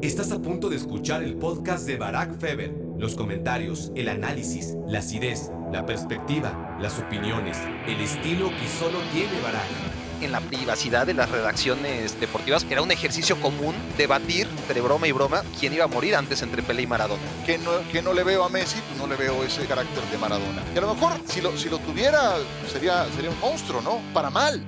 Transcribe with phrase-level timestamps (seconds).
[0.00, 2.72] Estás a punto de escuchar el podcast de Barack Feber.
[2.98, 9.40] Los comentarios, el análisis, la acidez, la perspectiva, las opiniones, el estilo que solo tiene
[9.40, 9.66] Barack.
[10.20, 15.12] En la privacidad de las redacciones deportivas era un ejercicio común debatir entre broma y
[15.12, 17.20] broma quién iba a morir antes entre Pelé y Maradona.
[17.44, 20.62] Que no, que no le veo a Messi, no le veo ese carácter de Maradona.
[20.72, 22.36] Y a lo mejor si lo, si lo tuviera
[22.72, 24.00] sería, sería un monstruo, ¿no?
[24.14, 24.64] Para mal.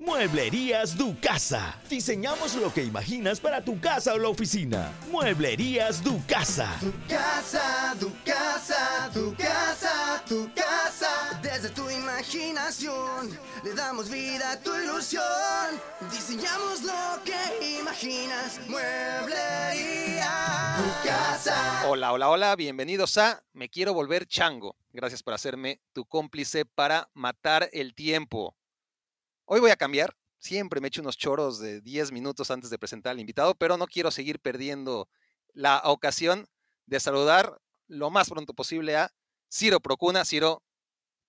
[0.00, 1.78] Mueblerías Ducasa.
[1.90, 4.90] Diseñamos lo que imaginas para tu casa o la oficina.
[5.10, 6.74] Mueblerías Ducasa.
[6.80, 11.38] Tu casa, tu casa, tu casa, tu casa.
[11.42, 15.22] Desde tu imaginación le damos vida a tu ilusión.
[16.10, 18.58] Diseñamos lo que imaginas.
[18.68, 20.32] Mueblería
[20.78, 21.84] tu casa.
[21.86, 24.76] Hola, hola, hola, bienvenidos a Me Quiero Volver Chango.
[24.94, 28.56] Gracias por hacerme tu cómplice para matar el tiempo.
[29.52, 30.16] Hoy voy a cambiar.
[30.38, 33.88] Siempre me echo unos choros de 10 minutos antes de presentar al invitado, pero no
[33.88, 35.08] quiero seguir perdiendo
[35.54, 36.46] la ocasión
[36.86, 39.12] de saludar lo más pronto posible a
[39.52, 40.24] Ciro Procuna.
[40.24, 40.62] Ciro,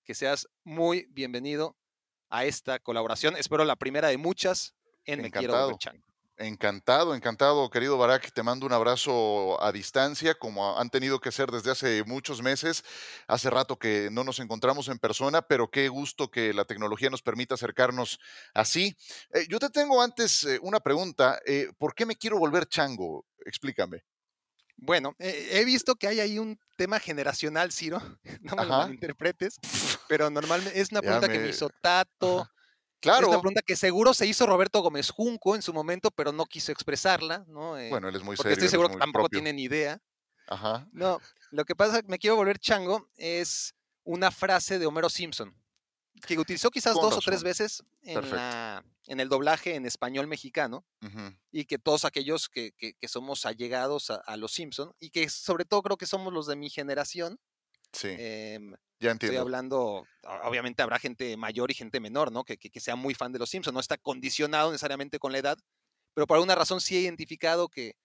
[0.03, 1.75] que seas muy bienvenido
[2.29, 3.35] a esta colaboración.
[3.37, 4.75] Espero la primera de muchas
[5.05, 5.59] en Me Quiero.
[5.59, 6.10] Volver Chango.
[6.37, 8.31] Encantado, encantado, querido Barak.
[8.33, 12.83] Te mando un abrazo a distancia, como han tenido que ser desde hace muchos meses.
[13.27, 17.21] Hace rato que no nos encontramos en persona, pero qué gusto que la tecnología nos
[17.21, 18.19] permita acercarnos
[18.55, 18.95] así.
[19.33, 21.39] Eh, yo te tengo antes eh, una pregunta.
[21.45, 23.25] eh, ¿Por qué me quiero volver chango?
[23.45, 24.03] Explícame.
[24.77, 27.99] Bueno, he visto que hay ahí un tema generacional, Ciro.
[28.41, 28.85] No me lo Ajá.
[28.85, 29.59] malinterpretes,
[30.09, 32.39] pero normalmente es una pregunta que me- me hizo Tato.
[32.41, 32.51] Ajá.
[33.01, 33.29] Es una Claro.
[33.41, 37.43] pregunta que seguro se hizo Roberto Gómez Junco en su momento, pero no quiso expresarla,
[37.47, 37.77] ¿no?
[37.77, 38.53] Eh, Bueno, él es muy porque serio.
[38.53, 39.39] estoy es seguro que tampoco propio.
[39.39, 39.99] tiene ni idea.
[40.47, 40.87] Ajá.
[40.91, 41.19] No,
[41.51, 45.55] lo que pasa, me quiero volver chango, es una frase de Homero Simpson,
[46.27, 48.35] que utilizó quizás Con dos o tres veces en, Perfecto.
[48.35, 50.85] la- en el doblaje en español mexicano,
[51.51, 55.27] y que todos aquellos que, que- que somos allegados a, a los Simpson, y que
[55.29, 57.39] sobre todo creo que somos los de mi generación,
[57.93, 59.41] Sí, em, ya Estoy entiendo.
[59.41, 60.05] hablando, o-
[60.43, 62.43] obviamente habrá gente mayor y gente menor, ¿no?
[62.45, 65.39] Que, que- que sea muy fan de los Simpsons, no está condicionado necesariamente con la
[65.39, 65.57] edad,
[66.13, 67.95] pero por alguna razón sí he identificado que,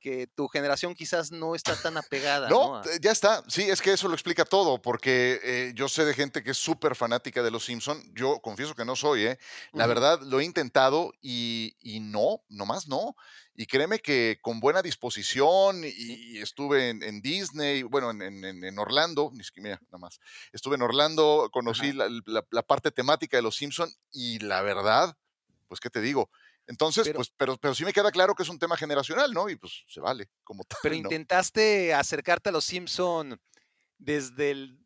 [0.00, 2.48] que tu generación quizás no está tan apegada.
[2.48, 3.42] No, eh, ya está.
[3.48, 6.58] Sí, es que eso lo explica todo, porque eh, yo sé de gente que es
[6.58, 8.02] súper fanática de los Simpson.
[8.14, 9.38] Yo confieso que no soy, ¿eh?
[9.72, 13.14] La verdad, lo he intentado y, y no, nomás no.
[13.54, 18.44] Y créeme que con buena disposición y, y estuve en, en Disney, bueno, en, en-
[18.44, 20.20] en- en Orlando, ni siquiera, nada más.
[20.52, 25.16] Estuve en Orlando, conocí la, la- la parte temática de los Simpson y la verdad,
[25.66, 26.30] pues, ¿qué te digo?
[26.68, 29.48] Entonces, Pero- pues, pero, pero sí me queda claro que es un tema generacional, ¿no?
[29.48, 30.78] Y pues se vale, como tal.
[30.82, 31.00] pero ¿no?
[31.00, 33.40] intentaste acercarte a los Simpson
[33.98, 34.78] desde el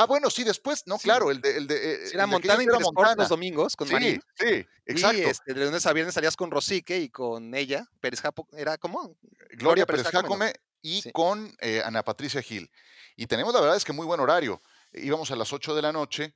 [0.00, 1.04] Ah, bueno, sí, después, no, Sí.
[1.04, 1.56] claro, el de...
[1.58, 3.14] El de eh, sí, era el de Montana Montana.
[3.16, 4.22] los domingos con Sí, Marín.
[4.34, 5.18] sí, exacto.
[5.18, 8.78] Y este, de lunes a viernes salías con Rosique y con ella, Pérez Japo, ¿era
[8.78, 9.16] cómo?
[9.50, 12.70] Gloria Pérez Jacome, y con eh, Ana Patricia Gil.
[13.16, 14.62] Y tenemos, la verdad es que muy buen horario.
[14.92, 16.34] Íbamos a las 8 de la noche.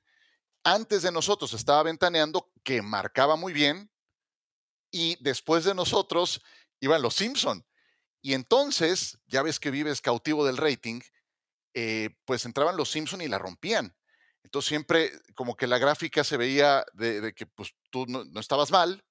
[0.62, 3.90] Antes de nosotros estaba Ventaneando, que marcaba muy bien.
[4.90, 6.42] Y después de nosotros
[6.80, 7.64] iban los Simpson.
[8.20, 11.00] Y entonces, ya ves que vives cautivo del rating,
[11.74, 13.94] eh, pues entraban los Simpson y la rompían.
[14.42, 18.40] Entonces siempre como que la gráfica se veía de, de que pues tú no, no
[18.40, 19.04] estabas mal,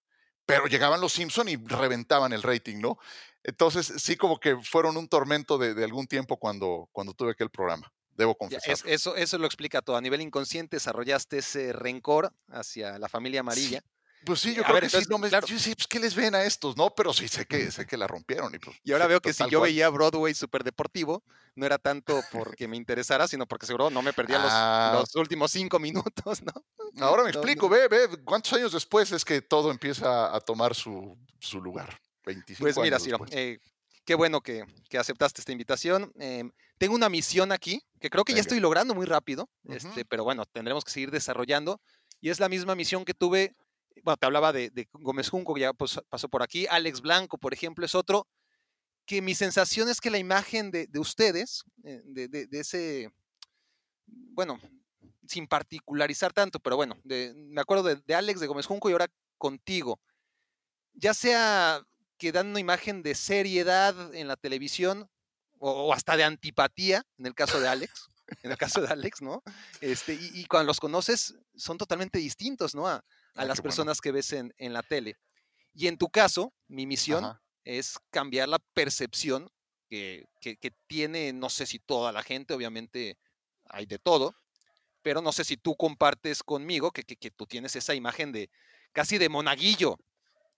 [0.46, 2.98] pero llegaban los Simpson y reventaban el rating, ¿no?
[3.44, 7.50] Entonces sí como que fueron un tormento de, de algún tiempo cuando, cuando tuve aquel
[7.50, 8.74] programa, debo confesar.
[8.74, 9.96] es- eso, eso lo explica todo.
[9.98, 13.82] A nivel inconsciente desarrollaste ese rencor hacia la familia amarilla.
[14.26, 15.48] Pues sí, Eh, yo a creo ver, que sí, entonces, no me, claro.
[15.48, 16.78] yo sí, pues, ¿qué les ven a estos?
[16.78, 18.54] No, pero sí sé que, sé que la rompieron.
[18.56, 19.70] Y, pues, Y ahora sí, veo que si yo cual.
[19.72, 21.24] veía Broadway superdeportivo,
[21.56, 24.92] no era tanto porque me interesara, sino porque seguro no me perdía los, Ah.
[25.00, 26.54] los últimos cinco minutos, ¿no?
[27.02, 27.76] Ahora me No, explico, no.
[27.76, 32.00] ve, ve, ¿cuántos años después es que todo empieza a tomar su, su lugar?
[32.26, 33.60] 25 Pues mira, años Ciro, eh,
[34.06, 36.12] qué bueno que, que aceptaste esta invitación.
[36.16, 40.24] Em, tengo una misión aquí que creo que ya estoy logrando muy rápido, este, pero
[40.24, 41.82] bueno, tendremos que seguir desarrollando.
[42.22, 43.54] Y es la misma misión que tuve,
[44.04, 47.86] bueno, te hablaba de, Gómez Junco, que ya pasó por aquí, Alex Blanco, por ejemplo,
[47.86, 48.28] es otro.
[49.06, 53.12] que mi sensación es que la imagen de, de ustedes, eh, de, de- ese,
[54.06, 54.60] bueno,
[55.28, 59.08] sin particularizar tanto, pero bueno, me acuerdo de, Alex de Gómez Junco y ahora
[59.38, 60.00] contigo,
[60.94, 61.86] ya sea
[62.18, 65.10] que dan una imagen de seriedad en la televisión
[65.60, 68.10] o, hasta de antipatía, en el caso de Alex,
[68.44, 69.44] en el caso de Alex, ¿no?
[69.82, 72.88] Este, y, cuando los conoces son totalmente distintos, ¿no?
[73.36, 73.64] A Ah, las bueno.
[73.64, 75.18] personas que ves en, en la tele.
[75.74, 77.42] Y en tu caso, mi misión Ajá.
[77.64, 79.50] es cambiar la percepción
[79.90, 83.18] que, que- que tiene, no sé si toda la gente, obviamente
[83.66, 84.36] hay de todo,
[85.02, 88.50] pero no sé si tú compartes conmigo que, que- que tú tienes esa imagen de
[88.94, 89.98] casi de monaguillo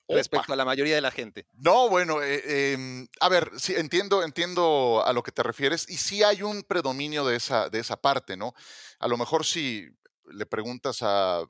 [0.07, 1.47] respecto a la mayoría de la gente.
[1.53, 5.97] No, bueno, eh, em, a ver, sí, entiendo, entiendo a lo que te refieres y
[5.97, 8.53] sí hay un predominio de esa, de esa parte, ¿no?
[8.99, 9.89] A lo mejor si
[10.31, 11.43] le preguntas a,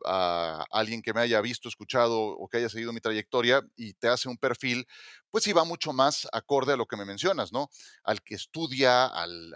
[0.71, 4.29] alguien que me haya visto, escuchado o que haya seguido mi trayectoria y te hace
[4.29, 4.85] un perfil,
[5.31, 7.69] pues sí va mucho más acorde a lo que me mencionas, ¿no?
[8.03, 9.53] Al que estudia, al,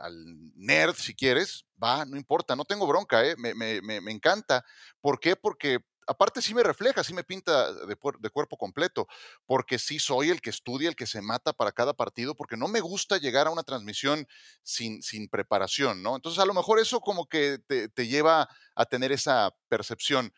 [0.56, 3.36] nerd, si quieres, va, no importa, no tengo bronca, ¿eh?
[3.38, 3.54] me-
[4.01, 4.63] me encanta.
[5.01, 5.36] ¿Por qué?
[5.36, 9.07] Porque aparte sí me refleja, sí me pinta de, cuerpo completo
[9.45, 12.67] porque sí soy el que estudia, el que se mata para cada partido, porque no
[12.67, 14.27] me gusta llegar a una transmisión
[14.63, 16.15] sin, sin preparación, ¿no?
[16.15, 20.33] Entonces a lo mejor eso como que te, te lleva a tener esa percepción.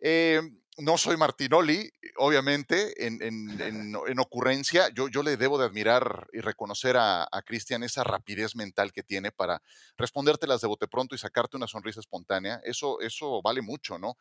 [0.00, 0.40] Eh,
[0.82, 4.88] no soy Martinoli, obviamente, en, en- en- en ocurrencia.
[4.94, 9.02] Yo, yo le debo de admirar y reconocer a, a Cristian esa rapidez mental que
[9.02, 9.62] tiene para
[9.96, 12.60] respondértelas de bote pronto y sacarte una sonrisa espontánea.
[12.64, 14.16] Eso, eso vale mucho, ¿no?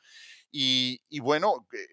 [0.51, 1.87] Y, y bueno, eh,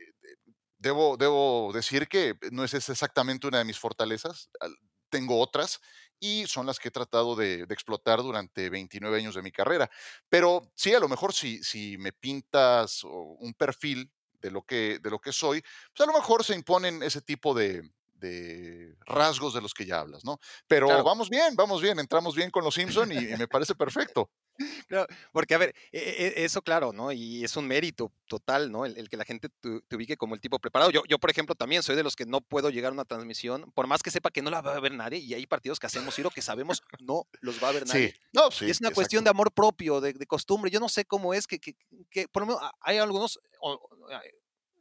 [0.78, 4.50] debo, debo decir que no es exactamente una de mis fortalezas.
[4.60, 4.76] al-
[5.08, 5.80] Tengo otras
[6.18, 9.88] y son las que he tratado de, de explotar durante 29 años de mi carrera.
[10.28, 14.10] Pero sí, a lo mejor si, si me pintas un perfil
[14.46, 15.62] de lo, que, de lo que soy,
[15.94, 17.82] pues a lo mejor se imponen ese tipo de,
[18.14, 20.38] de rasgos de los que ya hablas, ¿no?
[20.68, 21.02] Pero Claro.
[21.02, 24.30] vamos bien, vamos bien, entramos bien con los Simpson y, y me parece perfecto.
[24.88, 27.12] Claro, porque a ver, e- e- eso claro, ¿no?
[27.12, 28.86] Y es un mérito total, ¿no?
[28.86, 30.90] El, el que la gente tu- te ubique como el tipo preparado.
[30.90, 33.70] Yo, yo, por ejemplo, también soy de los que no puedo llegar a una transmisión,
[33.72, 35.86] por más que sepa que no la va a ver nadie, y hay partidos que
[35.86, 38.12] hacemos, Ciro, que sabemos no los va a ver nadie.
[38.12, 38.66] Sí, no, sí.
[38.66, 38.94] y es una exacto.
[38.94, 40.70] cuestión de amor propio, de, de costumbre.
[40.70, 41.74] Yo no sé cómo es que, que,
[42.10, 43.38] que por lo menos, hay algunos,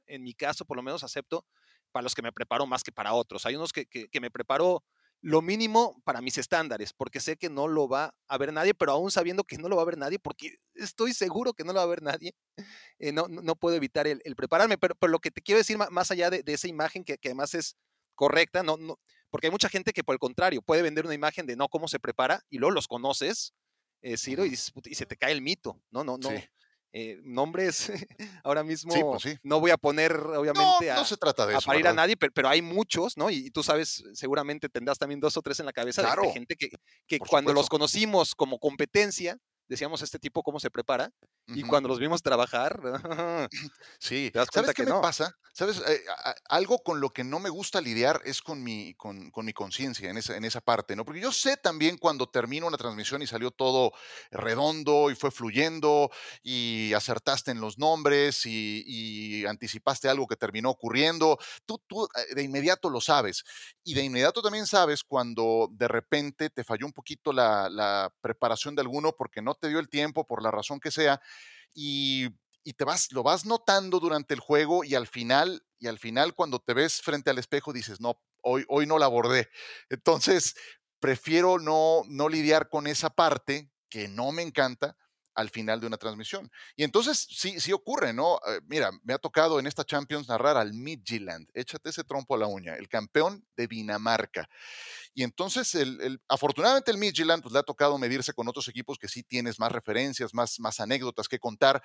[0.07, 1.45] en mi caso, por lo menos acepto,
[1.91, 3.45] para los que me preparo más que para otros.
[3.45, 4.83] Hay unos que, que, que me preparo
[5.25, 8.91] lo mínimo para mis estándares, porque sé que no lo va a ver nadie, pero
[8.91, 11.79] aún sabiendo que no lo va a ver nadie, porque estoy seguro que no lo
[11.79, 12.35] va a ver nadie,
[12.99, 14.77] eh, no, no puedo evitar el, el prepararme.
[14.77, 17.29] Pero, pero lo que te quiero decir, más allá de, de esa imagen que, que
[17.29, 17.75] además es
[18.13, 18.99] correcta, no, no,
[19.31, 21.87] porque hay mucha gente que por el contrario puede vender una imagen de no cómo
[21.87, 23.55] se prepara y luego los conoces,
[24.03, 26.03] eh, Ciro, y, y se te cae el mito, ¿no?
[26.03, 26.29] No, no.
[26.29, 26.35] Sí.
[26.97, 27.91] Eh, nombres,
[28.45, 29.35] ahora mismo Sí, pues sí.
[29.43, 31.67] no voy a poner, No, obviamente, a, no se trata de a eso.
[31.67, 32.03] parir a ¿verdad?
[32.03, 33.29] nadie, pero, pero hay muchos, ¿no?
[33.29, 36.13] Y, y tú sabes, seguramente tendrás también dos o tres en la cabeza de- de,
[36.13, 36.69] Claro, gente que,
[37.05, 39.37] que cuando los conocimos como competencia,
[39.67, 41.11] decíamos este tipo cómo se prepara,
[41.53, 42.79] y cuando los vimos trabajar,
[43.99, 45.01] Sí, te das cuenta ¿sabes qué que me no.
[45.01, 45.37] pasa?
[45.53, 45.79] ¿Sabes?
[45.87, 49.45] Eh, a- algo con lo que no me gusta lidiar es con mi, con, con
[49.45, 51.05] mi conciencia en esa, en esa parte, ¿no?
[51.05, 53.93] Porque yo sé también cuando termino una transmisión y salió todo
[54.31, 56.11] redondo y fue fluyendo
[56.43, 62.35] y acertaste en los nombres y, y anticipaste algo que terminó ocurriendo, tú, tú eh,
[62.35, 63.43] de inmediato lo sabes.
[63.85, 68.75] Y de inmediato también sabes cuando de repente te falló un poquito la, la preparación
[68.75, 71.21] de alguno porque no te dio el tiempo, por la razón que sea,
[71.73, 72.29] y,
[72.77, 76.59] te vas, lo vas notando durante el juego y al final, y al final cuando
[76.59, 79.49] te ves frente al espejo dices, no, hoy, hoy no la abordé.
[79.89, 80.55] Entonces,
[80.99, 84.97] prefiero no, no lidiar con esa parte que no me encanta
[85.35, 86.49] al final de una transmisión.
[86.75, 88.39] Y entonces sí, sí ocurre, ¿no?
[88.47, 92.39] Eh, mira, me ha tocado en esta Champions narrar al Midtjylland, échate ese trompo a
[92.39, 94.49] la uña, el campeón de Dinamarca.
[95.17, 98.99] Y entonces, el, el- afortunadamente el Midtjylland pues, le ha tocado medirse con otros equipos
[98.99, 101.81] que sí tienes más referencias, más, más anécdotas que contar,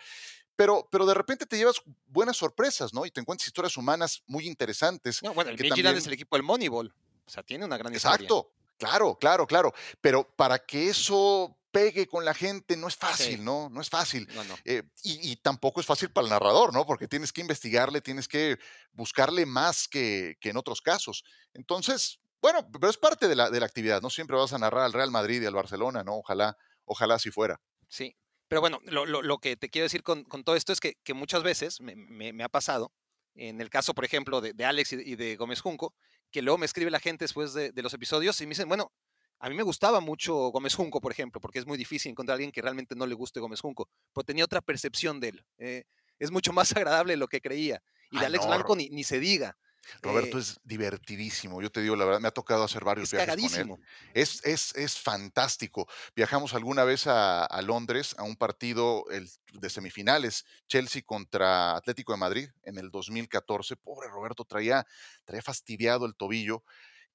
[0.57, 3.07] pero, pero de repente te llevas buenas sorpresas, ¿no?
[3.07, 5.23] Y te encuentras historias humanas muy interesantes.
[5.23, 6.93] No, bueno, el también- es el equipo del Moneyball,
[7.25, 8.17] o sea, tiene una gran historia.
[8.17, 9.73] Exacto, claro, claro, claro.
[10.01, 13.43] Pero para que eso pegue con la gente no es fácil, Sí.
[13.45, 13.69] ¿no?
[13.71, 14.27] No es fácil.
[14.35, 14.59] No, no.
[14.65, 16.85] Eh, y, y tampoco es fácil para el narrador, ¿no?
[16.85, 18.59] Porque tienes que investigarle, tienes que
[18.93, 21.23] buscarle más que, que en otros casos.
[21.55, 24.85] Entonces, bueno, pero es parte de la, de la actividad, no siempre vas a narrar
[24.85, 26.17] al Real Madrid y al Barcelona, ¿no?
[26.17, 27.61] Ojalá, ojalá así fuera.
[27.89, 28.17] Sí,
[28.49, 30.95] pero bueno, lo, lo- lo que te quiero decir con, con todo esto es que,
[31.05, 32.93] que muchas veces me, me- me ha pasado,
[33.35, 35.95] en el caso, por ejemplo, de, de Alex y de, y de Gómez Junco,
[36.31, 38.93] que luego me escribe la gente después de, de los episodios y me dicen, bueno,
[39.39, 42.37] a mí me gustaba mucho Gómez Junco, por ejemplo, porque es muy difícil encontrar a
[42.37, 45.45] alguien que realmente no le guste Gómez Junco, pero tenía otra percepción de él.
[45.59, 45.85] eh,
[46.19, 47.83] es mucho más agradable de lo que creía.
[48.11, 49.57] Y de Alex no, Blanco ni, ni se diga.
[50.03, 51.61] Roberto Eh, es divertidísimo.
[51.63, 53.75] Yo te digo, la verdad, me ha tocado hacer varios es viajes con él.
[54.15, 55.89] Es, es, es fantástico.
[56.15, 62.13] Viajamos alguna vez a, a Londres a un partido el- de semifinales, Chelsea contra Atlético
[62.13, 63.77] de Madrid en el 2014.
[63.77, 64.87] Pobre Roberto, traía,
[65.25, 66.65] traía fastidiado el tobillo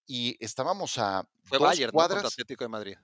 [0.08, 2.26] y estábamos a Fue dos Bayern, cuadras.
[2.26, 2.98] Atlético de Madrid.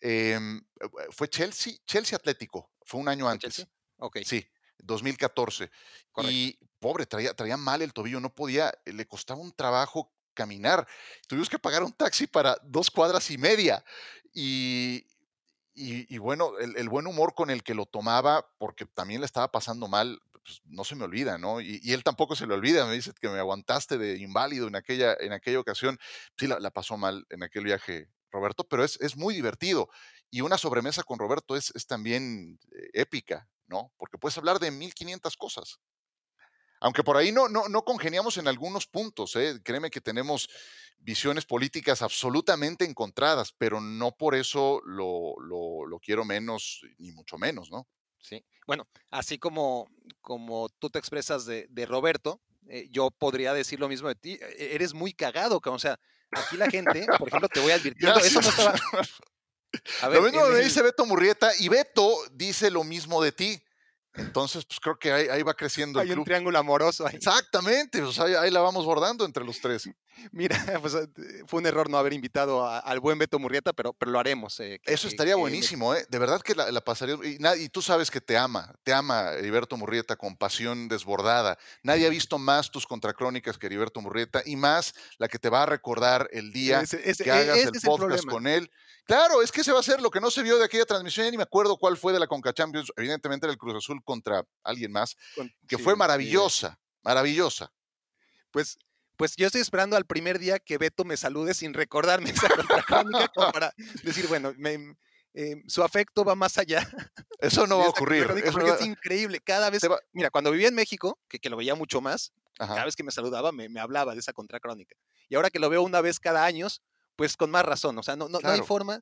[0.00, 3.38] em, eh, fue Chelsea, Chelsea Atlético, fue un año ¿Fue antes.
[3.38, 3.66] Chelsea?
[4.20, 4.46] Sí,
[4.78, 5.70] 2014.
[6.12, 6.48] correcto.
[6.48, 10.86] Y pobre, traía, traía mal el tobillo, no podía, eh, le costaba un trabajo caminar.
[11.28, 13.84] Tuvimos que pagar un taxi para dos cuadras y media.
[14.34, 15.06] Y,
[15.74, 19.26] y, y bueno, el, el buen humor con el que lo tomaba, porque también le
[19.26, 21.60] estaba pasando mal, pues, no se me olvida, ¿no?
[21.60, 24.76] Y, y él tampoco se le olvida, me dice que me aguantaste de inválido en
[24.76, 25.98] aquella, en aquella ocasión.
[26.38, 29.88] Sí, la, la pasó mal en aquel viaje, Roberto, pero es, es muy divertido.
[30.30, 33.92] Y una sobremesa con Roberto es, es también eh, épica, ¿no?
[33.98, 35.78] Porque puedes hablar de 1500 cosas.
[36.82, 39.60] Aunque por ahí no, no, no congeniamos en algunos puntos, ¿eh?
[39.62, 40.48] créeme que tenemos
[40.98, 47.38] visiones políticas absolutamente encontradas, pero no por eso lo, lo, lo quiero menos, ni mucho
[47.38, 47.86] menos, ¿no?
[48.18, 48.44] Sí.
[48.66, 49.88] Bueno, así como,
[50.20, 54.32] como tú te expresas de, de Roberto, eh, yo podría decir lo mismo de ti.
[54.40, 55.76] E- Eres muy cagado, cabrón.
[55.76, 55.98] O sea,
[56.32, 58.74] aquí la gente, por ejemplo, te voy advirtiendo, eso no estaba.
[60.02, 63.62] A ver, Lo mismo me dice Beto Murrieta y Beto dice lo mismo de ti.
[64.14, 66.26] Entonces, pues creo que ahí, ahí va creciendo el hay un club.
[66.26, 67.16] triángulo amoroso ahí.
[67.16, 69.88] Exactamente, pues ahí, ahí la vamos bordando entre los tres.
[70.32, 71.08] Mira, pues eh,
[71.46, 74.60] fue un error no haber invitado a- al buen Beto Murrieta, pero, pero lo haremos.
[74.60, 76.04] eh, que- Eso estaría que buenísimo, ¿eh?
[76.10, 77.16] De verdad que la, la pasaría.
[77.24, 81.56] Y, tú sabes que te ama, te ama Heriberto Murrieta con pasión desbordada.
[81.82, 85.62] Nadie ha visto más tus contracrónicas que Heriberto Murrieta y más la que te va
[85.62, 88.70] a recordar el día Ese- ese- que e- hagas ese el el podcast con él.
[89.04, 91.26] Claro, es que se va a hacer lo que no se vio de aquella transmisión,
[91.26, 92.92] ya ni me acuerdo cuál fue de la Conca Champions.
[92.96, 95.16] Evidentemente era el Cruz Azul contra alguien más,
[95.66, 97.72] que sí, fue sí, maravillosa, maravillosa.
[98.50, 98.78] Pues,
[99.16, 102.48] pues yo estoy esperando al primer día que Beto me salude sin recordarme esa
[103.34, 104.96] como para decir, bueno, me-
[105.34, 106.86] eh, su afecto va más allá.
[107.40, 108.30] Eso no va a ocurrir.
[108.44, 109.40] eso porque es increíble.
[109.40, 112.74] Cada vez, va- mira, cuando vivía en México, que, que lo veía mucho más, Ajá.
[112.74, 114.94] cada vez que me saludaba me, me hablaba de esa contracrónica.
[115.30, 116.68] Y ahora que lo veo una vez cada año,
[117.16, 117.98] pues con más razón.
[117.98, 119.00] O sea, no, no, no hay forma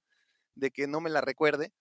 [0.55, 1.73] de que no me la recuerde.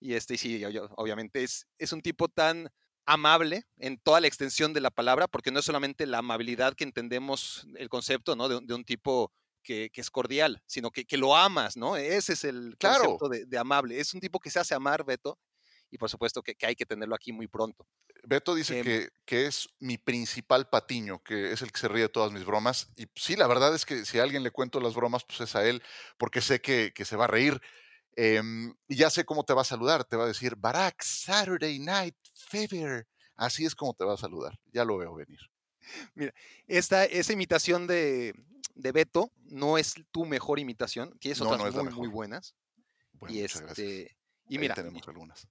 [0.00, 0.62] Y este, sí,
[0.96, 2.70] obviamente es, es un tipo tan
[3.06, 6.84] amable en toda la extensión de la palabra, porque no es solamente la amabilidad que
[6.84, 8.48] entendemos el concepto, ¿no?
[8.48, 9.32] De, un- de un tipo
[9.62, 11.96] que, que es cordial, sino que, que lo amas, ¿no?
[11.96, 13.00] Ese es el Claro.
[13.18, 14.00] concepto de, de amable.
[14.00, 15.38] Es un tipo que se hace amar, Beto,
[15.90, 17.86] y por supuesto que, que hay que tenerlo aquí muy pronto.
[18.24, 22.02] Beto dice Em, que, que es mi principal patiño, que es el que se ríe
[22.02, 22.88] de todas mis bromas.
[22.96, 25.56] Y sí, la verdad es que si a alguien le cuento las bromas, pues es
[25.56, 25.82] a él,
[26.18, 27.60] porque sé que, que se va a reír.
[28.16, 30.04] Em, y ya sé cómo te va a saludar.
[30.04, 33.06] Te va a decir, Barack, Saturday Night Fever.
[33.36, 34.58] Así es como te va a saludar.
[34.72, 35.38] Ya lo veo venir.
[36.66, 38.34] Esta, esa imitación de,
[38.74, 42.54] de Beto no es tu mejor imitación, tienes No, otras no muy, muy buenas.
[43.12, 44.16] Bueno, y este,
[44.48, 45.48] y mira, tenemos algunas.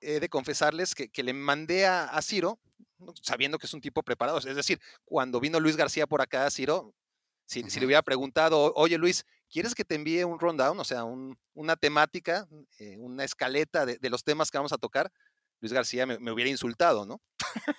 [0.00, 2.58] He de confesarles que, que le mandé a, a Ciro,
[3.22, 4.38] sabiendo que es un tipo preparado.
[4.38, 6.94] Es decir, cuando vino Luis García por acá, Ciro,
[7.46, 10.78] si, si le hubiera preguntado, oye Luis, ¿quieres que te envíe un rundown?
[10.80, 12.48] O sea, un- una temática,
[12.78, 15.12] eh, una escaleta de, de los temas que vamos a tocar.
[15.60, 17.20] Luis García me, me hubiera insultado, ¿no?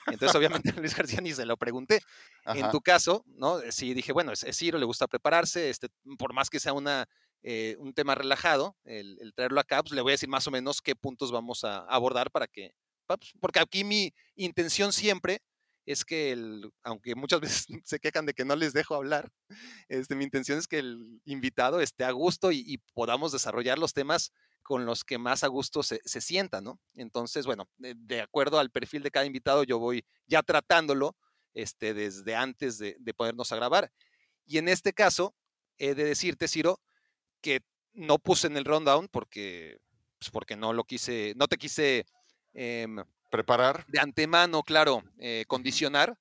[0.08, 2.02] Entonces, obviamente, a Luis García ni se lo pregunté.
[2.46, 3.60] En tu caso, ¿no?
[3.72, 7.08] Sí dije, bueno, es, es Ciro, le gusta prepararse, este, por más que sea una,
[7.44, 10.82] eh, un tema relajado, el, traerlo acá, pues le voy a decir más o menos
[10.82, 12.72] qué puntos vamos a abordar para que,
[13.06, 15.42] pues, porque aquí mi intención siempre
[15.86, 19.30] es que, el, aunque muchas veces se quejan de que no les dejo hablar,
[19.88, 24.32] este, mi intención es que el invitado esté a gusto y, podamos desarrollar los temas
[24.64, 26.80] con los que más a gusto se, se sienta, ¿no?
[26.96, 31.16] Entonces, bueno, de, de acuerdo al perfil de cada invitado, yo voy ya tratándolo
[31.54, 33.92] este, desde antes de, de ponernos a grabar.
[34.46, 35.34] Y en este caso,
[35.78, 36.82] he de decirte, Ciro,
[37.42, 37.62] que
[37.94, 39.80] no puse en el rundown porque,
[40.20, 42.06] pues porque no lo quise, no te quise
[42.54, 42.98] em,
[43.32, 43.86] Preparar.
[43.88, 46.18] de antemano, claro, eh, condicionar,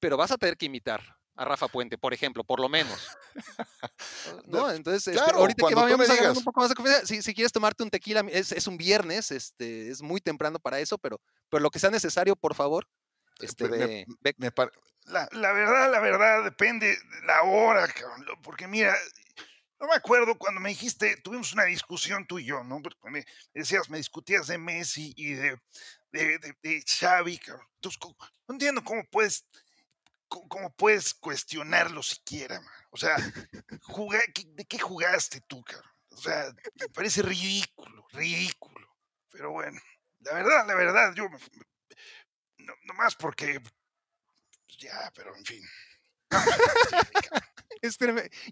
[0.00, 1.00] pero vas a tener que imitar
[1.36, 3.08] a Rafa Puente, por ejemplo, por lo menos.
[4.46, 4.70] ¿No?
[4.70, 6.36] Entonces, este, claro, ahorita que vamos digas.
[6.36, 9.30] un poco más de confianza, si, si quieres tomarte un tequila, es, es un viernes,
[9.30, 12.86] este, es muy temprano para eso, pero, pero lo que sea necesario, por favor,
[13.40, 14.06] este, Pues, me-
[14.36, 14.70] Me par-
[15.06, 18.24] La, la verdad, la verdad, depende de la hora, cabrón.
[18.42, 18.94] Porque mira,
[19.84, 22.80] no me acuerdo cuando me dijiste, tuvimos una discusión tú y yo, ¿no?
[22.80, 25.60] Porque me decías, me discutías de Messi y de,
[26.10, 27.66] de, de- Xavi, cabrón.
[27.74, 28.00] Entonces,
[28.48, 29.46] no entiendo cómo puedes,
[30.28, 32.74] cómo puedes cuestionarlo siquiera, man.
[32.90, 33.16] O sea,
[34.34, 35.90] ¿qué- ¿de qué jugaste tú, cabrón?
[36.10, 36.50] O sea,
[36.80, 38.88] me parece ridículo, ridículo.
[39.30, 39.78] Pero bueno,
[40.20, 41.28] la verdad, la verdad, yo,
[42.58, 45.62] no, nomás porque, pues ya, pero en fin.
[47.82, 47.96] Es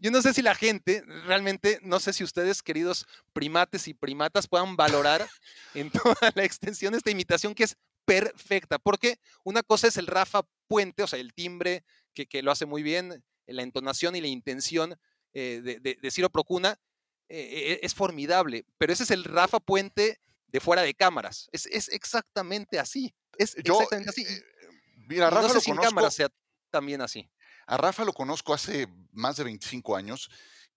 [0.01, 4.47] Yo no sé si la gente, realmente, no sé si ustedes, queridos primates y primatas,
[4.49, 5.29] puedan valorar
[5.75, 10.43] en toda la extensión esta imitación que es perfecta, porque una cosa es el Rafa
[10.67, 14.27] Puente, o sea, el timbre que, que lo hace muy bien, la entonación y la
[14.27, 14.97] intención
[15.35, 16.79] eh, de, de- de Ciro Procuna
[17.29, 21.67] eh, eh, es formidable, pero ese es el Rafa Puente de fuera de cámaras, es,
[21.67, 24.23] es exactamente así, es Yo, exactamente así.
[24.25, 24.43] eh,
[25.09, 25.95] mira, Rafa no sé lo si en conozco.
[25.95, 26.29] cámara sea
[26.71, 27.31] también así.
[27.67, 30.31] A Rafa lo conozco hace más de 25 años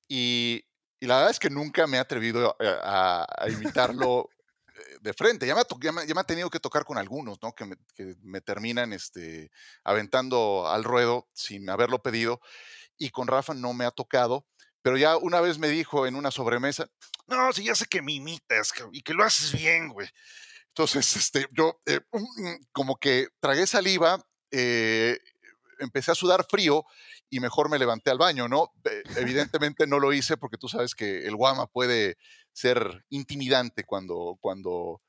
[0.08, 0.66] y,
[1.02, 4.30] la verdad es que nunca me he atrevido a, imitarlo
[4.68, 5.46] eh, de frente.
[5.46, 7.54] Ya me, ha, tenido que tocar con algunos, ¿no?
[7.54, 9.52] Que me, que terminan este,
[9.84, 12.42] aventando al ruedo sin haberlo pedido.
[12.98, 14.48] Y con Rafa no me ha tocado.
[14.82, 16.88] Pero ya una vez me dijo en una sobremesa,
[17.28, 20.08] No, sí, ya sé que me imitas y que lo haces bien, güey.
[20.70, 22.02] Entonces, este, yo eh,
[22.72, 25.18] como que tragué saliva, eh,
[25.80, 26.86] empecé a sudar frío
[27.30, 28.74] y mejor me levanté al baño, ¿no?
[29.16, 32.18] Evidentemente no lo hice porque tú sabes que el guama puede
[32.54, 35.02] ser intimidante cuando, cuando,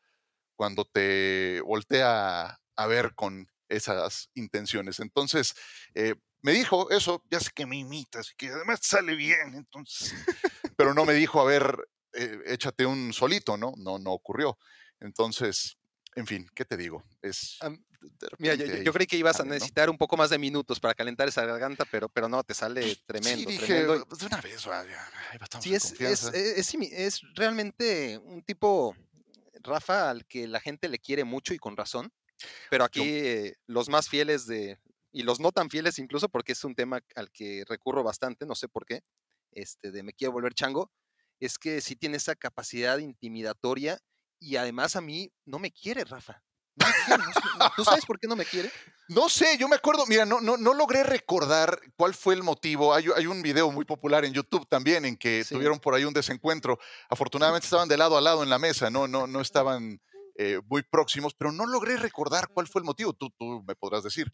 [0.54, 5.00] cuando te voltea a ver con esas intenciones.
[5.00, 5.54] Entonces,
[5.94, 10.14] eh, me dijo eso, Ya sé que me imitas y que además sale bien, entonces.
[10.76, 11.76] pero no me dijo, a ver,
[12.12, 13.72] eh, échate un solito, ¿no?
[13.76, 14.58] No, no ocurrió.
[15.00, 15.76] Entonces,
[16.16, 17.04] en fin, ¿qué te digo?
[17.22, 17.68] Es,
[18.00, 19.54] de Mira, yo, yo- creí que ibas a sale, ¿no?
[19.54, 22.96] necesitar un poco más de minutos para calentar esa garganta, pero, pero no, te sale
[23.06, 23.50] tremendo.
[23.50, 24.04] sí, dije, tremendo.
[24.08, 24.66] "Pues, de una vez,
[25.44, 26.30] estamos Sí, es, es, confianza".
[26.32, 28.94] es, es realmente un tipo,
[29.62, 32.12] Rafa, al que la gente le quiere mucho y con razón,
[32.70, 34.78] pero aquí eh, los más fieles de,
[35.12, 38.54] y los no tan fieles incluso, porque es un tema al que recurro bastante, no
[38.56, 39.02] sé por qué,
[39.52, 40.92] este, de me quiero volver chango,
[41.40, 43.98] es que sí tiene esa capacidad intimidatoria
[44.38, 46.42] y además a mí no me quiere, Rafa.
[46.76, 48.70] No me quiere, no sé- no- ¿Tú sabes por qué no me quiere?
[49.08, 52.92] No sé, yo me acuerdo, mira, no, no, no logré recordar cuál fue el motivo.
[52.92, 55.54] Hay, hay un video muy popular en YouTube también en que Sí.
[55.54, 56.78] tuvieron por ahí un desencuentro.
[57.08, 60.00] Afortunadamente estaban de lado a lado en la mesa, no, no, no estaban
[60.38, 63.12] eh, muy próximos, pero no logré recordar cuál fue el motivo.
[63.14, 64.30] Tú, tú me podrás decir.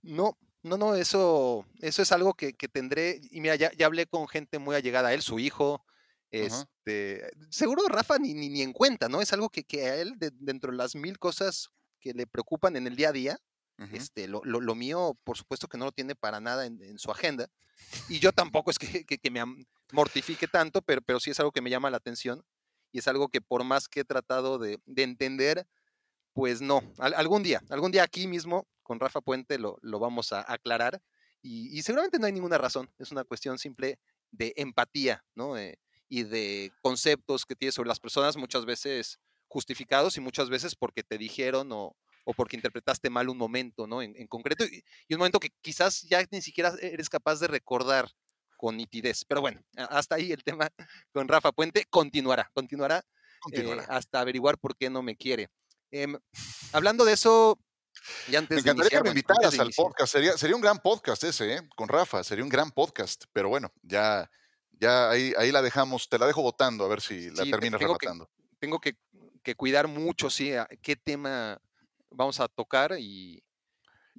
[0.00, 3.20] No, no, no, eso, eso es algo que, que tendré.
[3.30, 5.84] Y mira, ya, ya hablé con gente muy allegada a él, su hijo.
[6.32, 9.20] Este, seguro Rafa ni, ni, ni en cuenta, ¿no?
[9.20, 11.68] Es algo que, que a él, de- dentro de las mil cosas
[12.00, 13.38] que le preocupan en el día a día,
[13.78, 13.94] Ujú.
[13.96, 16.98] este, lo, lo- lo mío, por supuesto que no lo tiene para nada en, en
[16.98, 17.48] su agenda.
[18.08, 19.42] Y yo tampoco es que, que- que me
[19.92, 22.42] mortifique tanto, pero, pero sí es algo que me llama la atención.
[22.92, 25.66] Y es algo que por más que he tratado de, de entender,
[26.32, 26.82] pues no.
[26.98, 31.02] Al- algún día, algún día aquí mismo, con Rafa Puente, lo, lo vamos a aclarar.
[31.42, 32.90] Y, y seguramente no hay ninguna razón.
[32.98, 33.98] Es una cuestión simple
[34.30, 35.56] de empatía, ¿no?
[35.58, 35.78] Eh,
[36.12, 41.02] y de conceptos que tienes sobre las personas, muchas veces justificados y muchas veces porque
[41.02, 44.02] te dijeron o, o porque interpretaste mal un momento, ¿no?
[44.02, 47.46] En, en concreto, y, y un momento que quizás ya ni siquiera eres capaz de
[47.46, 48.10] recordar
[48.58, 49.24] con nitidez.
[49.24, 50.68] Pero bueno, hasta ahí el tema
[51.14, 53.84] con Rafa Puente continuará, continuará, eh, Continuará.
[53.88, 55.48] hasta averiguar por qué no me quiere.
[55.90, 56.18] Em,
[56.74, 57.58] hablando de eso,
[58.28, 60.12] y antes Me encantaría iniciar, que me invitaras al podcast.
[60.12, 61.68] Sería, sería un gran podcast ese, ¿eh?
[61.74, 62.22] Con Rafa.
[62.22, 63.24] Sería un gran podcast.
[63.32, 64.30] Pero bueno, ya,
[64.82, 66.08] ya ahí, ahí la dejamos.
[66.08, 68.30] Te la dejo votando a ver si la Sí, te- terminas tengo que- relatando.
[68.58, 68.96] tengo que,
[69.42, 71.58] que cuidar mucho, sí, a qué tema
[72.10, 73.42] vamos a tocar y,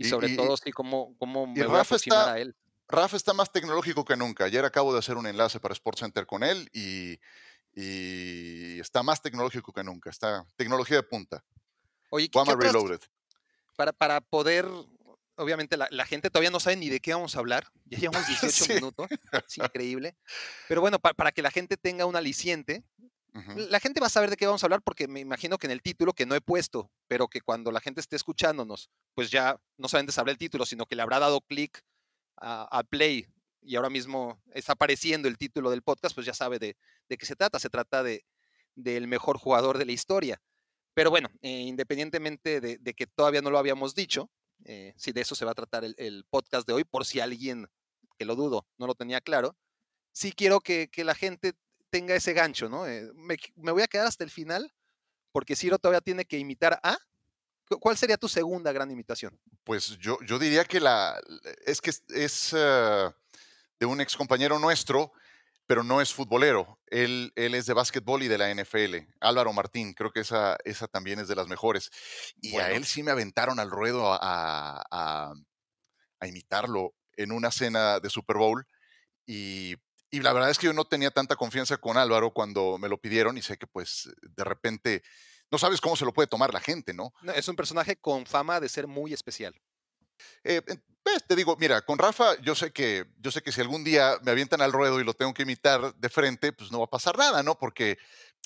[0.10, 2.56] sobre y- todo, sí, cómo, cómo me voy a aproximar está- a él.
[2.88, 4.45] Rafa está más tecnológico que nunca.
[4.45, 7.17] Ayer acabo de hacer un enlace para SportsCenter con él y,
[7.76, 10.10] y está más tecnológico que nunca.
[10.10, 11.43] Está tecnología de punta.
[12.10, 12.99] Oye, ¿qué, qué Guama otras- Reloaded.
[13.76, 14.65] para, para poder,
[15.36, 18.28] obviamente la, la gente todavía no sabe ni de qué vamos a hablar, ya llevamos
[18.28, 18.74] 18 Sí.
[18.74, 20.15] minutos, es increíble,
[20.67, 22.84] pero bueno, pa- para que la gente tenga un aliciente,
[23.56, 25.72] la gente va a saber de qué vamos a hablar porque me imagino que en
[25.72, 29.60] el título que no he puesto, pero que cuando la gente esté escuchándonos, pues ya
[29.78, 31.82] no solamente sabrá el título, sino que le habrá dado clic
[32.38, 33.26] a, a play
[33.60, 36.78] y ahora mismo está apareciendo el título del podcast, pues ya sabe de,
[37.10, 37.58] de qué se trata.
[37.58, 38.24] Se trata de,
[38.76, 40.39] del mejor jugador de la historia.
[40.93, 44.30] Pero bueno, eh, independientemente de, de que todavía no lo habíamos dicho,
[44.65, 47.67] eh, si de eso se va a tratar el, podcast de hoy, por si alguien,
[48.17, 49.56] que lo dudo, no lo tenía claro,
[50.12, 51.54] sí quiero que, la gente
[51.89, 52.88] tenga ese gancho, ¿no?
[52.88, 53.38] Eh, me,
[53.71, 54.73] voy a quedar hasta el final,
[55.32, 56.97] porque Ciro todavía tiene que imitar a...
[57.67, 59.39] ¿Cu- ¿Cuál sería tu segunda gran imitación?
[59.63, 61.19] Pues yo, yo diría que la
[61.65, 63.10] es que es, es, eh,
[63.80, 65.13] de un ex compañero nuestro,
[65.65, 66.80] pero no es futbolero.
[66.88, 69.08] Él, él es de básquetbol y de la NFL.
[69.21, 71.89] Álvaro Martín, creo que esa, esa también es de las mejores.
[72.41, 75.34] Y a él sí me aventaron al ruedo a, a- a-
[76.19, 78.65] a imitarlo en una cena de Super Bowl.
[79.26, 79.76] Y,
[80.12, 82.97] y la verdad es que yo no tenía tanta confianza con Álvaro cuando me lo
[82.99, 85.04] pidieron y sé que pues de repente
[85.52, 87.13] no sabes cómo se lo puede tomar la gente, ¿no?
[87.21, 89.56] No, es un personaje con fama de ser muy especial.
[90.43, 90.62] Eh,
[91.04, 94.17] pues, te digo, mira, con Rafa, yo sé que, yo sé que si algún día
[94.23, 96.89] me avientan al ruedo y lo tengo que imitar de frente, pues no va a
[96.89, 97.58] pasar nada, ¿no?
[97.58, 97.97] Porque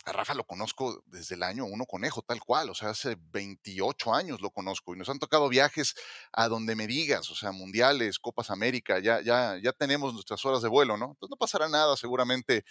[0.07, 4.13] a Rafa lo conozco desde el año uno conejo, tal cual, o sea, hace 28
[4.13, 5.95] años lo conozco y nos han tocado viajes
[6.31, 10.61] a donde me digas, o sea, mundiales, Copas América, ya, ya, ya tenemos nuestras horas
[10.61, 11.07] de vuelo, ¿no?
[11.07, 12.63] Entonces no pasará nada, seguramente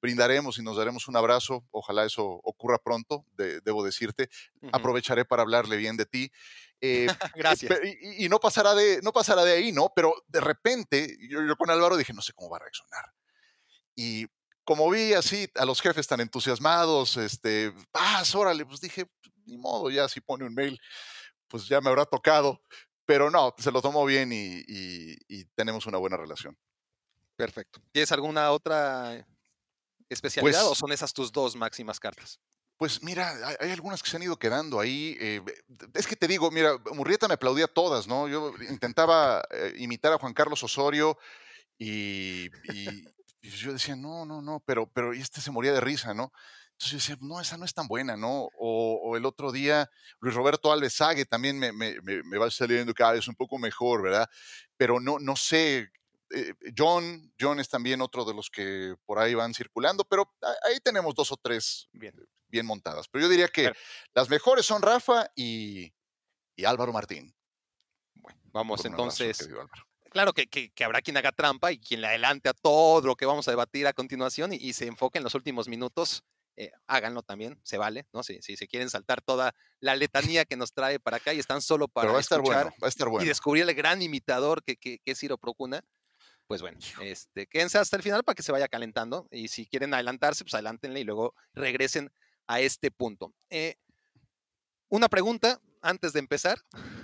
[0.00, 4.28] brindaremos y nos daremos un abrazo, ojalá eso ocurra pronto, debo decirte,
[4.72, 6.30] aprovecharé para hablarle bien de ti
[6.80, 7.80] eh, Gracias.
[8.18, 9.90] Y, no, pasará de, no pasará de ahí, ¿no?
[9.94, 13.12] Pero de repente, yo, con Álvaro dije, no sé cómo va a reaccionar.
[13.96, 14.26] Y
[14.64, 19.06] como vi así a los jefes tan entusiasmados, este, paz, órale, pues dije,
[19.46, 20.80] ni modo, ya si pone un mail,
[21.48, 22.60] pues ya me habrá tocado.
[23.06, 26.56] Pero no, se lo tomó bien y, tenemos una buena relación.
[27.36, 27.80] Perfecto.
[27.92, 29.26] ¿Tienes alguna otra
[30.08, 32.40] especialidad pues o son esas tus dos máximas cartas?
[32.76, 35.16] Pues mira, hay, algunas que se han ido quedando ahí.
[35.20, 35.42] Eh,
[35.94, 38.26] es que te digo, mira, Murrieta me aplaudía todas, ¿no?
[38.26, 41.18] Yo intentaba eh, imitar a Juan Carlos Osorio
[41.78, 42.50] y,
[43.50, 46.32] yo decía, no, no, no, pero, pero este se moría de risa, ¿no?
[46.72, 48.48] Entonces yo decía, no, esa no es tan buena, ¿no?
[48.58, 49.88] O, el otro día,
[50.20, 54.02] Luis Roberto Alves Sague también me, me, me, va saliendo cada vez un poco mejor,
[54.02, 54.28] ¿verdad?
[54.76, 55.92] Pero no, no sé,
[56.30, 60.80] eh, John, John es también otro de los que por ahí van circulando, pero ahí
[60.82, 62.14] tenemos dos o tres bien,
[62.48, 63.06] bien montadas.
[63.08, 63.72] Pero yo diría que
[64.14, 65.92] las mejores son Rafa y,
[66.64, 67.34] Álvaro Martín.
[68.14, 69.48] Bueno, vamos entonces.
[70.14, 73.26] Claro que, que, habrá quien haga trampa y quien le adelante a todo lo que
[73.26, 76.24] vamos a debatir a continuación y, se enfoque en los últimos minutos.
[76.56, 78.22] Eh, háganlo también, se vale, ¿no?
[78.22, 81.60] Si, si se quieren saltar toda la letanía que nos trae para acá y están
[81.60, 83.24] solo para va a estar bueno, va a estar bueno.
[83.24, 85.82] y descubrir el gran imitador que, que, que es Ciro Procuna,
[86.46, 89.94] pues bueno, este, quédense hasta el final para que se vaya calentando y si quieren
[89.94, 92.12] adelantarse, pues adelántenle y luego regresen
[92.46, 93.34] a este punto.
[93.50, 93.74] Eh,
[94.88, 96.60] una pregunta antes de empezar,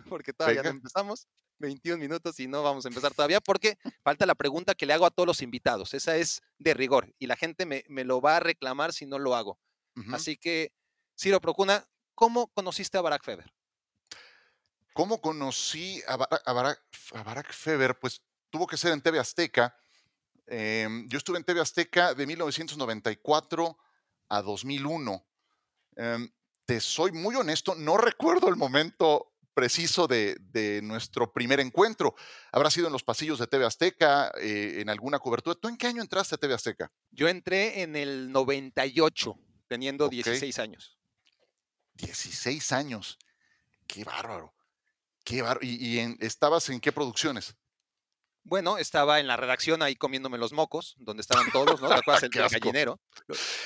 [0.09, 1.27] porque todavía no empezamos.
[1.61, 5.07] 21 minutos y no vamos a empezar todavía porque falta la pregunta que le hago
[5.07, 5.95] a todos los invitados.
[5.95, 9.37] Esa es de rigor y la gente me, lo va a reclamar si no lo
[9.37, 9.59] hago.
[10.13, 10.73] Así que,
[11.19, 13.53] Ciro Procuna, ¿cómo conociste a Barack Feber?
[14.95, 17.99] ¿Cómo conocí a, Barack, Feber?
[17.99, 19.77] Pues tuvo que ser en TV Azteca.
[20.47, 23.79] Em, yo estuve en TV Azteca de 1994
[24.31, 25.27] a 2001.
[25.97, 26.33] Em,
[26.65, 32.15] te soy muy honesto, no recuerdo el momento preciso de, nuestro primer encuentro.
[32.53, 35.57] Habrá sido en los pasillos de TV Azteca, eh, en alguna cobertura.
[35.61, 36.91] ¿Tú en qué año entraste a TV Azteca?
[37.11, 39.35] Yo entré en el 98,
[39.69, 40.99] teniendo 16 años.
[41.95, 43.19] 16 años.
[43.87, 44.55] Qué bárbaro.
[45.25, 45.61] Qué bárbaro.
[45.63, 47.55] ¿Y, estabas en qué producciones?
[48.43, 51.89] Bueno, estaba en la redacción ahí comiéndome los mocos, donde estaban todos, ¿no?
[51.89, 52.99] ¿Te acuerdas el gallinero?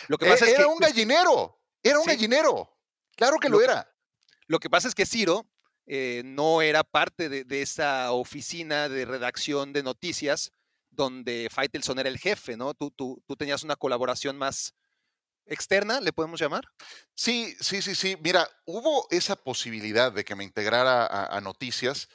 [0.09, 2.77] Lo, que pasa e, es era un gallinero, era un gallinero.
[3.17, 3.89] Claro que lo, era.
[4.47, 5.47] Lo que pasa es que Ciro
[5.87, 10.53] eh, no era parte de, esa oficina de redacción de noticias
[10.91, 12.75] donde Faitelson era el jefe, ¿no?
[12.75, 14.75] Tú, tú, tú tenías una colaboración más
[15.47, 16.65] externa, ¿le podemos llamar?
[17.15, 18.17] Sí, sí, sí, sí.
[18.23, 22.09] Mira, hubo esa posibilidad de que me integrara a, noticias.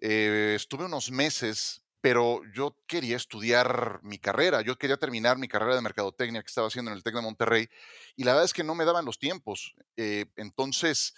[0.00, 5.74] Eh, estuve unos meses pero yo quería estudiar mi carrera, yo quería terminar mi carrera
[5.74, 7.68] de mercadotecnia que estaba haciendo en el TEC de Monterrey
[8.14, 9.74] y la verdad es que no me daban los tiempos.
[9.96, 11.14] Eh, entonces,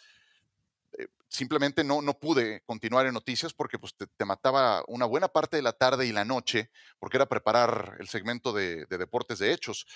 [1.29, 5.63] simplemente no, no pude continuar en noticias porque pues, te, mataba una buena parte de
[5.63, 9.87] la tarde y la noche, porque era preparar el segmento de, deportes de hechos.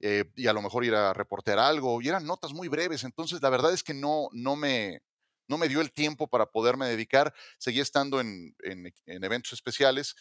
[0.00, 3.40] Eh, y a lo mejor ir a reportear algo, y eran notas muy breves, entonces
[3.40, 5.00] la verdad es que no, no, me,
[5.46, 10.16] no me dio el tiempo para poderme dedicar, seguí estando en, en, en eventos especiales,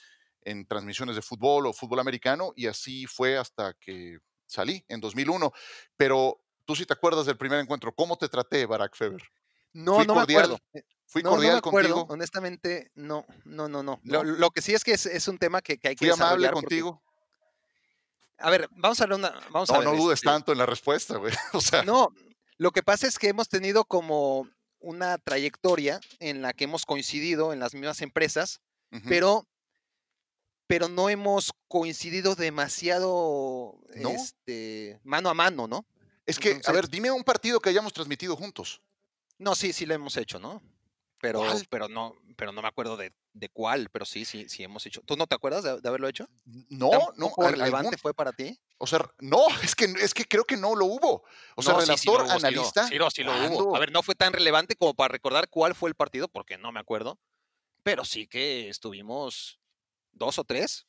[0.46, 5.52] en transmisiones de fútbol o fútbol americano y así fue hasta que salí en 2001.
[5.98, 9.24] Pero tú sí te acuerdas del primer encuentro, ¿cómo te traté, Barack Feber?
[9.74, 10.60] No, no me acuerdo.
[11.06, 12.06] Fui cordial contigo.
[12.10, 14.00] Honestamente, no, no, no, no.
[14.04, 17.04] Lo, que sí es que es, un tema que, hay que Fui amable contigo.
[18.40, 19.30] A ver, vamos a ver una.
[19.52, 21.34] Vamos no, a no dudes este tanto en la respuesta, güey.
[21.54, 21.84] O sea.
[21.84, 22.10] No,
[22.58, 24.48] lo que pasa es que hemos tenido como
[24.80, 28.62] una trayectoria en la que hemos coincidido en las mismas empresas,
[29.08, 29.48] pero
[30.68, 35.86] pero no hemos coincidido demasiado este, mano a mano, ¿no?
[36.26, 38.82] Es que, a ver, dime un partido que hayamos transmitido juntos.
[39.44, 40.62] No, sí, sí lo hemos hecho, ¿no?
[41.20, 43.14] Pero, pero no, pero no me acuerdo de,
[43.52, 45.02] cuál, pero sí, sí, sí hemos hecho.
[45.02, 46.28] ¿Tú no te acuerdas de, haberlo hecho?
[46.70, 47.32] No, no.
[47.38, 48.60] relevante fue para ti?
[48.78, 51.24] O sea, no, es que, es que creo que no lo hubo.
[51.56, 52.88] O sea, relator, analista.
[52.88, 53.76] Sí, sí, lo hubo.
[53.76, 56.72] A ver, no fue tan relevante como para recordar cuál fue el partido, porque no
[56.72, 57.20] me acuerdo.
[57.84, 59.60] Pero sí que estuvimos
[60.12, 60.88] dos o tres.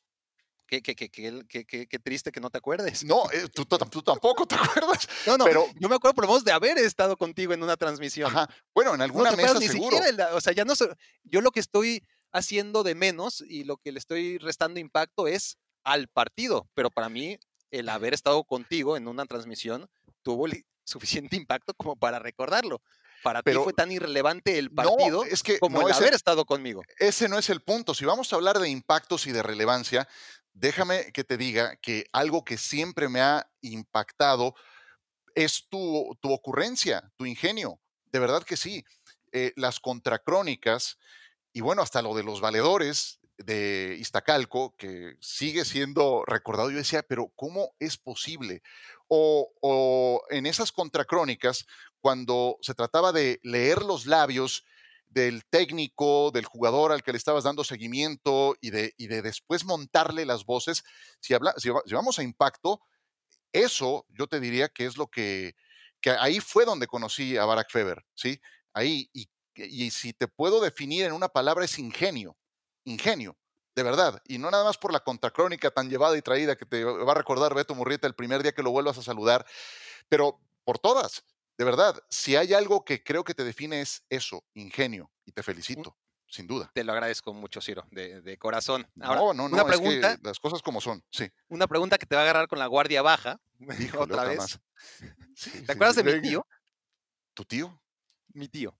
[0.67, 3.03] Qué, qué, qué, qué, triste que no te acuerdes.
[3.03, 5.07] No, eh, tú, tú, tampoco te acuerdas.
[5.27, 7.77] No, no, pero yo me acuerdo por lo menos de haber estado contigo en una
[7.77, 8.31] transmisión.
[8.31, 8.49] Aja.
[8.73, 9.97] Bueno, en alguna mesa seguro.
[10.33, 10.87] o sea, ya no sé,
[11.23, 15.57] yo lo que estoy haciendo de menos y lo que le estoy restando impacto es
[15.83, 16.67] al partido.
[16.73, 17.37] Pero para mí,
[17.71, 19.87] el haber estado contigo en una transmisión
[20.23, 22.81] tuvo el suficiente impacto como para recordarlo.
[23.23, 25.97] Para ti Pero- fue tan irrelevante el No, partido es que como no el es
[25.99, 26.83] haber estado conmigo.
[26.99, 27.93] Ese no es el punto.
[27.93, 30.07] Si vamos a hablar de impactos y de relevancia,
[30.55, 34.55] déjame que te diga que algo que siempre me ha impactado
[35.35, 37.79] es tu, tu ocurrencia, tu ingenio.
[38.11, 38.83] De verdad que sí.
[39.31, 40.97] Eh, las contracrónicas
[41.55, 46.69] y bueno, hasta lo de los valedores de Iztacalco, que sigue siendo recordado.
[46.69, 48.61] Yo decía, pero ¿cómo es posible?
[49.07, 51.65] O, o en esas contracrónicas,
[52.01, 54.65] cuando se trataba de leer los labios
[55.15, 59.63] del técnico, del jugador al que le estabas dando seguimiento y de, y de después
[59.63, 60.83] montarle las voces,
[61.21, 62.81] si, habla, si, si vamos a impacto,
[63.53, 65.55] eso yo te diría que es lo que,
[66.01, 68.41] que ahí fue donde conocí a Barack Feber, ¿sí?
[68.73, 72.37] Ahí, y, y si te puedo definir en una palabra es ingenio,
[72.83, 73.37] ingenio,
[73.73, 76.83] de verdad, y no nada más por la contracrónica tan llevada y traída que te
[76.83, 79.45] va a recordar Beto Murrieta el primer día que lo vuelvas a saludar,
[80.09, 81.23] pero por todas,
[81.57, 85.43] de verdad, si hay algo que creo que te define es eso, ingenio, y te
[85.43, 86.69] felicito, sin duda.
[86.73, 88.87] Te lo agradezco mucho, Ciro, de, de corazón.
[88.99, 91.29] Ahora, no, no, no, una es que pregunta, las cosas como son, sí.
[91.47, 93.39] una pregunta que te va a agarrar con la guardia baja.
[93.79, 94.37] Híjole, otra otra vez.
[94.37, 94.59] más.
[94.99, 96.45] Sí, sí, ¿Te acuerdas sí, de mi tío?
[97.33, 97.81] ¿Tu tío?
[98.33, 98.77] Mi tío.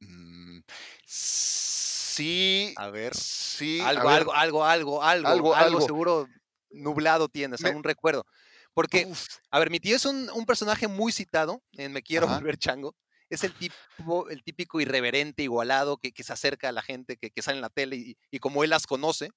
[0.00, 0.60] Mm,
[1.06, 3.80] sí, A ver, sí.
[3.80, 5.80] a algo, ver, algo, algo, algo, algo, Algo, algo, algo.
[5.86, 6.28] seguro
[6.70, 8.26] nublado tienes, Me- algún recuerdo.
[8.74, 12.26] Porque, uf, a ver, mi tío es un, un personaje muy citado en Me Quiero
[12.26, 12.36] Ajá.
[12.36, 12.94] Volver Chango.
[13.30, 17.30] Es el tipo, el típico irreverente, igualado, que, que se acerca a la gente, que,
[17.30, 19.30] que sale en la tele y, y como él las conoce,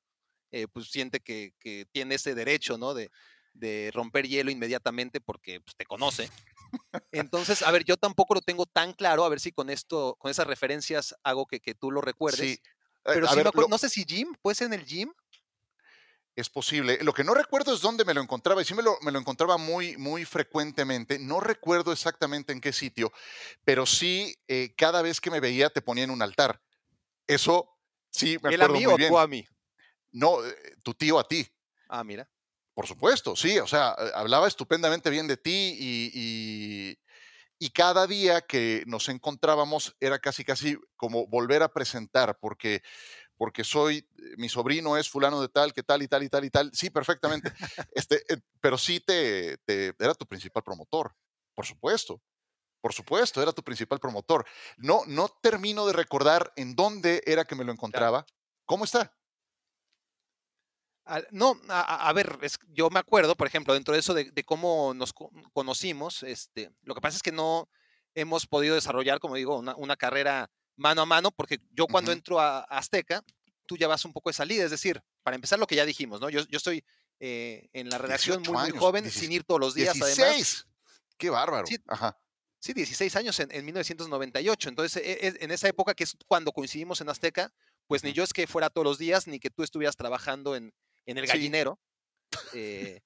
[0.52, 2.94] eh, pues siente que, que tiene ese derecho, ¿no?
[2.94, 3.10] De,
[3.54, 6.30] de romper hielo inmediatamente porque pues, te conoce.
[7.12, 10.30] Entonces, a ver, yo tampoco lo tengo tan claro, a ver si con esto, con
[10.32, 12.40] esas referencias hago que, que tú lo recuerdes.
[12.40, 12.52] sí.
[13.06, 14.74] Eh, Pero a sí ver, me acuerdo- lo- no sé si Jim, puede ser en
[14.74, 15.14] el gym.
[16.38, 17.00] Es posible.
[17.04, 19.20] Lo que no recuerdo es dónde me lo encontraba, y sí me lo, me lo
[19.20, 21.20] encontraba muy, muy frecuentemente.
[21.20, 23.12] No recuerdo exactamente en qué sitio,
[23.66, 26.62] pero sí, eh, cada vez que me veía te ponía en un altar.
[27.28, 27.70] Eso
[28.12, 29.14] sí me ¿Él a acuerdo mí muy o bien.
[29.14, 29.46] tú a mí?
[30.12, 31.48] No, eh, tu tío a ti.
[31.90, 32.30] Ah, mira.
[32.74, 37.00] Por supuesto, sí, o sea, eh, hablaba estupendamente bien de ti y, y-
[37.60, 42.84] y cada día que nos encontrábamos era casi, casi como volver a presentar, porque,
[43.38, 46.46] porque soy, eh, mi sobrino es fulano de tal, que tal y tal y tal
[46.46, 47.52] y tal, sí, perfectamente,
[47.92, 51.16] este, eh, pero sí te, te- era tu principal promotor,
[51.56, 52.22] por supuesto.
[52.82, 54.46] Por supuesto, era tu principal promotor.
[54.78, 58.26] No, no termino de recordar en dónde era que me lo encontraba.
[58.66, 59.18] ¿Cómo está?
[61.32, 64.94] No, a, ver, es- yo me acuerdo, por ejemplo, dentro de eso de, de cómo
[64.94, 67.70] nos co- conocimos, este, lo que pasa es que no
[68.14, 72.40] hemos podido desarrollar, como digo, una, una carrera mano a mano, porque yo cuando entro
[72.40, 73.24] a, a Azteca,
[73.66, 76.22] tú ya vas un poco de salida, es decir, para empezar lo que ya dijimos,
[76.22, 76.30] ¿no?
[76.30, 76.84] Yo, yo estoy
[77.20, 80.16] eh, en la redacción 18 muy, muy joven, 16 sin ir todos los días, además.
[80.36, 80.68] 16.
[81.18, 81.68] Qué bárbaro.
[81.68, 81.78] Sí.
[81.88, 82.18] Ajá.
[82.60, 84.70] Sí, 16 años en, en 1998.
[84.70, 87.52] Entonces, e- e- en esa época, que es cuando coincidimos en Azteca,
[87.88, 90.74] pues ni yo es que fuera todos los días, ni que tú estuvieras trabajando en,
[91.06, 91.34] en el Sí.
[91.34, 91.80] gallinero.
[92.54, 93.02] Eh,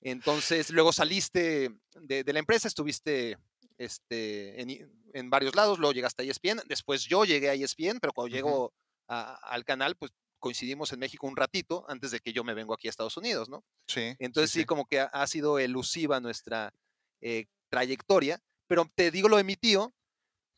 [0.00, 3.38] entonces, luego saliste de, de la empresa, estuviste
[3.84, 8.12] este, en, en varios lados, luego llegaste a ESPN, después yo llegué a ESPN, pero
[8.12, 8.36] cuando Ujú.
[8.36, 8.72] llego
[9.08, 12.74] a- al canal, pues coincidimos en México un ratito antes de que yo me vengo
[12.74, 13.64] aquí a Estados Unidos, ¿no?
[13.86, 14.16] Sí.
[14.18, 16.72] Entonces sí, como que ha, ha sido elusiva nuestra
[17.20, 19.94] eh, trayectoria, pero te digo lo de mi tío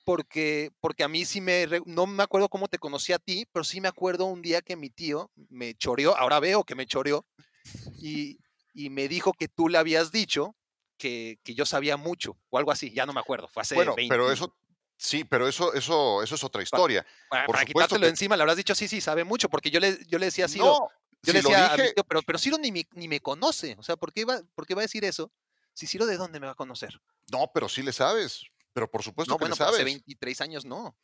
[0.04, 3.64] porque, porque a mí sí me, no me acuerdo cómo te conocí a ti, pero
[3.64, 7.26] sí me acuerdo un día que mi tío me choreó, ahora veo que me choreó,
[7.96, 8.38] y,
[8.74, 10.56] y me dijo que tú le habías dicho
[11.04, 13.94] que, que yo sabía mucho, o algo así, ya no me acuerdo, fue hace Bueno,
[13.94, 14.56] 20 pero eso,
[14.96, 17.04] sí, pero eso, eso, eso es otra historia.
[17.28, 19.98] para, para quitártelo que- encima, le habrás dicho, sí, sí, sabe mucho, porque yo le,
[20.06, 20.88] yo le decía así, no, yo
[21.22, 23.76] si le decía dije, pero, pero Ciro ni me, ni me conoce.
[23.78, 25.30] O sea, ¿por qué, va, ¿por qué va a decir eso?
[25.74, 26.98] Si Ciro, ¿de dónde me va a conocer?
[27.30, 28.44] no, pero sí le sabes.
[28.72, 29.84] Pero por supuesto No, que bueno, le pero hace sabes.
[29.84, 30.96] 23 años no.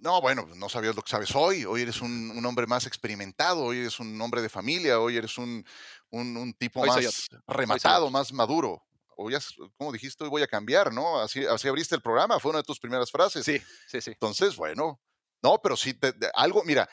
[0.00, 1.64] No, bueno, no sabías lo que sabes hoy.
[1.64, 5.38] Hoy eres un, un hombre más experimentado, hoy eres un hombre de familia, hoy eres
[5.38, 5.64] un,
[6.10, 8.84] un, un tipo Hoy más rematado, más maduro.
[9.20, 11.20] Hoy, has- como dijiste, hoy voy a cambiar, ¿no?
[11.20, 13.44] Así, así abriste el programa, fue una de tus primeras frases.
[13.44, 14.10] Sí, sí, sí.
[14.12, 15.00] Entonces, bueno,
[15.42, 16.88] no, pero sí, te- algo, mira,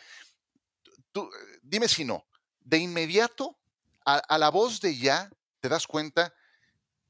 [1.11, 1.29] tú,
[1.61, 2.25] dime si no,
[2.61, 3.57] de inmediato,
[4.05, 6.33] a, a la voz de ya, te das cuenta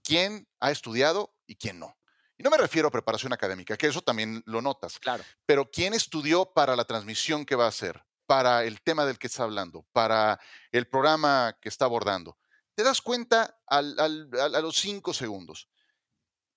[0.03, 1.97] quién ha estudiado y quién no.
[2.37, 5.23] Y no me refiero a preparación académica, que eso también lo notas, Claro.
[5.45, 9.27] pero quién estudió para la transmisión que va a hacer, para el tema del que
[9.27, 10.39] está hablando, para
[10.71, 12.37] el programa que está abordando.
[12.75, 15.69] Te das cuenta a los cinco segundos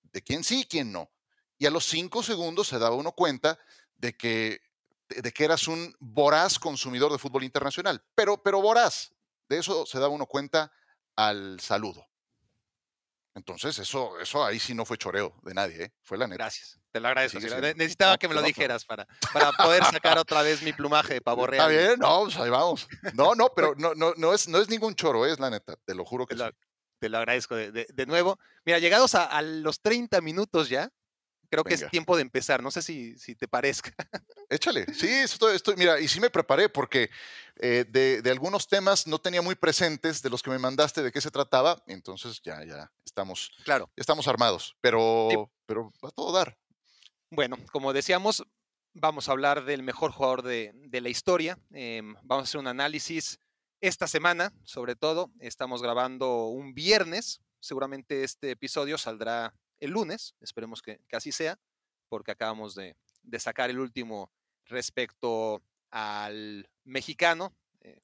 [0.03, 1.11] de quién sí y quién no.
[1.57, 3.59] Y a los cinco segundos se daba uno cuenta
[3.95, 4.61] de que
[5.09, 9.11] de que eras un voraz consumidor de fútbol internacional, pero, pero voraz.
[9.47, 10.71] De eso se da uno cuenta
[11.15, 12.08] al saludo.
[13.39, 15.93] Entonces, eso, eso ahí sí no fue choreo de nadie, ¿eh?
[16.03, 16.43] fue la neta.
[16.43, 17.39] Gracias, te lo agradezco.
[17.39, 21.21] Necesitaba No, que me lo dijeras para, para poder sacar otra vez mi plumaje de
[21.21, 21.71] pavo Está real.
[21.87, 22.87] bien, no, pues ahí vamos.
[23.13, 25.95] No, no, pero no, no, no, es, no es ningún choro, es la neta, te
[25.95, 26.55] lo juro que Te lo, sí.
[26.99, 28.37] te lo agradezco de, de- de nuevo.
[28.65, 30.89] Mira, llegados a, a los 30 minutos ya,
[31.49, 32.61] creo que es tiempo de empezar.
[32.63, 33.91] No sé si, si te parezca.
[34.49, 37.09] Échale, sí, estoy, estoy, mira, y sí me preparé porque
[37.57, 41.11] eh, de, de algunos temas no tenía muy presentes de los que me mandaste de
[41.11, 43.91] qué se trataba, entonces ya, ya estamos, Claro.
[43.95, 46.57] estamos armados, pero, pero va a todo dar.
[47.31, 48.43] Bueno, como decíamos,
[48.93, 51.59] vamos a hablar del mejor jugador de, de la historia.
[51.71, 53.39] em, vamos a hacer un análisis
[53.81, 55.31] esta semana, sobre todo.
[55.39, 57.39] Estamos grabando un viernes.
[57.61, 60.35] Seguramente este episodio saldrá el lunes.
[60.41, 61.59] Esperemos que, así sea,
[62.09, 62.95] porque acabamos de,
[63.37, 64.31] sacar el último
[64.65, 65.61] respecto
[65.91, 67.53] al mexicano.
[67.81, 68.01] Eh,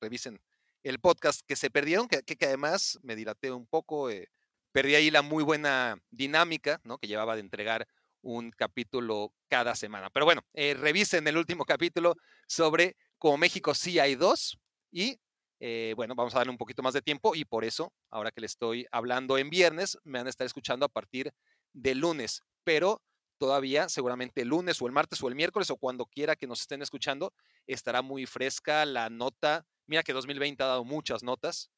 [0.00, 0.40] revisen
[0.82, 4.10] el podcast que se perdieron, que además me dilaté un poco.
[4.10, 4.28] eh,
[4.74, 6.98] perdí ahí la muy buena dinámica ¿no?
[6.98, 7.86] que llevaba de entregar
[8.22, 10.10] un capítulo cada semana.
[10.10, 12.16] Pero bueno, eh, revisen el último capítulo
[12.48, 14.58] sobre cómo México sí hay dos
[14.90, 15.20] y
[15.60, 18.40] eh, bueno, vamos a darle un poquito más de tiempo y por eso, ahora que
[18.40, 21.32] le estoy hablando en viernes, me van a estar escuchando a partir
[21.72, 23.02] de lunes, pero
[23.38, 26.60] todavía seguramente el lunes o el martes o el miércoles o cuando quiera que nos
[26.60, 27.32] estén escuchando,
[27.66, 29.66] estará muy fresca la nota.
[29.86, 31.70] Mira que 2020 ha dado muchas notas,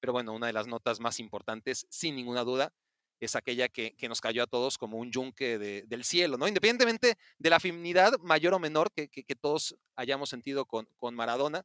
[0.00, 2.72] pero bueno, una de las notas más importantes, sin ninguna duda,
[3.20, 6.48] es aquella que, nos cayó a todos como un yunque de- del cielo, ¿no?
[6.48, 9.08] Independientemente de la afinidad mayor o menor que,
[9.40, 11.64] todos hayamos sentido con Maradona.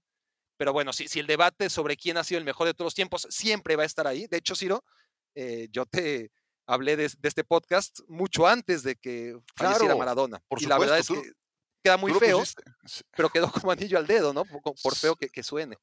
[0.58, 2.96] Pero bueno, si, si el debate sobre quién ha sido el mejor de todos los
[2.96, 4.28] tiempos siempre va a estar ahí.
[4.28, 4.84] De hecho, Ciro,
[5.36, 6.32] eh, yo te
[6.66, 10.42] hablé de, de este podcast mucho antes de que falleciera Claro, Maradona.
[10.48, 11.38] por y la verdad es supuesto, que
[11.84, 12.44] queda muy Tú feo,
[13.16, 14.44] pero quedó como anillo al dedo, ¿no?
[14.46, 15.78] Por, por feo que, que suene.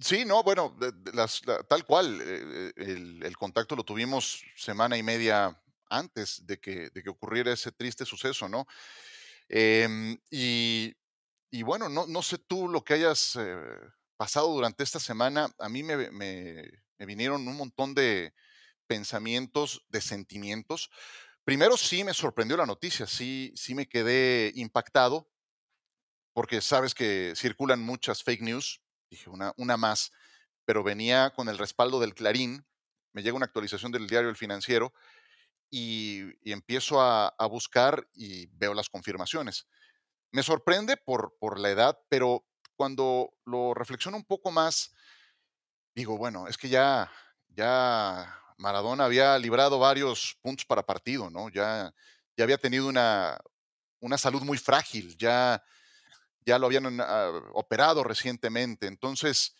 [0.00, 0.76] Sí, no, bueno,
[1.12, 2.18] las- la- tal cual.
[2.20, 5.56] eh, el, el contacto lo tuvimos semana y media
[5.88, 8.66] antes de que, de que ocurriera ese triste suceso, ¿no?
[9.48, 10.92] Em, y,
[11.50, 13.56] y bueno, no, no sé tú lo que hayas eh,
[14.24, 15.54] pasado durante esta semana.
[15.58, 16.08] A mí me,
[16.98, 18.32] vinieron un montón de
[18.86, 20.88] pensamientos, de sentimientos.
[21.44, 25.28] Primero sí me sorprendió la noticia, sí, sí me quedé impactado,
[26.32, 30.10] porque sabes que circulan muchas fake news dije una, una más,
[30.64, 32.66] pero venía con el respaldo del Clarín,
[33.12, 34.94] me llega una actualización del diario El Financiero
[35.68, 39.66] y, y empiezo a, a buscar y veo las confirmaciones.
[40.32, 44.94] Me sorprende por, por la edad, pero cuando lo reflexiono un poco más,
[45.94, 47.10] digo, bueno, es que ya,
[47.48, 51.48] ya Maradona había librado varios puntos para partido, ¿no?
[51.50, 51.92] Ya,
[52.36, 53.38] ya había tenido una,
[54.00, 55.62] una salud muy frágil, ya,
[56.44, 59.54] ya lo habían ah, operado recientemente, entonces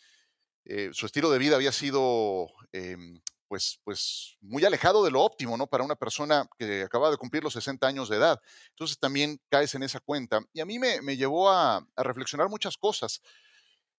[0.65, 5.57] eh, su estilo de vida había sido em, pues, pues muy alejado de lo óptimo,
[5.57, 5.67] ¿no?
[5.67, 8.41] Para una persona que acaba de cumplir los 60 años de edad.
[8.71, 10.41] Entonces también caes en esa cuenta.
[10.53, 13.21] Y a mí me, me llevó a, reflexionar muchas cosas.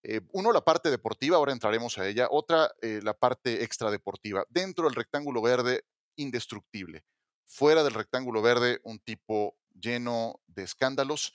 [0.03, 2.27] Eh, uno, la parte deportiva, ahora entraremos a ella.
[2.29, 4.45] Otra, eh, la parte extradeportiva.
[4.49, 7.03] Dentro del rectángulo verde, indestructible.
[7.45, 11.33] Fuera del rectángulo verde, un tipo lleno de escándalos,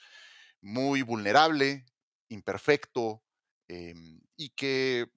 [0.61, 1.85] muy vulnerable,
[2.29, 3.23] imperfecto,
[3.67, 3.93] eh,
[4.35, 5.07] y que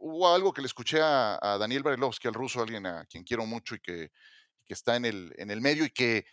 [0.00, 3.74] hubo algo que le escuché a, Daniel Barilovsky, al ruso, alguien a quien quiero mucho
[3.74, 4.10] y que,
[4.66, 6.26] que está en el, en el medio y que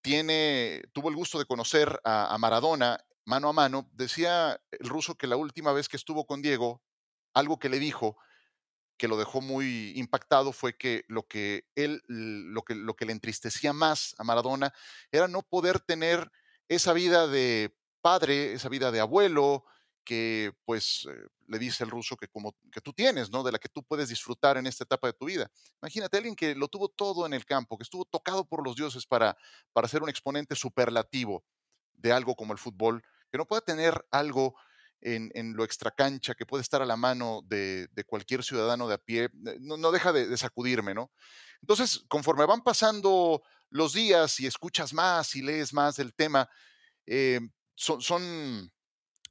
[0.00, 3.90] tiene, tuvo el gusto de conocer a, a Maradona mano a mano.
[3.92, 6.82] Decía el ruso que la última vez que estuvo con Diego,
[7.34, 8.16] algo que le dijo
[8.96, 13.12] que lo dejó muy impactado fue que lo que él, lo que, lo que le
[13.12, 14.72] entristecía más a Maradona
[15.12, 16.30] era no poder tener
[16.68, 19.64] esa vida de padre, esa vida de abuelo,
[20.06, 23.42] que pues eh, le dice el ruso que como que tú tienes, ¿no?
[23.42, 25.50] De la que tú puedes disfrutar en esta etapa de tu vida.
[25.82, 29.04] Imagínate alguien que lo tuvo todo en el campo, que estuvo tocado por los dioses
[29.04, 29.36] para,
[29.72, 31.44] para ser un exponente superlativo
[31.94, 34.54] de algo como el fútbol, que no pueda tener algo
[35.00, 38.94] en, en lo extracancha, que puede estar a la mano de, de cualquier ciudadano de
[38.94, 41.10] a pie, eh, no, deja de, de sacudirme, ¿no?
[41.60, 46.48] Entonces, conforme van pasando los días y escuchas más y lees más del tema,
[47.06, 47.40] eh,
[47.74, 48.72] son, son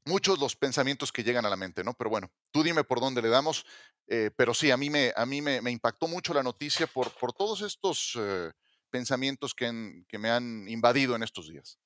[0.05, 1.93] muchos los pensamientos que llegan a la mente, ¿no?
[1.93, 3.65] Pero bueno, tú dime por dónde le damos,
[4.07, 7.33] eh, pero sí, a mí me, a mí me, impactó mucho la noticia por, por
[7.33, 8.51] todos estos eh,
[8.89, 11.79] pensamientos que, que me han invadido en estos días.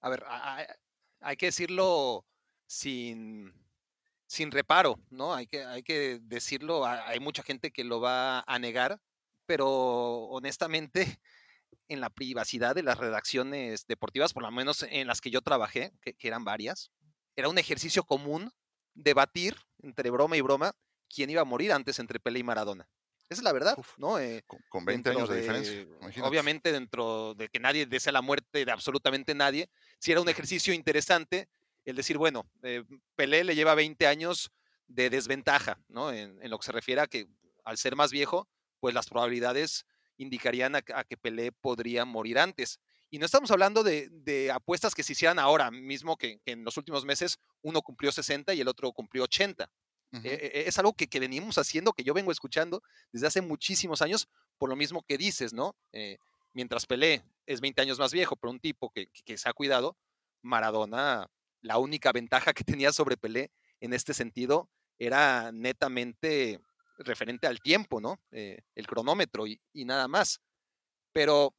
[0.00, 0.24] A ver,
[1.20, 2.26] hay que decirlo
[2.66, 3.52] sin,
[4.26, 5.34] sin reparo, ¿no?
[5.34, 9.00] Hay que, hay que decirlo, ha- hay mucha gente que lo va a negar,
[9.44, 11.04] pero honestamente
[11.88, 15.92] en la privacidad de las redacciones deportivas, por lo menos en las que yo trabajé,
[16.00, 16.92] que, eran varias.
[17.36, 18.52] Era un ejercicio común
[18.94, 20.74] debatir entre broma y broma
[21.08, 22.88] quién iba a morir antes entre Pelé y Maradona.
[23.28, 24.18] Esa es la verdad, ¿no?
[24.18, 25.86] Eh, con, 20 años de, diferencia.
[26.24, 29.70] Obviamente, dentro de que nadie desea la muerte de absolutamente nadie,
[30.00, 31.48] si era un ejercicio interesante
[31.84, 32.82] el decir, bueno, eh,
[33.14, 34.50] Pelé le lleva 20 años
[34.88, 36.12] de desventaja, ¿no?
[36.12, 37.28] En, lo que se refiere a que
[37.64, 38.48] al ser más viejo,
[38.80, 42.80] pues las probabilidades indicarían a, que Pelé podría morir antes.
[43.10, 47.04] Y no estamos hablando de, apuestas que se hicieran ahora, mismo que, en los últimos
[47.04, 49.70] meses uno cumplió 60 y el otro cumplió 80.
[50.24, 52.82] E, e, es algo que, venimos haciendo, que yo vengo escuchando
[53.12, 55.76] desde hace muchísimos años, por lo mismo que dices, ¿no?
[55.92, 56.18] Eh,
[56.52, 59.96] mientras Pelé es 20 años más viejo, pero un tipo que, se ha cuidado,
[60.42, 61.28] Maradona,
[61.62, 63.50] la única ventaja que tenía sobre Pelé
[63.80, 66.60] en este sentido era netamente
[66.98, 68.20] referente al tiempo, ¿no?
[68.30, 70.40] Eh, el cronómetro y, nada más.
[71.12, 71.54] Pero,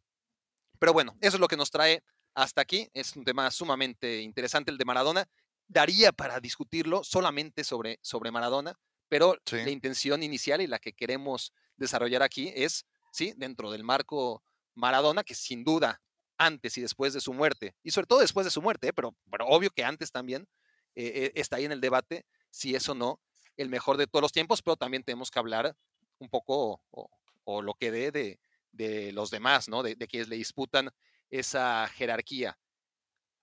[0.82, 2.04] pero bueno, eso es lo que nos trae
[2.34, 2.90] hasta aquí.
[2.96, 5.30] Es un tema sumamente interesante el de Maradona.
[5.68, 11.54] Daría para discutirlo solamente sobre, sobre Maradona, pero la intención inicial y la que queremos
[11.78, 16.02] desarrollar aquí es, sí, dentro del marco Maradona, que sin duda
[16.40, 18.94] antes y después de su muerte, y sobre todo después de su muerte, ¿eh?
[18.94, 20.48] pero, pero obvio que antes también
[20.96, 23.22] eh, está ahí en el debate si eso no
[23.56, 25.76] el mejor de todos los tiempos, pero también tenemos que hablar
[26.18, 28.40] un poco o, lo que dé de,
[28.74, 29.84] los demás, ¿no?
[29.84, 30.90] De, quienes le disputan
[31.30, 32.58] esa jerarquía.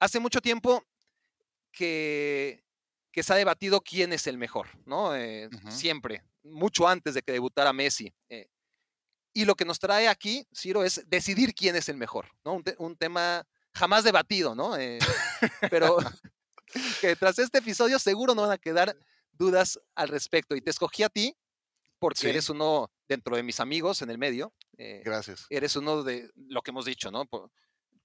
[0.00, 0.84] Hace mucho tiempo
[1.72, 2.64] que,
[3.12, 5.14] que se ha debatido quién es el mejor, ¿no?
[5.14, 8.12] Eh, siempre, mucho antes de que debutara Messi.
[8.28, 8.48] Eh,
[9.32, 12.60] y lo que nos trae aquí, Ciro, es decidir quién es el mejor, ¿no?
[12.78, 14.76] Un, tema jamás debatido, ¿no?
[14.76, 14.98] Eh,
[15.70, 15.98] pero
[17.00, 18.96] que tras este episodio seguro no van a quedar
[19.32, 20.56] dudas al respecto.
[20.56, 21.36] Y te escogí a ti
[21.98, 24.52] porque eres uno dentro de mis amigos en el medio.
[24.78, 25.46] Eh, Gracias.
[25.50, 27.26] Eres uno de lo que hemos dicho, ¿no?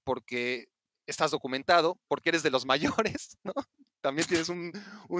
[0.04, 0.68] porque
[1.06, 2.66] estás documentado, porque eres de los
[3.06, 3.52] mayores, ¿no?
[4.00, 4.70] También tienes un,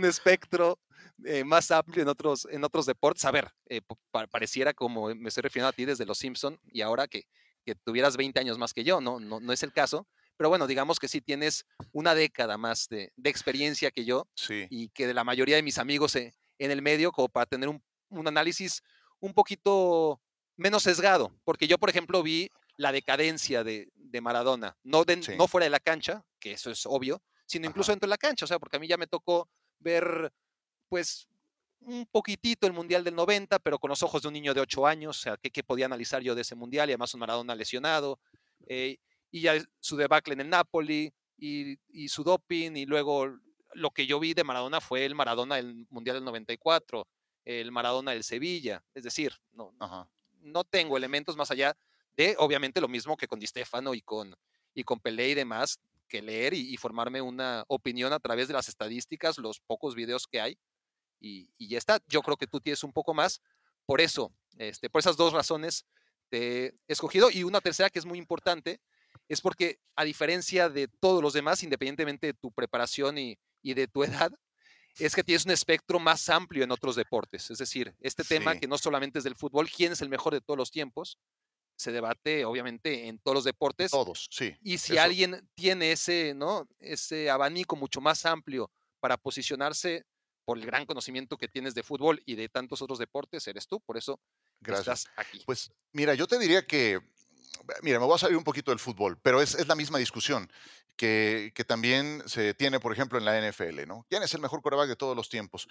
[0.05, 0.79] espectro
[1.25, 3.25] eh, más amplio en otros, en otros deportes.
[3.25, 3.81] A ver, eh,
[4.31, 7.23] pareciera como me estoy refiriendo a ti desde los Simpson y ahora que,
[7.65, 9.21] que tuvieras 20 años más que yo, ¿no?
[9.21, 10.07] No, no es el caso.
[10.37, 14.29] Pero bueno, digamos que sí tienes una década más de, experiencia que yo
[14.69, 17.83] y que de la mayoría de mis amigos en el medio, como para tener un,
[18.27, 18.83] análisis
[19.21, 20.21] un poquito
[20.57, 21.33] menos sesgado.
[21.45, 23.91] Porque yo, por ejemplo, vi la decadencia de,
[24.23, 25.05] Maradona, no,
[25.37, 28.45] no fuera de la cancha, que eso es obvio, sino incluso dentro de la cancha.
[28.45, 29.49] O sea, porque a mí ya me tocó
[29.81, 30.33] ver,
[30.89, 31.27] pues,
[31.81, 34.87] un poquitito el Mundial del 90, pero con los ojos de un niño de 8
[34.87, 36.89] años, o sea, ¿qué, podía analizar yo de ese Mundial?
[36.89, 38.21] Y además un Maradona lesionado.
[38.67, 38.99] Eh,
[39.31, 43.37] y ya su debacle en el Napoli y, su doping y luego
[43.73, 47.07] lo que yo vi de Maradona fue el Maradona del Mundial del 94,
[47.45, 49.75] el Maradona del Sevilla, es decir, no,
[50.45, 51.77] no tengo elementos más allá
[52.17, 54.35] de, obviamente, lo mismo que con Di Stefano y con,
[54.75, 58.69] y con Pelé y demás, que leer y, formarme una opinión a través de las
[58.69, 60.59] estadísticas, los pocos videos que hay,
[61.21, 62.01] y, y, ya está.
[62.07, 63.41] Yo creo que tú tienes un poco más,
[63.87, 65.87] por eso, este, por esas dos razones
[66.29, 68.81] te he escogido, y una tercera que es muy importante,
[69.29, 74.05] es porque a diferencia de todos los demás, independientemente de tu preparación y, de tu
[74.05, 74.33] edad,
[74.99, 77.51] es que tienes un espectro más amplio en otros deportes.
[77.51, 80.41] Es decir, este tema que no solamente es del fútbol, quién es el mejor de
[80.41, 81.19] todos los tiempos,
[81.77, 83.91] se debate obviamente en todos los deportes.
[83.91, 84.57] Todos, sí.
[84.63, 86.69] Y si alguien tiene ese, ¿no?
[86.79, 88.71] ese abanico mucho más amplio
[89.01, 90.05] para posicionarse
[90.45, 93.81] por el gran conocimiento que tienes de fútbol y de tantos otros deportes, eres tú.
[93.81, 94.21] Por eso
[94.65, 95.43] estás aquí.
[95.47, 97.01] Pues mira, yo te diría que
[97.83, 100.51] mira, me voy a salir un poquito del fútbol, pero es, la misma discusión
[100.97, 104.07] que, también se tiene, por ejemplo, en la NFL, ¿no?
[104.09, 105.67] ¿Quién es el mejor quarterback de todos los tiempos?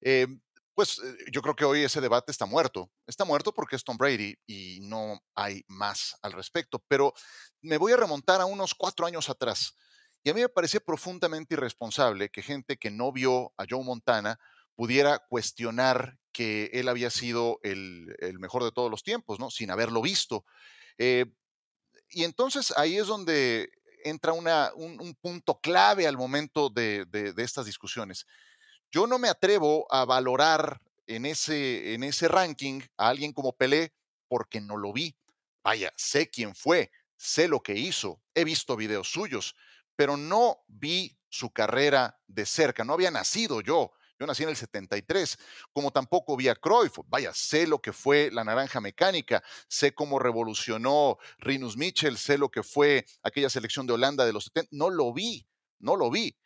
[0.00, 0.26] Eh,
[0.74, 2.90] pues eh, yo creo que hoy ese debate está muerto.
[3.06, 6.84] Está muerto porque es Tom Brady y no hay más al respecto.
[6.88, 7.14] Pero
[7.62, 9.74] me voy a remontar a unos cuatro años atrás.
[10.22, 14.38] Y a mí me parecía profundamente irresponsable que gente que no vio a Joe Montana
[14.74, 19.50] pudiera cuestionar que él había sido el, el mejor de todos los tiempos, ¿no?
[19.50, 20.44] Sin haberlo visto.
[20.98, 21.26] Eh,
[22.10, 23.70] y entonces ahí es donde
[24.08, 28.26] entra un, punto clave al momento de, estas discusiones.
[28.90, 33.92] Yo no me atrevo a valorar en ese, en ese ranking a alguien como Pelé
[34.28, 35.16] porque no lo vi.
[35.62, 39.56] Vaya, sé quién fue, sé lo que hizo, he visto videos suyos,
[39.96, 43.92] pero no vi su carrera de cerca, no había nacido yo.
[44.18, 45.38] Yo nací en el 73,
[45.72, 46.98] como tampoco vi a Cruyff.
[47.06, 52.50] Vaya, sé lo que fue la naranja mecánica, sé cómo revolucionó Rinus Mitchell, sé lo
[52.50, 54.70] que fue aquella selección de Holanda de los 70.
[54.72, 55.46] No lo vi,
[55.78, 56.36] no lo vi.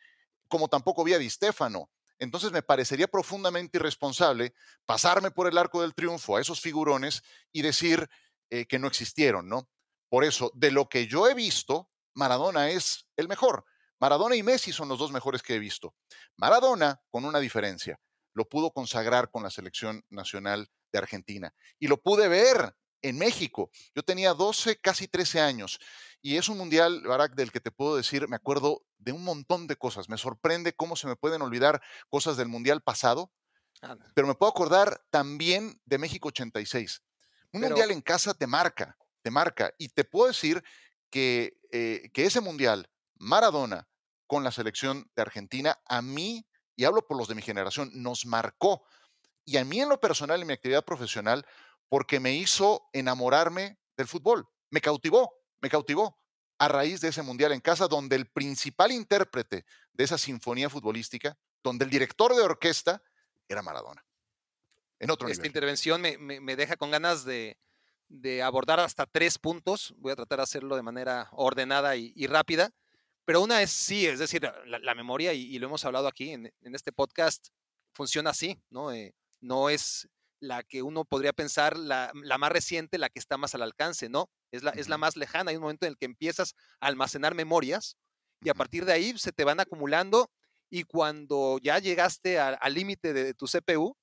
[0.49, 1.89] Como tampoco vi a Di Stefano.
[2.19, 4.53] Entonces me parecería profundamente irresponsable
[4.85, 8.09] pasarme por el arco del triunfo a esos figurones y decir
[8.49, 9.69] eh, que no existieron, ¿no?
[10.09, 13.65] Por eso, de lo que yo he visto, Maradona es el mejor.
[14.01, 15.93] Maradona y Messi son los dos mejores que he visto.
[16.35, 17.99] Maradona, con una diferencia,
[18.33, 21.53] lo pudo consagrar con la selección nacional de Argentina.
[21.77, 23.69] Y lo pude ver en México.
[23.93, 25.79] Yo tenía 12, casi 13 años.
[26.19, 29.67] Y es un mundial, Barack, del que te puedo decir, me acuerdo de un montón
[29.67, 30.09] de cosas.
[30.09, 31.79] Me sorprende cómo se me pueden olvidar
[32.09, 33.31] cosas del mundial pasado,
[34.15, 37.03] pero me puedo acordar también de México 86.
[37.53, 39.71] Un mundial en casa te marca, te marca.
[39.77, 40.63] Y te puedo decir
[41.11, 43.87] que, eh, que ese mundial, Maradona,
[44.31, 48.25] con la selección de Argentina, a mí, y hablo por los de mi generación, nos
[48.25, 48.81] marcó.
[49.43, 51.45] Y a mí en lo personal, en mi actividad profesional,
[51.89, 54.47] porque me hizo enamorarme del fútbol.
[54.69, 56.17] Me cautivó, me cautivó
[56.59, 61.37] a raíz de ese mundial en casa, donde el principal intérprete de esa sinfonía futbolística,
[61.61, 63.03] donde el director de orquesta
[63.49, 64.05] era Maradona.
[64.99, 67.57] En otro Esta intervención me, deja con ganas de,
[68.41, 69.93] abordar hasta tres puntos.
[69.97, 72.71] Voy a tratar de hacerlo de manera ordenada y, rápida.
[73.25, 76.91] Pero una es sí, es decir, la, memoria, y, lo hemos hablado aquí en, este
[76.91, 77.49] podcast,
[77.93, 78.91] funciona así, ¿no?
[78.91, 80.09] Eh, no es
[80.39, 84.29] la que uno podría pensar la, más reciente, la que está más al alcance, ¿no?
[84.51, 85.51] Es la, es la más lejana.
[85.51, 87.95] Hay un momento en el que empiezas a almacenar memorias
[88.41, 90.31] y a partir de ahí se te van acumulando
[90.69, 93.95] y cuando ya llegaste al límite de, tu CPU,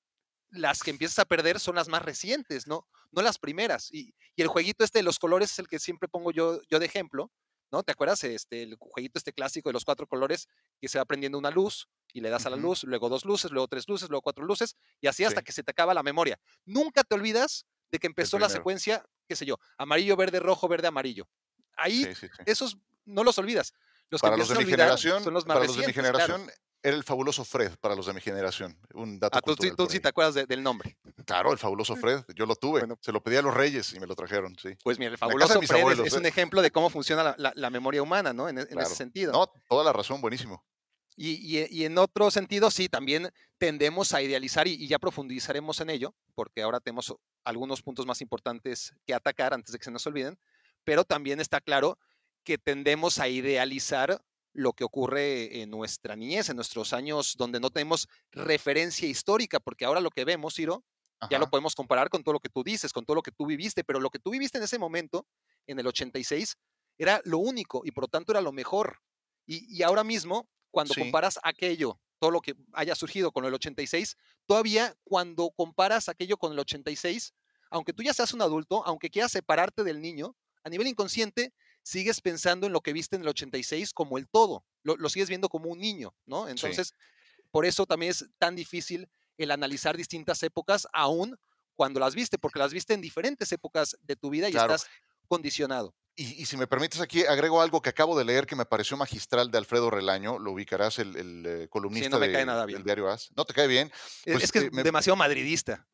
[0.51, 2.87] las que empiezas a perder son las más recientes, ¿no?
[3.11, 3.91] No las primeras.
[3.91, 6.79] Y, y, el jueguito este de los colores es el que siempre pongo yo, yo
[6.79, 7.31] de ejemplo,
[7.71, 7.83] ¿no?
[7.83, 8.23] ¿Te acuerdas?
[8.23, 10.47] Este, el jueguito este clásico de los cuatro colores
[10.79, 13.51] que se va prendiendo una luz y le das a la luz, luego dos luces,
[13.51, 16.39] luego tres luces, luego cuatro luces y así hasta que se te acaba la memoria.
[16.65, 20.87] Nunca te olvidas de que empezó la secuencia, qué sé yo, amarillo, verde, rojo, verde,
[20.87, 21.27] amarillo.
[21.77, 22.07] Ahí,
[22.45, 23.73] esos no los olvidas.
[24.09, 26.49] Los para los de mi generación, son los más para los de mi generación,
[26.81, 28.77] era el fabuloso Fred para los de mi generación.
[28.93, 30.97] Un dato ah, tú, tú sí te acuerdas del nombre.
[31.25, 32.23] Claro, el fabuloso Fred.
[32.35, 32.83] Yo lo tuve.
[33.01, 34.69] Se lo pedí a los reyes y me lo trajeron, sí.
[34.83, 36.29] Pues mira, el fabuloso Fred es, un ¿eh?
[36.29, 38.49] ejemplo de cómo funciona la, memoria humana, ¿no?
[38.49, 39.31] En, ese sentido.
[39.33, 40.63] No, toda la razón, buenísimo.
[41.21, 46.61] Y, en otro sentido, sí, también tendemos a idealizar y, ya profundizaremos en ello, porque
[46.61, 47.13] ahora tenemos
[47.43, 50.39] algunos puntos más importantes que atacar antes de que se nos olviden,
[50.85, 51.99] pero también está claro
[52.45, 54.21] que tendemos a idealizar
[54.53, 59.85] lo que ocurre en nuestra niñez, en nuestros años donde no tenemos referencia histórica, porque
[59.85, 60.83] ahora lo que vemos, Ciro,
[61.29, 63.45] ya lo podemos comparar con todo lo que tú dices, con todo lo que tú
[63.45, 65.27] viviste, pero lo que tú viviste en ese momento,
[65.67, 66.55] en el 86,
[66.97, 68.99] era lo único y por lo tanto era lo mejor.
[69.45, 74.95] Y, ahora mismo, cuando comparas aquello, todo lo que haya surgido con el 86, todavía
[75.03, 77.33] cuando comparas aquello con el 86,
[77.71, 81.53] aunque tú ya seas un adulto, aunque quieras separarte del niño, a nivel inconsciente,
[81.83, 85.49] sigues pensando en lo que viste en el 86 como el todo, lo, sigues viendo
[85.49, 86.47] como un niño, ¿no?
[86.47, 86.93] Entonces,
[87.51, 91.37] por eso también es tan difícil el analizar distintas épocas, aún
[91.75, 94.85] cuando las viste, porque las viste en diferentes épocas de tu vida y estás
[95.27, 95.95] condicionado.
[96.15, 99.49] Y, si me permites aquí, agrego algo que acabo de leer que me pareció magistral
[99.51, 103.29] de Alfredo Relaño, lo ubicarás, el, eh, columnista del diario AS.
[103.37, 103.89] ¿No te cae bien?
[104.25, 105.87] es pues, que es eh, demasiado madridista.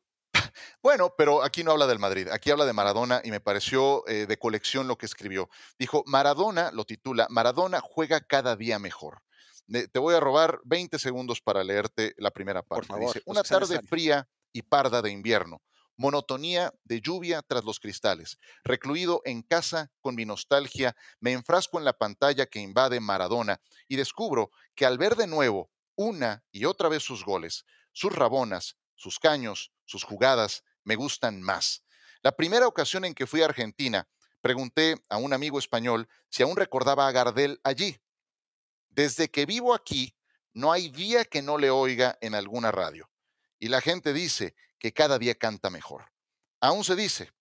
[0.82, 4.26] Bueno, pero aquí no habla del Madrid, aquí habla de Maradona y me pareció eh,
[4.26, 5.48] de colección lo que escribió.
[5.78, 9.22] Dijo, Maradona, lo titula, Maradona juega cada día mejor.
[9.66, 12.94] te voy a robar 20 segundos para leerte la primera parte.
[12.98, 15.62] Dice, una tarde fría y parda de invierno,
[15.96, 18.38] monotonía de lluvia tras los cristales.
[18.64, 23.96] Recluido en casa con mi nostalgia, me enfrasco en la pantalla que invade Maradona y
[23.96, 29.18] descubro que al ver de nuevo una y otra vez sus goles, sus rabonas, sus
[29.18, 31.84] caños, sus jugadas me gustan más.
[32.22, 34.08] La primera ocasión en que fui a Argentina,
[34.40, 38.00] pregunté a un amigo español si aún recordaba a Gardel allí.
[38.88, 40.16] Desde que vivo aquí,
[40.52, 43.10] no hay día que no le oiga en alguna radio.
[43.58, 46.10] Y la gente dice que cada día canta mejor.
[46.60, 47.32] Aún se dice,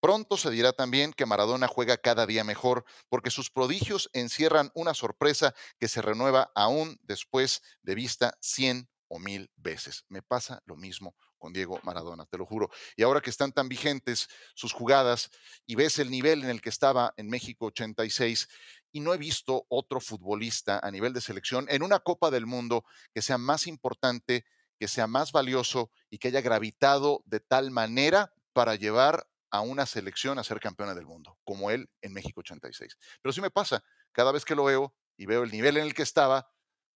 [0.00, 4.94] pronto se dirá también que Maradona juega cada día mejor porque sus prodigios encierran una
[4.94, 10.04] sorpresa que se renueva aún después de vista 100 o mil veces.
[10.08, 12.68] Me pasa lo mismo con Diego Maradona, te lo juro.
[12.96, 15.30] Y ahora que están tan vigentes sus jugadas
[15.66, 18.48] y ves el nivel en el que estaba en México 86,
[18.90, 22.84] y no he visto otro futbolista a nivel de selección en una Copa del Mundo
[23.12, 24.46] que sea más importante,
[24.80, 29.86] que sea más valioso y que haya gravitado de tal manera para llevar a una
[29.86, 32.96] selección a ser campeona del mundo, como él en México 86.
[33.22, 35.94] Pero sí me pasa, cada vez que lo veo y veo el nivel en el
[35.94, 36.50] que estaba,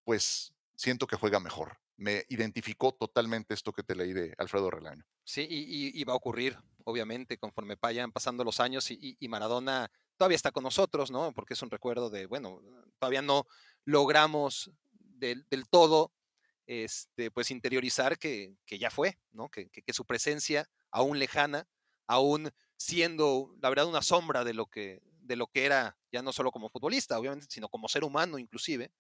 [0.05, 5.05] pues siento que juega mejor me identificó totalmente esto que te leí de Alfredo Relaño.
[5.25, 10.53] Sí, y, va a ocurrir, obviamente, conforme vayan pasando los años y, Maradona todavía está
[10.53, 11.33] con nosotros, ¿no?
[11.33, 12.63] Porque es un recuerdo de, bueno,
[12.99, 13.47] todavía no
[13.85, 16.13] logramos del, todo,
[16.67, 19.49] este, pues interiorizar que, ya fue, ¿no?
[19.49, 21.67] Que, que, su presencia, aún lejana,
[22.07, 26.33] aún siendo, la verdad, una sombra de lo que, de lo que era, ya no
[26.33, 28.93] solo como futbolista, obviamente, sino como ser humano inclusive,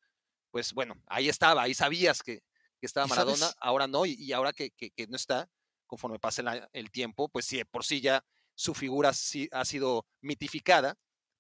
[0.50, 2.42] pues bueno, ahí estaba, ahí sabías que,
[2.80, 3.56] que estaba ¿Y Maradona, sabes?
[3.60, 5.48] ahora no, y, y ahora que, que- que no está,
[5.86, 8.24] conforme pase la- el tiempo, pues sí, de por sí ya
[8.54, 10.96] su figura sí ha sido mitificada,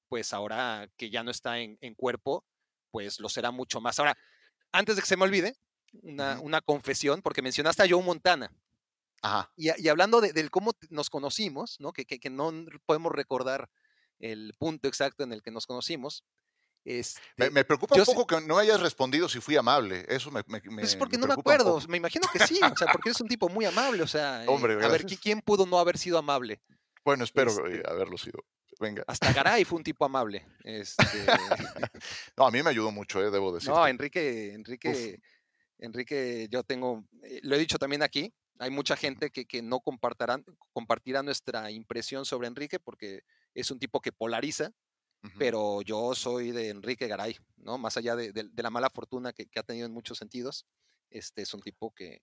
[0.08, 2.44] pues ahora que ya no está en, en cuerpo,
[2.90, 3.98] pues lo será mucho más.
[3.98, 4.16] Ahora,
[4.72, 5.54] antes de que se me olvide,
[6.02, 8.50] una, una confesión, porque mencionaste a Joe Montana.
[9.22, 9.50] Ajá.
[9.56, 11.92] Y, y hablando de, del cómo nos conocimos, ¿no?
[11.92, 12.52] Que, que- que no
[12.86, 13.68] podemos recordar
[14.20, 16.24] el punto exacto en el que nos conocimos.
[16.88, 20.06] Me, Este, me preocupa un poco que no hayas respondido si fui amable.
[20.08, 22.58] Eso me, me, pues es me- porque me no me acuerdo, me imagino que sí,
[22.62, 25.12] o sea, porque eres un tipo muy amable, o sea, eh, Hombre, a ver, gracias.
[25.12, 26.62] ¿qui- ¿quién pudo no haber sido amable?
[27.04, 28.42] Bueno, espero Este- haberlo sido.
[28.80, 29.02] Venga.
[29.08, 30.46] Hasta Garay fue un tipo amable.
[30.64, 31.02] Este,
[32.36, 33.68] No, a mí me ayudó mucho, eh, debo decir.
[33.70, 35.20] no, Enrique, Enrique,
[35.78, 39.80] Enrique, yo tengo, eh, lo he dicho también aquí, hay mucha gente que, que no
[39.80, 43.22] compartirán, compartirá nuestra impresión sobre Enrique porque
[43.54, 44.70] es un tipo que polariza,
[45.36, 47.78] pero yo soy de Enrique Garay, ¿no?
[47.78, 50.66] Más allá de, de- de la mala fortuna que, que ha tenido en muchos sentidos,
[51.10, 52.20] este es un tipo que,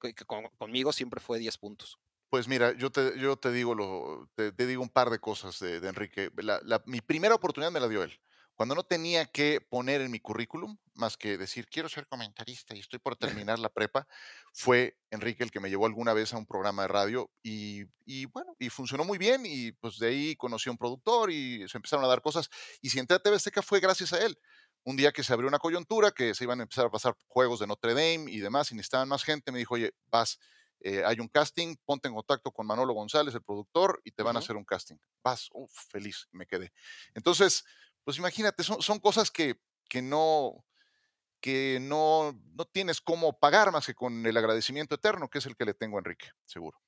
[0.00, 1.98] que- que con- conmigo siempre fue 10 puntos.
[2.30, 5.58] Pues mira, yo te, yo te digo lo, te, te digo un par de cosas
[5.58, 6.30] de, de Enrique.
[6.36, 8.20] La- la- mi primera oportunidad me la dio él.
[8.60, 12.80] Cuando no tenía que poner en mi currículum, más que decir, quiero ser comentarista y
[12.80, 13.16] estoy por
[13.48, 14.06] terminar la prepa,
[14.52, 18.26] fue Enrique el que me llevó alguna vez a un programa de radio y, y
[18.26, 21.78] bueno, y funcionó muy bien y pues de ahí conocí a un productor y se
[21.78, 22.50] empezaron a dar cosas.
[22.82, 24.38] Y si entré a TV Azteca fue gracias a él.
[24.84, 27.60] Un día que se abrió una coyuntura, que se iban a empezar a pasar juegos
[27.60, 30.38] de Notre Dame y demás, y necesitaban más gente, me dijo, oye, vas,
[30.80, 34.36] eh, hay un casting, ponte en contacto con Manolo González, el productor, y te van
[34.36, 34.96] a hacer un casting.
[35.22, 36.72] Vas, uf, feliz, me quedé.
[37.14, 37.64] Entonces,
[38.04, 39.56] pues imagínate, son, son cosas que,
[39.88, 40.64] que no
[41.40, 45.56] que no, no tienes cómo pagar más que con el agradecimiento eterno, que es el
[45.56, 46.78] que le tengo a Enrique, seguro.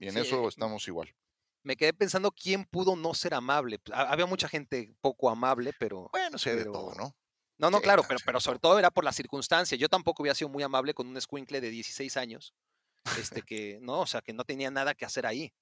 [0.00, 1.14] Y en Sí, eso eh, estamos igual.
[1.62, 3.78] Me quedé pensando quién pudo no ser amable.
[3.78, 6.08] Pues, ha- Había mucha gente poco amable, pero...
[6.12, 7.16] Bueno, sé de todo, pero- ¿no?
[7.58, 8.72] No, no, Sí, claro, claro, pero, pero sobre todo.
[8.72, 9.78] todo era por las circunstancias.
[9.78, 12.52] Yo tampoco hubiera sido muy amable con un escuincle de 16 años,
[13.18, 15.52] este que, no, o sea, que no tenía nada que hacer ahí,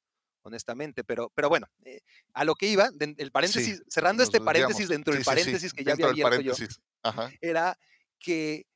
[0.42, 1.04] honestamente.
[1.04, 2.00] Pero, pero bueno, eh,
[2.32, 5.84] a lo que iba, de- el paréntesis, cerrando este paréntesis dentro del sí, paréntesis que
[5.84, 6.54] ya había abierto yo.
[7.02, 7.30] Ajá.
[7.40, 7.78] era
[8.18, 8.66] que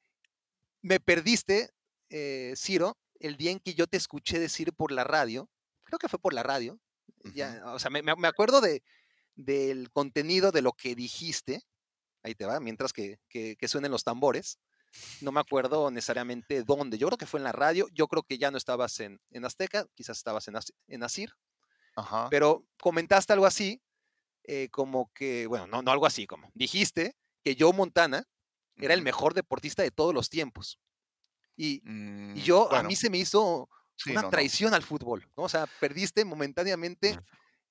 [0.80, 1.70] me perdiste,
[2.10, 5.48] eh, Ciro, el día en que yo te escuché decir por la radio,
[5.82, 6.78] creo que fue por la radio,
[7.34, 8.82] ya, o sea, me, me- acuerdo de,
[9.36, 11.62] del contenido de lo que dijiste,
[12.24, 14.58] ahí te va, mientras que, que- que suenen los tambores,
[15.20, 18.38] no me acuerdo necesariamente dónde, yo creo que fue en la radio, yo creo que
[18.38, 20.54] ya no estabas en, en Azteca, quizás estabas en,
[20.88, 21.32] en Asir,
[21.96, 22.30] Ajá.
[22.30, 23.82] pero comentaste algo así,
[24.44, 28.24] eh, como que, bueno, no, no algo así, como dijiste que Joe Montana
[28.78, 30.80] era el mejor deportista de todos los tiempos.
[31.56, 31.84] Y,
[32.32, 34.32] y Mm, yo, a bueno, mí se me hizo sí, una no, no.
[34.32, 35.44] traición al fútbol, ¿no?
[35.44, 37.20] O sea, perdiste momentáneamente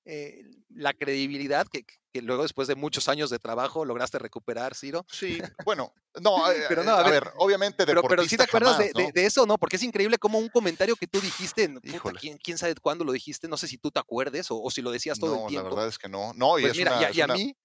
[0.04, 5.04] eh, la credibilidad que, que luego, después de muchos años de trabajo, lograste recuperar, Ciro.
[5.10, 8.36] Sí, bueno, no, eh, Pero eh, no, a a, ver, ver, obviamente Pero, pero sí
[8.36, 9.10] te acuerdas de, jamás, de- ¿no?
[9.14, 9.58] de eso, ¿no?
[9.58, 12.12] Porque es increíble como un comentario que tú dijiste, puta.
[12.18, 13.48] ¿quién, quién sabe cuándo lo dijiste?
[13.48, 15.48] No sé si tú te acuerdes o, o si lo decías todo no, el la
[15.48, 15.68] tiempo.
[15.70, 16.32] verdad es que no.
[16.34, 17.56] No, y pues es mira, una, y, a- es y a una- mí,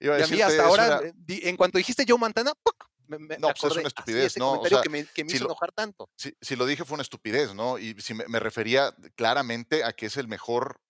[0.00, 2.76] iba a y a mí hasta ahora, una- en cuanto dijiste Joe Montana, ¡puc!
[3.08, 4.60] me, No, pues es una estupidez, ¿no?
[4.60, 6.10] O sea, que me, que me si hizo lo- enojar tanto.
[6.16, 7.78] si, si lo dije fue una estupidez, ¿no?
[7.78, 10.80] Y si me, me refería claramente a que es el mejor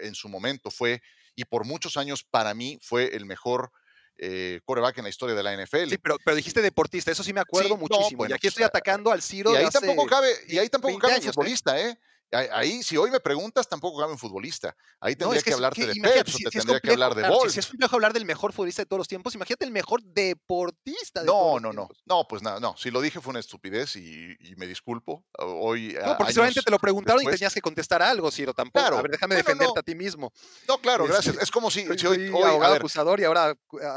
[0.00, 1.02] en su momento, fue,
[1.34, 3.70] y por muchos años para mí fue el mejor
[4.18, 5.90] eh, quarterback en la historia de la NFL.
[5.90, 8.08] Sí, pero, pero dijiste deportista, eso sí me acuerdo muchísimo.
[8.10, 10.58] y bueno, aquí estoy pues, atacando al Ciro y de ahí hace tampoco cabe, y
[10.58, 11.32] ahí tampoco 20 cabe años, ¿eh?
[11.32, 11.98] futbolista, ¿eh?
[12.32, 14.74] Ahí, si hoy me preguntas, tampoco cabe un futbolista.
[15.00, 17.14] Ahí No, tendría es que, es hablarte de Peps, o te si tendría que hablar
[17.14, 17.52] de claro, si- Bolt.
[17.52, 21.20] Si es complejo hablar del mejor futbolista de todos los tiempos, imagínate el mejor deportista
[21.20, 21.86] de todos No, los no, no.
[21.88, 22.02] tiempos.
[22.06, 22.76] No, pues nada, no.
[22.76, 25.24] Si lo dije fue una estupidez y, y me disculpo.
[25.38, 28.82] Hoy, No, porque seguramente te lo preguntaron y tenías que contestar algo, Ciro, tampoco.
[28.82, 29.80] Claro, A ver, déjame bueno, defenderte no.
[29.80, 30.32] a ti mismo.
[30.68, 31.36] No, claro, Este, gracias.
[31.42, 33.54] Es como si, Soy, hoy, hoy- abogado acusador y ahora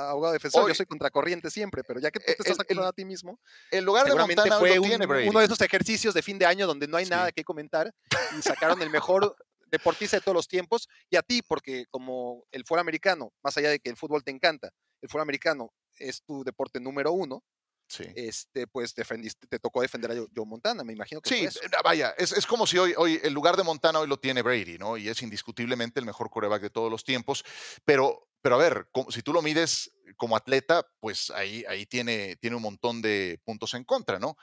[0.10, 0.64] abogado defensor.
[0.64, 3.06] Hoy- Yo soy contracorriente siempre, pero ya que tú te Eh, estás acusando a ti
[3.06, 3.40] mismo,
[3.72, 6.98] el lugar de Montana fue uno de esos ejercicios de fin de año donde no
[6.98, 7.94] hay nada que comentar
[8.38, 9.36] y sacaron el mejor
[9.68, 13.70] deportista de todos los tiempos y a ti, porque como el fútbol americano, más allá
[13.70, 14.72] de que el fútbol te encanta,
[15.02, 17.44] el fútbol americano es tu deporte número uno,
[17.88, 18.06] Sí.
[18.16, 21.60] este, pues defendiste, te tocó defender a Joe Montana, me imagino que Sí, eso.
[21.62, 24.42] eh, vaya, es, es como si hoy, hoy el lugar de Montana hoy lo tiene
[24.42, 24.98] Brady, ¿no?
[24.98, 27.44] Y es indiscutiblemente el mejor coreback de todos los tiempos.
[27.86, 32.56] Pero, pero a ver, si tú lo mides como atleta, pues ahí, ahí tiene, tiene
[32.56, 34.36] un montón de puntos en contra, ¿no?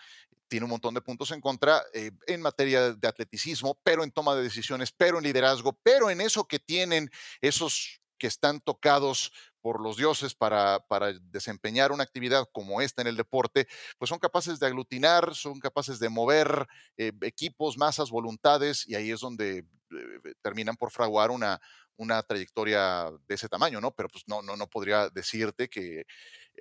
[0.53, 4.35] Tiene un montón de puntos en contra eh, en materia de atleticismo, pero en toma
[4.35, 9.33] de decisiones, pero en liderazgo, pero en eso que tienen esos que están tocados
[9.63, 14.19] por los dioses para, para desempeñar una actividad como esta en el deporte, pues son
[14.19, 16.67] capaces de aglutinar, son capaces de mover
[16.99, 21.63] eh, equipos, masas, voluntades, y ahí es donde eh, terminan por fraguar una,
[21.97, 23.93] una trayectoria de ese tamaño, ¿no?
[23.93, 26.05] Pero pues no, no, no podría decirte que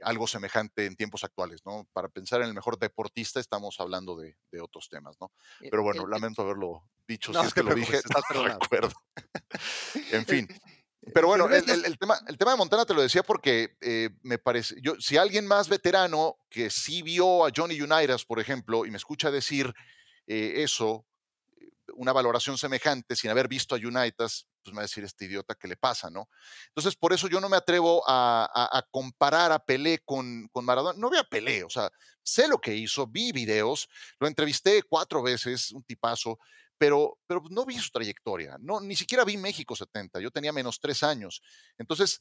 [0.04, 1.88] algo semejante en tiempos actuales, ¿no?
[1.94, 5.32] Para pensar en el mejor deportista estamos hablando de, de otros temas, ¿no?
[5.60, 8.24] El- Pero bueno, el- el- lamento haberlo dicho, No si es que lo dije, estás
[8.34, 8.94] no recuerdo.
[10.12, 10.48] en fin.
[11.14, 14.76] Pero bueno, el, tema, el tema de Montana te lo decía porque eh, me parece,
[14.84, 18.98] yo, si alguien más veterano que sí vio a Johnny Unitas, por ejemplo, y me
[18.98, 19.74] escucha decir
[20.28, 21.11] eh, eso, eh,
[22.02, 25.54] una valoración semejante sin haber visto a Unitas, pues me va a decir este idiota
[25.54, 26.30] que le pasa, ¿no?
[26.70, 30.97] Entonces, por eso yo no me atrevo a, comparar a Pelé con, con Maradona.
[30.97, 31.91] No vi a Pelé, o sea,
[32.24, 33.88] sé lo que hizo, vi videos,
[34.20, 36.39] lo entrevisté cuatro veces, un tipazo,
[36.76, 40.80] pero, pero no vi su trayectoria, no, ni siquiera vi México 70, yo tenía menos
[40.80, 41.43] tres años.
[41.78, 42.20] Entonces,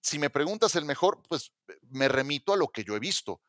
[0.00, 1.52] si me preguntas el mejor, pues
[1.88, 3.40] me remito a lo que yo he visto.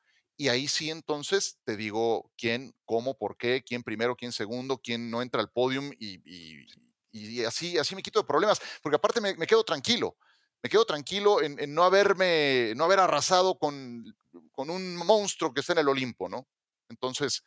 [0.42, 5.12] Y ahí sí, entonces te digo quién, cómo, por qué, quién primero, quién segundo, quién
[5.12, 6.66] no entra al podium y, y-
[7.12, 10.18] y así, así me quito de problemas, porque aparte me, me quedo tranquilo,
[10.64, 14.04] me quedo tranquilo en, en no haberme, no haber arrasado con,
[14.52, 16.48] con un monstruo que está en el Olimpo, ¿no?
[16.90, 17.44] Entonces,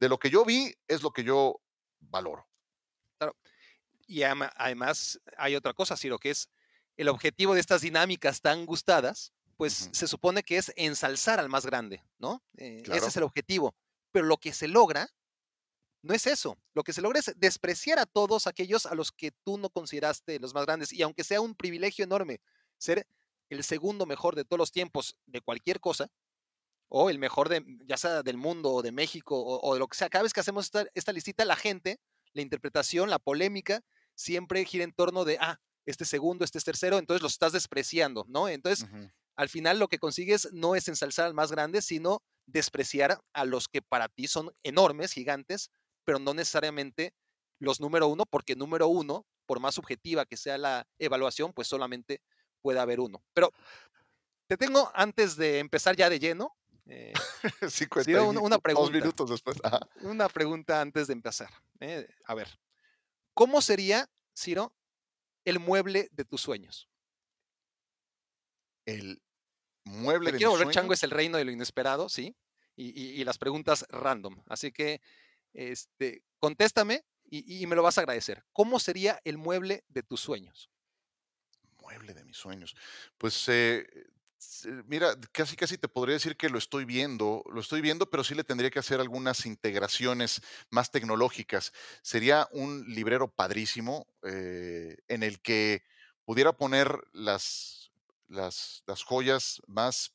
[0.00, 1.60] de lo que yo vi es lo que yo
[2.00, 2.48] valoro.
[4.06, 6.48] Y ama- además hay otra cosa, Ciro, que es
[6.96, 9.32] el objetivo de estas dinámicas tan gustadas,
[9.62, 12.42] pues se supone que es ensalzar al más grande, ¿no?
[12.56, 12.98] Eh, Claro.
[12.98, 13.76] Ese es el objetivo.
[14.10, 15.08] Pero lo que se logra
[16.02, 16.58] no es eso.
[16.74, 20.40] Lo que se logra es despreciar a todos aquellos a los que tú no consideraste
[20.40, 20.92] los más grandes.
[20.92, 22.40] Y aunque sea un privilegio enorme
[22.76, 23.06] ser
[23.50, 26.10] el segundo mejor de todos los tiempos de cualquier cosa,
[26.88, 29.86] o el mejor de, ya sea del mundo o de México o, o de lo
[29.86, 32.00] que sea, cada vez que hacemos esta, esta listita, la gente,
[32.32, 33.84] la interpretación, la polémica,
[34.16, 38.24] siempre gira en torno de, ah, este segundo, este es tercero, entonces los estás despreciando,
[38.26, 38.48] ¿no?
[38.48, 38.88] Entonces.
[39.42, 43.68] Al final lo que consigues no es ensalzar al más grande, sino despreciar a los
[43.68, 45.70] que para ti son enormes, gigantes,
[46.04, 47.14] pero no necesariamente
[47.60, 52.20] los número uno, porque número uno, por más subjetiva que sea la evaluación, pues solamente
[52.62, 53.22] puede haber uno.
[53.34, 53.52] Pero
[54.48, 57.12] te tengo, antes de empezar ya de lleno, eh,
[57.70, 58.92] 50 una- una dos pregunta.
[58.98, 59.58] minutos después.
[59.62, 59.80] Ajá.
[60.02, 61.50] una pregunta antes de empezar.
[61.80, 62.58] eh, A ver,
[63.34, 64.74] ¿cómo sería, Ciro,
[65.44, 66.88] el mueble de tus sueños?
[68.84, 69.22] El
[69.84, 72.36] mueble Me de quiero volver chango sueños, es el reino de lo inesperado, ¿sí?
[72.76, 74.42] Y, y- y las preguntas random.
[74.46, 75.00] Así que,
[75.52, 78.44] este, contéstame y, y me lo vas a agradecer.
[78.52, 80.70] ¿Cómo sería el mueble de tus sueños?
[81.80, 82.74] mueble de mis sueños.
[83.18, 83.86] Pues eh,
[84.86, 88.34] mira, casi casi te podría decir que lo estoy viendo, lo estoy viendo, pero sí
[88.34, 91.72] le tendría que hacer algunas integraciones más tecnológicas.
[92.02, 95.82] Sería un librero padrísimo eh, en el que
[96.24, 97.81] pudiera poner las,
[98.32, 100.12] las, joyas más,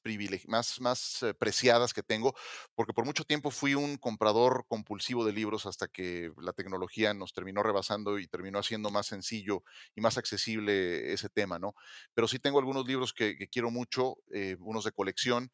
[0.48, 2.34] más, más eh, preciadas que tengo,
[2.76, 7.34] porque por mucho tiempo fui un comprador compulsivo de libros hasta que la tecnología nos
[7.34, 9.64] terminó rebasando y terminó haciendo más sencillo
[9.96, 11.74] y más accesible ese tema, ¿no?
[12.14, 15.52] Pero sí tengo algunos libros que, que quiero mucho, eh, unos de colección.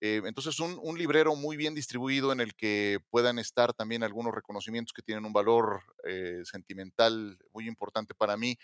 [0.00, 4.34] Eh, entonces, un, un librero muy bien distribuido en el que puedan estar también algunos
[4.34, 8.58] reconocimientos que tienen un valor eh, sentimental muy importante para mí,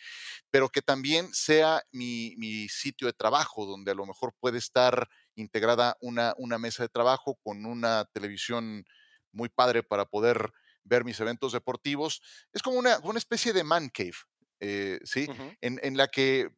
[0.50, 5.08] pero que también sea mi, mi sitio de trabajo, donde a lo mejor puede estar
[5.34, 8.84] integrada una, una mesa de trabajo con una televisión
[9.32, 10.52] muy padre para poder
[10.84, 12.22] ver mis eventos deportivos.
[12.52, 14.14] Es como una, una especie de man cave,
[14.60, 15.28] eh, ¿sí?
[15.30, 15.54] Ujú.
[15.60, 16.50] en, en la que,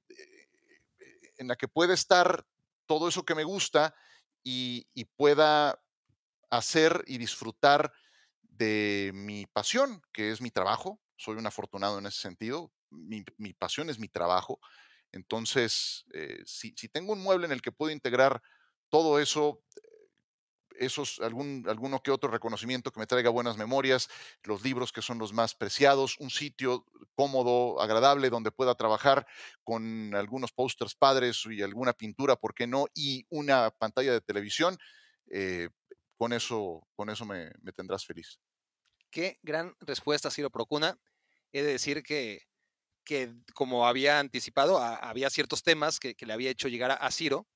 [1.38, 2.44] en la que puede estar
[2.86, 3.94] todo eso que me gusta
[4.44, 4.86] y,
[5.16, 5.80] pueda
[6.50, 7.92] hacer y disfrutar
[8.42, 11.00] de mi pasión, que es mi trabajo.
[11.16, 12.70] Soy un afortunado en ese sentido.
[12.90, 14.60] Mi, mi pasión es mi trabajo.
[15.10, 18.42] Entonces, eh, si, si tengo un mueble en el que puedo integrar
[18.90, 19.64] todo eso,
[20.78, 24.08] esos, algún, alguno que otro reconocimiento que me traiga buenas memorias,
[24.42, 29.26] los libros que son los más preciados, un sitio cómodo, agradable, donde pueda trabajar
[29.62, 32.86] con algunos pósters padres y alguna pintura, ¿por qué no?
[32.94, 34.78] Y una pantalla de televisión,
[35.30, 35.68] eh,
[36.16, 38.40] con eso, con eso me, me tendrás feliz.
[39.10, 40.98] Qué gran respuesta, Ciro Procuna.
[41.52, 42.42] He de decir que,
[43.04, 47.46] que como había anticipado, había ciertos temas que, que le había hecho llegar a Ciro,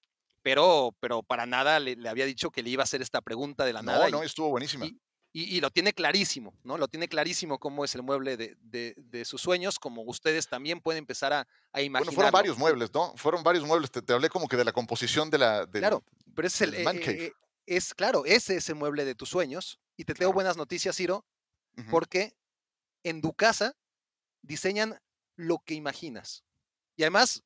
[0.42, 3.64] pero, pero para nada le, le había dicho que le iba a hacer esta pregunta
[3.64, 4.08] de la No, nada.
[4.08, 4.86] y- no, estuvo buenísima.
[4.86, 4.98] y,
[5.32, 6.78] y- y lo tiene clarísimo, ¿no?
[6.78, 10.80] Lo tiene clarísimo cómo es el mueble de, de- de sus sueños, como ustedes también
[10.80, 11.40] pueden empezar a,
[11.72, 12.00] a imaginar.
[12.06, 13.14] Bueno, fueron varios muebles, ¿no?
[13.16, 13.90] Fueron varios muebles.
[13.90, 15.66] Te, te hablé como que de la composición de la.
[15.66, 16.02] del- Claro,
[16.34, 17.32] pero es el, eh, eh,
[17.66, 19.78] es claro, ese es el mueble de tus sueños.
[19.96, 20.34] Y te tengo Claro.
[20.34, 21.26] buenas noticias, Ciro,
[21.90, 22.34] porque
[23.04, 23.76] en tu casa
[24.42, 24.98] diseñan
[25.36, 26.44] lo que imaginas.
[26.96, 27.42] Y además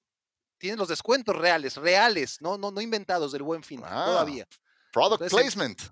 [0.62, 4.04] tienen los descuentos reales, reales, no, no, no inventados del buen fin, Ah.
[4.06, 4.46] todavía.
[4.92, 5.82] Product entonces, placement.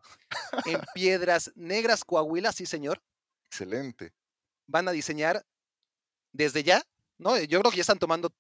[0.65, 3.03] En Piedras Negras, Coahuila, sí señor,
[3.47, 4.13] Excelente.
[4.69, 5.45] van a diseñar
[6.31, 6.85] desde ya,
[7.19, 7.37] ¿no?
[7.37, 8.33] Yo creo que ya están tomando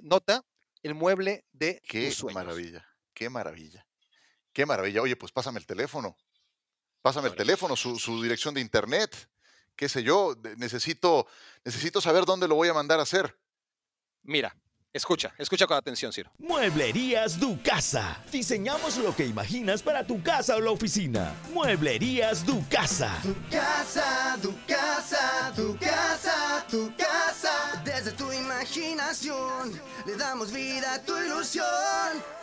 [0.00, 0.44] nota,
[0.82, 2.34] el mueble de Qué tus sueños.
[2.34, 3.86] maravilla, qué maravilla.
[4.52, 5.00] Qué maravilla.
[5.00, 6.16] Oye, pues pásame el teléfono.
[7.00, 9.30] Pásame el teléfono, su, su dirección de internet,
[9.74, 10.34] qué sé yo.
[10.58, 11.26] Necesito,
[11.64, 13.38] necesito saber dónde lo voy a mandar a hacer.
[14.22, 14.54] Mira,
[14.92, 16.30] escucha, escucha con atención, Ciro.
[16.38, 18.22] Mueblerías Du Casa.
[18.32, 21.34] Diseñamos lo que imaginas para tu casa o la oficina.
[21.52, 23.18] Mueblerías Du Casa.
[23.22, 27.82] Tu casa, tu casa, tu casa, tu casa.
[27.84, 31.66] Desde tu imaginación le damos vida a tu ilusión.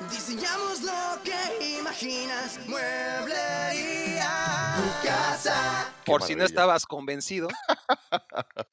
[0.10, 2.60] Diseñamos lo que imaginas.
[2.68, 4.30] Mueblería.
[4.78, 5.94] Tu casa.
[6.04, 7.48] Qué Por si no estabas convencido,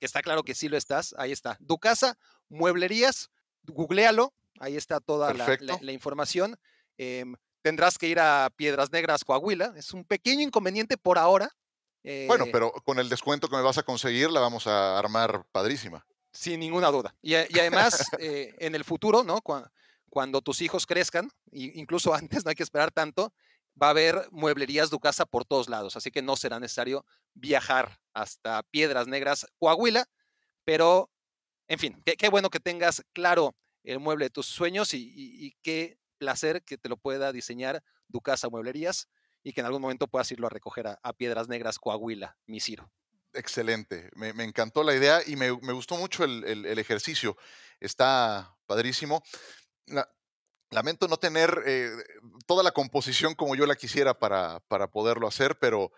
[0.00, 1.58] está claro que sí lo estás, ahí está.
[1.66, 2.18] Tu casa,
[2.48, 3.30] mueblerías,
[3.66, 5.78] googlealo, ahí está toda la, la- Perfecto.
[5.80, 6.56] la información.
[6.98, 9.72] Em, tendrás que ir a Piedras Negras, Coahuila.
[9.76, 11.50] Es un pequeño inconveniente por ahora.
[12.26, 15.44] Bueno, eh, pero con el descuento que me vas a conseguir, la vamos a armar
[15.52, 16.04] padrísima.
[16.32, 17.14] Sin ninguna duda.
[17.22, 19.38] Y, además, eh, en el futuro, ¿no?
[19.40, 19.70] Cua-
[20.10, 23.32] cuando tus hijos crezcan, i- incluso antes, no hay que esperar tanto,
[23.80, 25.96] va a haber mueblerías de casa por todos lados.
[25.96, 30.06] Así que no será necesario viajar hasta Piedras Negras, Coahuila.
[30.64, 31.08] Pero,
[31.72, 36.62] en fin, qué, bueno que tengas claro el mueble de tus sueños y, qué placer
[36.62, 39.08] que te lo pueda diseñar Ducasa Mueblerías
[39.42, 42.92] y que en algún momento puedas irlo a recoger a, Piedras Negras, Coahuila, mi Ciro.
[43.32, 44.10] Excelente.
[44.14, 47.38] Me, encantó la idea y me, gustó mucho el, ejercicio.
[47.80, 49.22] Está padrísimo.
[49.86, 50.06] La-
[50.68, 51.90] lamento no tener eh,
[52.44, 54.60] toda la composición como yo la quisiera para,
[54.92, 55.90] poderlo hacer, pero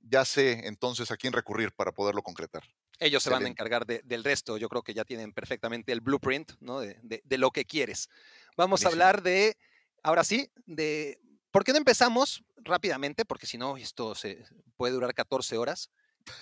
[0.00, 2.62] ya sé entonces a quién recurrir para poderlo concretar.
[3.04, 4.56] Ellos se van a encargar de- del resto.
[4.58, 6.80] Yo creo que ya tienen perfectamente el blueprint ¿no?
[6.80, 8.08] de, de- de lo que quieres.
[8.56, 9.56] Vamos a hablar de,
[10.02, 11.18] ahora sí, de...
[11.50, 13.24] ¿Por qué no empezamos rápidamente?
[13.24, 14.44] Porque si no, esto se
[14.76, 15.90] puede durar 14 horas,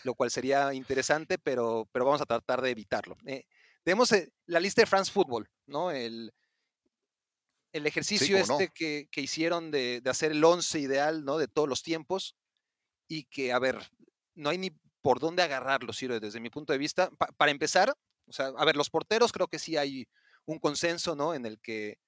[0.05, 3.17] lo cual sería interesante, pero, pero vamos a tratar de evitarlo.
[3.27, 3.45] Eh,
[3.83, 5.91] tenemos eh, la lista de France Football, ¿no?
[5.91, 6.33] El,
[7.73, 8.61] el ejercicio no.
[8.61, 11.39] este que, que hicieron de, de hacer el 11 ideal, ¿no?
[11.39, 12.37] De todos los tiempos
[13.09, 13.79] y que, a ver,
[14.35, 14.71] no hay ni
[15.03, 17.11] por dónde agarrarlo, Ciro, desde mi punto de vista.
[17.11, 17.95] Pa- para empezar,
[18.27, 20.07] o sea, a ver, los porteros creo que sí hay
[20.45, 21.35] un consenso, ¿no?
[21.35, 21.99] En el que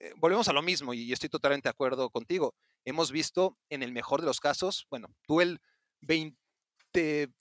[0.00, 2.54] eh, volvemos a lo mismo y estoy totalmente de acuerdo contigo.
[2.84, 5.60] Hemos visto en el mejor de los casos, bueno, tú el
[6.00, 6.36] 20,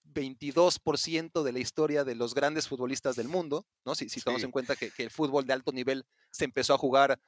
[0.04, 3.96] 22% de la historia de los grandes futbolistas del mundo, ¿no?
[3.96, 4.46] Si, si tomamos Sí.
[4.46, 7.20] en cuenta que, que el fútbol de alto nivel se empezó a jugar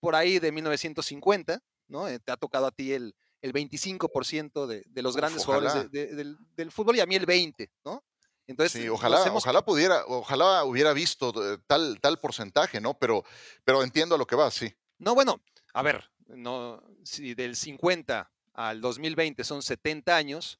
[0.00, 2.08] por ahí de 1950, ¿no?
[2.08, 5.72] Eh, te ha tocado a ti el, el 25% de, de los Uf, grandes jugadores
[5.74, 5.90] de- ojalá.
[5.90, 8.02] de- del, del fútbol y a mí el 20%, ¿no?
[8.46, 12.94] Entonces, Sí, ojalá, hemos- ojalá pudiera, ojalá hubiera visto eh, tal, tal porcentaje, ¿no?
[12.98, 13.24] Pero,
[13.64, 14.72] pero entiendo a lo que va, sí.
[14.98, 15.40] No, bueno,
[15.74, 20.58] a ver, no, si del 50 al 2020 son 70 años,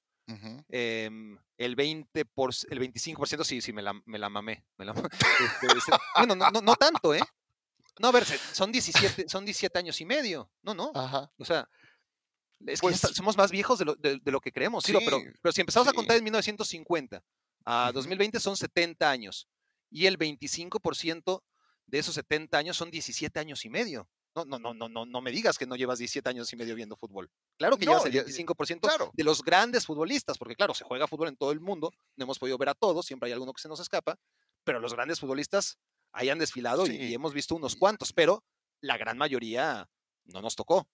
[0.68, 4.64] em, el 20 por, el 25% sí, sí, me la, me la mamé.
[4.78, 7.20] me la este, bueno, no, no, no tanto, ¿eh?
[7.98, 10.50] No, a ver, son 17, son 17 años y medio.
[10.62, 10.92] No, no.
[10.94, 11.30] Ajá.
[11.36, 11.68] O sea,
[12.66, 15.00] es que Pues- está- somos más viejos de lo, de- de lo que creemos, Ciro,
[15.04, 15.96] pero, Sí, pero si empezamos a sí.
[15.96, 17.22] contar en 1950
[17.64, 17.92] a Ujú.
[17.94, 19.48] 2020 son 70 años
[19.90, 21.42] y el 25%
[21.86, 24.08] de esos 70 años son 17 años y medio.
[24.34, 26.74] No, no, no, no, no, no me digas que no llevas 17 años y medio
[26.74, 27.30] viendo fútbol.
[27.58, 29.10] Claro que No, llevas el ya- 25% claro.
[29.12, 32.38] de los grandes futbolistas, porque claro, se juega fútbol en todo el mundo, no hemos
[32.38, 34.16] podido ver a todos, siempre hay alguno que se nos escapa,
[34.64, 35.76] pero los grandes futbolistas
[36.12, 37.14] ahí han desfilado y- y Sí.
[37.14, 38.42] hemos visto unos cuantos, pero
[38.80, 39.86] la gran mayoría
[40.24, 40.88] no nos tocó.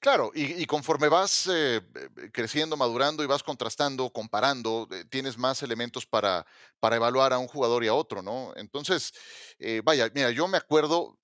[0.00, 5.62] Claro, y, conforme vas eh, eh, creciendo, madurando y vas contrastando, comparando, eh, tienes más
[5.62, 6.46] elementos para,
[6.80, 8.52] para evaluar a un jugador y a otro, ¿no?
[8.56, 9.12] Entonces,
[9.58, 11.18] eh, vaya, mira, yo me acuerdo,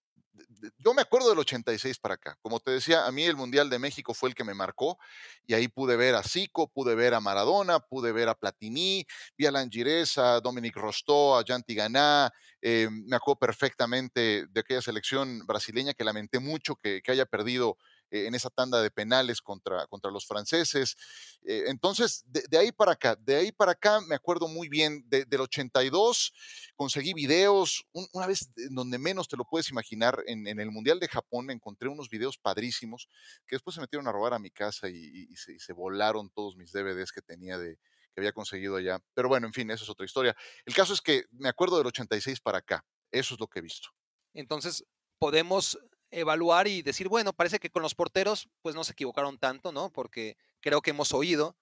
[0.79, 2.37] yo me acuerdo del 86 para acá.
[2.43, 4.99] Como te decía, a mí el Mundial de México fue el que me marcó
[5.47, 9.05] y ahí pude ver a Zico, pude ver a Maradona, pude ver a Platini,
[9.37, 12.31] vi a Langires, a Dominic Rostó, a Jan Tigana,
[12.61, 17.77] eh, me acuerdo perfectamente de aquella selección brasileña que lamenté mucho que, que haya perdido
[18.13, 20.97] eh, en esa tanda de penales contra, contra los franceses.
[21.45, 25.25] Eh, entonces, de, ahí para acá, de ahí para acá me acuerdo muy bien, de-
[25.25, 26.33] del 82
[26.77, 31.01] conseguí videos, un- una vez donde menos te lo puedes imaginar, en, en el Mundial
[31.01, 33.09] de Japón encontré unos videos padrísimos
[33.47, 37.13] que después se metieron a robar a mi casa y se volaron todos mis DVDs
[37.13, 37.79] que tenía de
[38.15, 39.01] que había conseguido allá.
[39.15, 40.37] Pero bueno, en fin, eso es otra historia.
[40.67, 42.85] El caso es que me acuerdo del 86 para acá.
[43.11, 43.89] Eso es lo que he visto.
[44.35, 44.85] Entonces,
[45.19, 45.79] podemos
[46.13, 49.91] evaluar y decir, bueno, parece que con los porteros, pues no se equivocaron tanto, ¿no?
[49.91, 51.57] Porque creo que hemos oído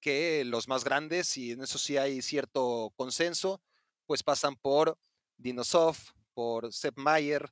[0.00, 3.62] que los más grandes, y en eso sí hay cierto consenso,
[4.06, 4.98] pues pasan por
[5.38, 5.96] Dinosov,
[6.34, 7.50] por Sepp Mayer,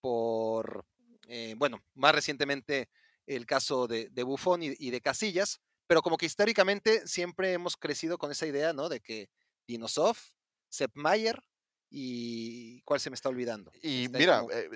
[0.00, 0.84] por,
[1.28, 2.88] eh, bueno, más recientemente
[3.26, 7.76] el caso de, de Buffon y, y de Casillas, pero como que históricamente siempre hemos
[7.76, 8.88] crecido con esa idea, ¿no?
[8.88, 9.28] De que
[9.68, 10.16] Dinosov,
[10.68, 11.40] Sepp Mayer
[11.90, 13.70] y ¿cuál se me está olvidando?
[13.82, 14.70] Y Está mira, como- eh,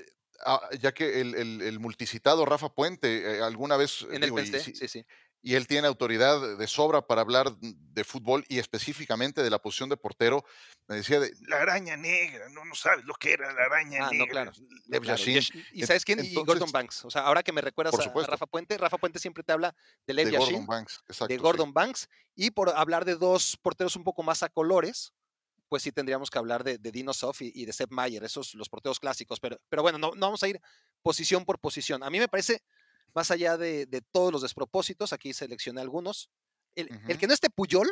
[0.45, 4.41] ah, ya que el, el- el multicitado Rafa Puente eh, alguna vez, en el digo,
[4.41, 5.05] y, sí- sí,
[5.43, 9.89] y él tiene autoridad de sobra para hablar de fútbol y específicamente de la posición
[9.89, 10.45] de portero,
[10.89, 14.07] me decía de, La araña negra, no, no sabes lo que era la araña Ah,
[14.07, 14.26] no, negra.
[14.30, 14.53] claro.
[14.59, 15.37] No, Lev claro, Yashin.
[15.37, 16.24] Yash- ¿Y En- sabes quién?
[16.24, 17.05] y Gordon entonces- Banks.
[17.05, 18.26] O sea, ahora que me recuerdas a-.
[18.26, 19.74] Rafa Puente, Rafa Puente siempre te habla
[20.07, 21.01] de Lev de Yashin, Gordon Banks.
[21.09, 21.41] Exacto, de sí.
[21.41, 25.12] Gordon Banks, y por hablar de dos porteros un poco más a colores,
[25.69, 28.55] pues sí tendríamos que hablar de, de Dino Sof y, y de Sepp Mayer, esos
[28.55, 29.41] los porteros clásicos.
[29.41, 30.61] Pero, pero bueno, no, no vamos a ir
[31.03, 32.03] posición por posición.
[32.03, 32.62] A mí me parece,
[33.14, 36.31] más allá de, de todos los despropósitos, aquí seleccioné algunos,
[36.75, 37.91] el, el que no esté Puyol,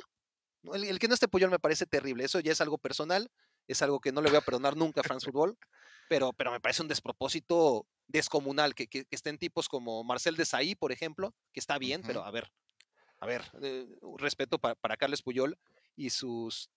[0.73, 2.25] el, el que no esté Puyol me parece terrible.
[2.25, 3.31] Eso ya es algo personal,
[3.69, 5.59] es algo que no le voy a perdonar nunca a France Football,
[6.09, 10.75] pero, pero me parece un despropósito descomunal que, que- que estén tipos como Marcel Desailly,
[10.75, 12.53] por ejemplo, que está bien, pero a ver,
[13.21, 13.87] a ver, eh,
[14.19, 15.59] respeto para, para Carles Puyol
[15.97, 16.69] y sus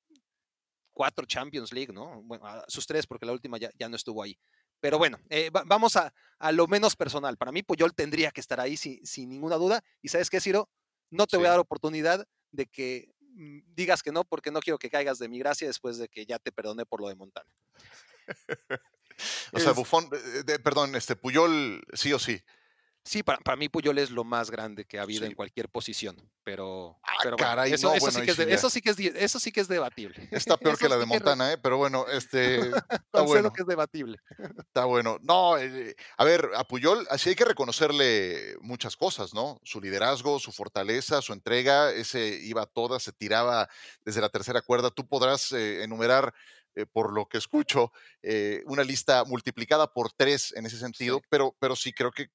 [0.97, 2.23] cuatro Champions League, ¿no?
[2.23, 4.35] Bueno, sus tres, porque la última ya, ya no estuvo ahí.
[4.79, 7.37] Pero bueno, eh, va- vamos a, a lo menos personal.
[7.37, 9.83] Para mí, Puyol tendría que estar ahí sin, sin ninguna duda.
[10.01, 10.67] Y sabes qué, Ciro,
[11.11, 14.79] no te voy a dar oportunidad de que mm, digas que no, porque no quiero
[14.79, 17.49] que caigas de mi gracia después de que ya te perdoné por lo de Montana.
[19.51, 22.39] O sea, Bufón, eh, de- perdón, este Puyol, sí o sí.
[23.07, 25.27] Sí, para, para mí Puyol es lo más grande que ha habido Sí.
[25.27, 28.37] en cualquier posición, pero, Ah, pero bueno, caray, eso, no, eso bueno, sí que es
[28.37, 30.15] de- eso sí que es di- eso sí que es debatible.
[30.31, 31.57] Está peor que la de Montana, ¿eh?
[31.57, 33.53] Pero bueno, este, está bueno.
[33.53, 34.17] que es debatible.
[34.67, 35.17] Está bueno.
[35.21, 39.59] No, eh, a ver, a Puyol, así hay que reconocerle muchas cosas, ¿no?
[39.63, 43.69] Su liderazgo, su fortaleza, su entrega, ese iba a todas, se tiraba
[44.03, 44.91] desde la tercera cuerda.
[44.91, 46.33] Tú podrás eh, enumerar,
[46.75, 47.91] eh, por lo que escucho,
[48.21, 52.27] eh, una lista multiplicada por tres en ese sentido, pero, pero sí creo que,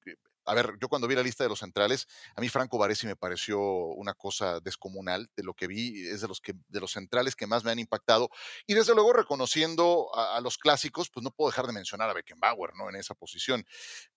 [0.45, 3.15] a ver, yo cuando vi la lista de los centrales, a mí Franco Baresi me
[3.15, 5.29] pareció una cosa descomunal.
[5.35, 7.79] De lo que vi, es de los, que, de los centrales que más me han
[7.79, 8.29] impactado.
[8.67, 12.13] Y desde luego, reconociendo a, a los clásicos, pues no puedo dejar de mencionar a
[12.13, 12.89] Beckenbauer, ¿no?
[12.89, 13.65] En esa posición.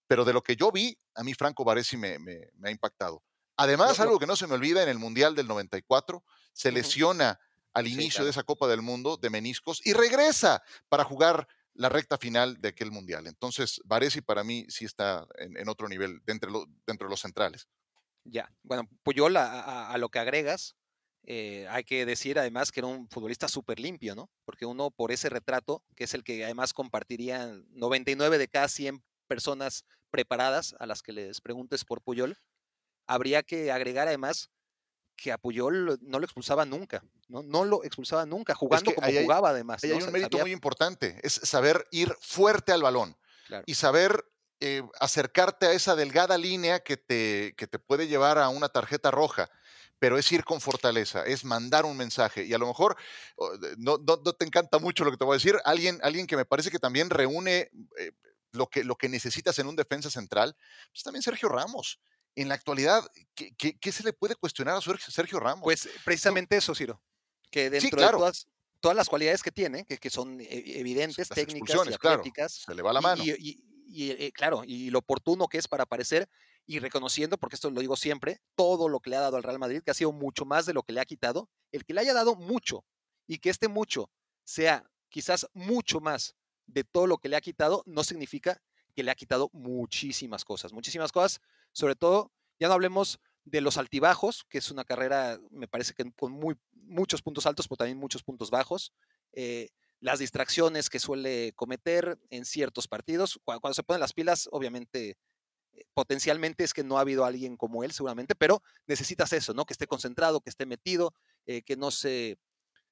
[0.06, 3.22] Pero de lo que yo vi, a mí Franco Baresi me, me- me ha impactado.
[3.56, 6.22] Además, algo que no se me olvida, en el Mundial del 94,
[6.52, 7.40] se lesiona
[7.72, 8.24] al Sí, inicio claro.
[8.26, 11.46] de esa Copa del Mundo de meniscos y regresa para jugar
[11.76, 13.26] la recta final de aquel Mundial.
[13.26, 17.68] Entonces, Baresi para mí sí está en, otro nivel, dentro de los centrales.
[18.24, 20.76] Ya, bueno, Puyol, a lo que agregas,
[21.28, 24.30] eh, hay que decir además que era un futbolista súper limpio, ¿no?
[24.44, 29.02] Porque uno por ese retrato, que es el que además compartirían 99 de cada 100
[29.26, 32.38] personas preparadas a las que les preguntes por Puyol,
[33.08, 34.50] habría que agregar además
[35.16, 37.42] que a Puyol no lo expulsaba nunca, ¿no?
[37.42, 39.82] No lo expulsaba nunca, jugando que como hay- jugaba además.
[39.82, 39.88] ¿no?
[39.96, 43.16] hay un mérito sabía- muy importante, es saber ir fuerte al balón.
[43.46, 43.62] claro.
[43.66, 44.24] y saber
[44.60, 49.10] eh, acercarte a esa delgada línea que te, que te puede llevar a una tarjeta
[49.10, 49.48] roja.
[49.98, 52.44] Pero es ir con fortaleza, es mandar un mensaje.
[52.44, 52.96] Y a lo mejor
[53.78, 55.56] no- no te encanta mucho lo que te voy a decir.
[55.64, 58.12] Alguien, alguien que me parece que también reúne eh,
[58.52, 60.56] lo, que, lo que necesitas en un defensa central,
[60.90, 62.00] pues también Sergio Ramos.
[62.36, 63.02] En la actualidad,
[63.34, 65.64] ¿qué, qué- qué se le puede cuestionar a Sergio Ramos?
[65.64, 67.02] Pues precisamente eso, Ciro,
[67.50, 68.18] que dentro claro.
[68.18, 68.46] de todas,
[68.80, 72.16] todas las cualidades que tiene, que, que son e- evidentes, Las técnicas y expulsiones, claro,
[72.18, 73.24] atléticas, se le va la y- mano.
[73.24, 76.28] Y, y- y, eh, claro, y lo oportuno que es para aparecer
[76.66, 79.58] y reconociendo, porque esto lo digo siempre, todo lo que le ha dado al Real
[79.58, 82.00] Madrid, que ha sido mucho más de lo que le ha quitado, el que le
[82.02, 82.84] haya dado mucho
[83.26, 84.10] y que este mucho
[84.44, 86.34] sea quizás mucho más
[86.66, 88.60] de todo lo que le ha quitado, no significa
[88.94, 91.40] que le ha quitado muchísimas cosas, muchísimas cosas,
[91.76, 96.10] sobre todo, ya no hablemos de los altibajos, que es una carrera, me parece que
[96.18, 98.92] con muy, muchos puntos altos, pero también muchos puntos bajos.
[99.32, 99.68] eh,
[100.00, 103.38] las distracciones que suele cometer en ciertos partidos.
[103.44, 105.16] Cu- Cuando, se ponen las pilas, obviamente,
[105.74, 109.64] eh, potencialmente es que no ha habido alguien como él, seguramente, pero necesitas eso, ¿no?
[109.64, 111.14] Que esté concentrado, que esté metido,
[111.46, 112.38] eh, que, no se,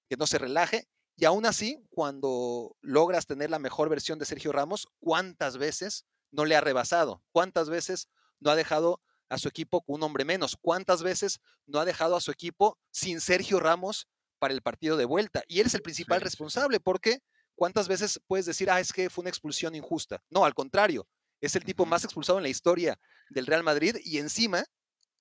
[0.08, 0.88] que no se relaje.
[1.16, 6.44] Y aún así, cuando logras tener la mejor versión de Sergio Ramos, ¿cuántas veces no
[6.46, 7.22] le ha rebasado?
[7.32, 8.08] ¿Cuántas veces
[8.44, 10.56] no ha dejado a su equipo con un hombre menos?
[10.60, 14.06] ¿Cuántas veces no ha dejado a su equipo sin Sergio Ramos
[14.38, 15.42] para el partido de vuelta?
[15.48, 17.20] Y él es el principal Sí, responsable porque
[17.56, 20.22] ¿cuántas veces puedes decir, ah, es que fue una expulsión injusta?
[20.30, 21.08] No, al contrario,
[21.40, 22.98] es el tipo más expulsado en la historia
[23.30, 24.64] del Real Madrid y encima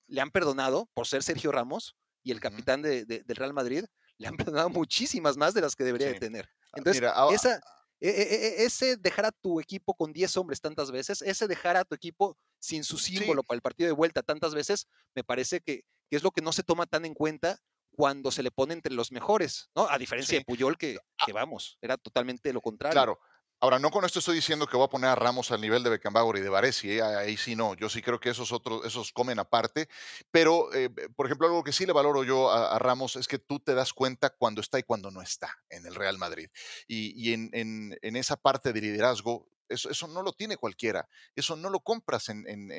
[0.08, 3.86] le han perdonado por ser Sergio Ramos y el capitán de- de- del Real Madrid,
[4.18, 6.50] le han perdonado muchísimas más de las que debería de tener.
[6.72, 7.62] Ah, Entonces, mira, esa,
[8.10, 12.38] ese dejar a tu equipo con 10 hombres tantas veces, ese dejar a tu equipo
[12.60, 16.24] sin su símbolo para el partido de vuelta tantas veces, me parece que, que es
[16.24, 17.60] lo que no se toma tan en cuenta
[17.96, 19.88] cuando se le pone entre los mejores, ¿no?
[19.90, 20.38] A diferencia Sí.
[20.40, 22.94] de Puyol, que, que vamos, era totalmente lo contrario.
[22.94, 23.20] Claro.
[23.64, 25.92] Ahora, no con esto estoy diciendo que voy a poner a Ramos al nivel de
[25.92, 27.02] Beckenbauer y de Varesi, ¿eh?
[27.02, 29.88] ahí sí no, yo sí creo que esos otros, esos comen aparte,
[30.32, 33.62] pero, eh, por ejemplo, algo que sí le valoro yo a, Ramos es que tú
[33.62, 36.50] te das cuenta cuando está y cuando no está en el Real Madrid.
[36.90, 41.08] Y, en, en, esa parte de liderazgo, eso, eso, no lo tiene cualquiera.
[41.36, 42.72] Eso no lo compras en, en,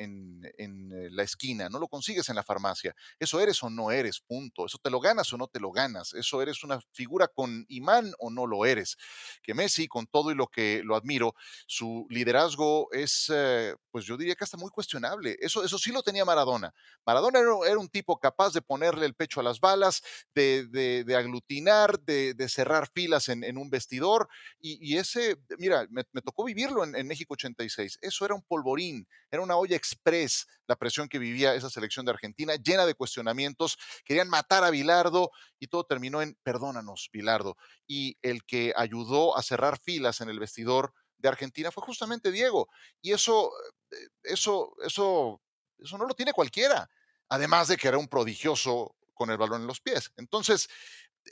[0.57, 2.95] en, eh, la esquina, no lo consigues en la farmacia.
[3.19, 4.65] Eso eres o no eres, punto.
[4.65, 6.13] Eso te lo ganas o no te lo ganas.
[6.13, 8.97] Eso eres una figura con imán o no lo eres.
[9.41, 11.35] Que Messi, con todo y lo que lo admiro,
[11.67, 15.37] su liderazgo es, eh, pues yo diría que hasta muy cuestionable.
[15.39, 16.73] Eso, eso sí lo tenía Maradona.
[17.05, 20.01] Maradona era, un tipo capaz de ponerle el pecho a las balas,
[20.33, 24.27] de, de, aglutinar, de, de, cerrar filas en, un vestidor.
[24.59, 27.99] Y, y ese, mira, me, me tocó vivirlo en, México 86.
[28.01, 32.11] Eso era un polvorín, era una olla express la presión que vivía esa selección de
[32.11, 33.77] Argentina, llena de cuestionamientos.
[34.03, 37.57] Querían matar a Bilardo y todo terminó en perdónanos, Bilardo.
[37.87, 42.67] Y el que ayudó a cerrar filas en el vestidor de Argentina fue justamente Diego.
[43.01, 43.51] Y eso,
[43.91, 45.41] eh, eso, eso,
[45.77, 46.89] eso no lo tiene cualquiera.
[47.29, 50.11] Además de que era un prodigioso con el balón en los pies.
[50.17, 50.69] Entonces,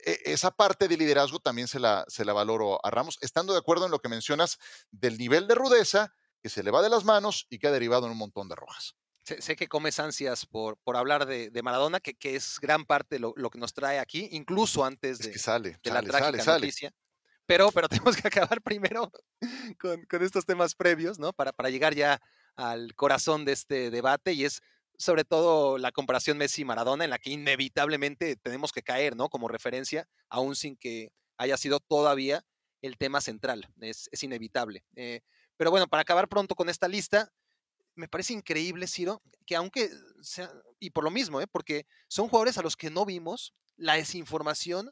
[0.04, 3.86] esa parte de liderazgo también se la, se la valoro a Ramos, estando de acuerdo
[3.86, 4.58] en lo que mencionas
[4.92, 8.06] del nivel de rudeza que se le va de las manos y que ha derivado
[8.06, 8.96] en un montón de rojas.
[9.24, 12.84] Sé, sé que comes ansias por, por hablar de, de Maradona, que, que, es gran
[12.84, 16.02] parte lo, lo, que nos trae aquí, incluso antes de, es que sale, de sale,
[16.02, 16.92] la trágica sale, noticia.
[17.46, 19.10] Pero, pero tenemos que acabar primero
[19.80, 21.32] con, con estos temas previos, ¿no?
[21.32, 22.22] Para, para llegar ya
[22.58, 24.62] al corazón de este debate y es
[24.98, 29.30] sobre todo la comparación Messi-Maradona, en la que inevitablemente tenemos que caer, ¿no?
[29.30, 32.46] Como referencia, aún sin que haya sido todavía
[32.82, 33.68] el tema central.
[33.82, 34.84] Es, es inevitable.
[34.96, 35.22] Eh,
[35.58, 37.32] pero bueno, para acabar pronto con esta lista,
[37.96, 39.90] me parece increíble, Ciro, que aunque
[40.22, 41.48] sea, y por lo mismo, ¿eh?
[41.48, 44.92] porque son jugadores a los que no vimos, la desinformación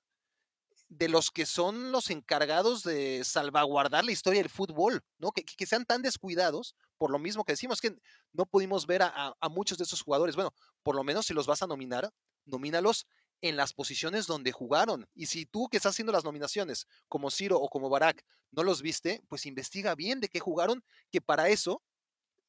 [0.89, 5.31] de los que son los encargados de salvaguardar la historia del fútbol, ¿no?
[5.31, 7.97] Que, que, sean tan descuidados, por lo mismo que decimos, que
[8.31, 10.35] no pudimos ver a, muchos de esos jugadores.
[10.35, 12.13] Bueno, por lo menos si los vas a nominar,
[12.45, 13.07] nomínalos
[13.41, 15.09] en las posiciones donde jugaron.
[15.15, 18.83] Y si tú que estás haciendo las nominaciones, como Ciro o como Barak, no los
[18.83, 21.81] viste, pues investiga bien de qué jugaron, que para eso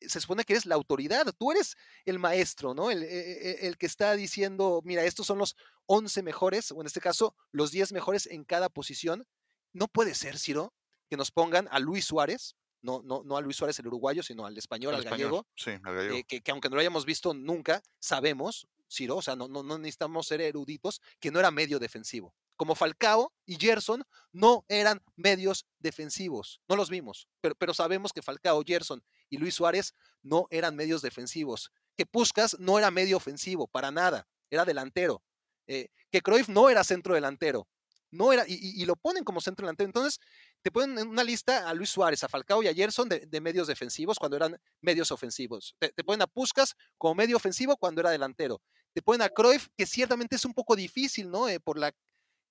[0.02, 1.74] se supone que eres la autoridad, tú eres
[2.04, 2.90] el maestro, ¿no?
[2.90, 7.00] El, el, el, que está diciendo, mira, estos son los 11 mejores, o en este
[7.00, 9.26] caso, los 10 mejores en cada posición.
[9.72, 10.74] No puede ser, Ciro,
[11.08, 14.44] que nos pongan a Luis Suárez, no, no, no a Luis Suárez el uruguayo, sino
[14.44, 15.30] al español, el al español.
[15.30, 16.16] gallego, Sí, al gallego.
[16.16, 19.62] eh, que, que, aunque no lo hayamos visto nunca, sabemos, Ciro, o sea, no, no,
[19.62, 22.34] no necesitamos ser eruditos, que no era medio defensivo.
[22.56, 28.22] Como Falcao y Gerson no eran medios defensivos, no los vimos, pero, pero sabemos que
[28.22, 33.66] Falcao, Gerson y Luis Suárez no eran medios defensivos, que Puskas no era medio ofensivo,
[33.66, 35.22] para nada, era delantero,
[35.66, 37.66] eh, que Cruyff no era centro delantero,
[38.10, 39.88] no era, y, y, y, lo ponen como centro delantero.
[39.88, 40.20] Entonces,
[40.62, 43.40] te ponen en una lista a Luis Suárez, a Falcao y a Gerson de, de
[43.40, 45.74] medios defensivos cuando eran medios ofensivos.
[45.78, 48.62] Te, te, ponen a Puskas como medio ofensivo cuando era delantero.
[48.94, 51.48] Te ponen a Cruyff, que ciertamente es un poco difícil, ¿no?
[51.48, 51.92] Eh, por, la,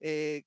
[0.01, 0.43] eh,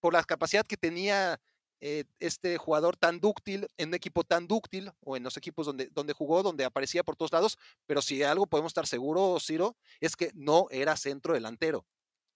[0.00, 1.40] por la capacidad que tenía
[1.80, 5.88] eh, este jugador tan dúctil, en un equipo tan dúctil, o en los equipos donde,
[5.90, 10.16] donde jugó, donde aparecía por todos lados, pero si algo podemos estar seguros, Ciro, es
[10.16, 11.86] que no era centro delantero.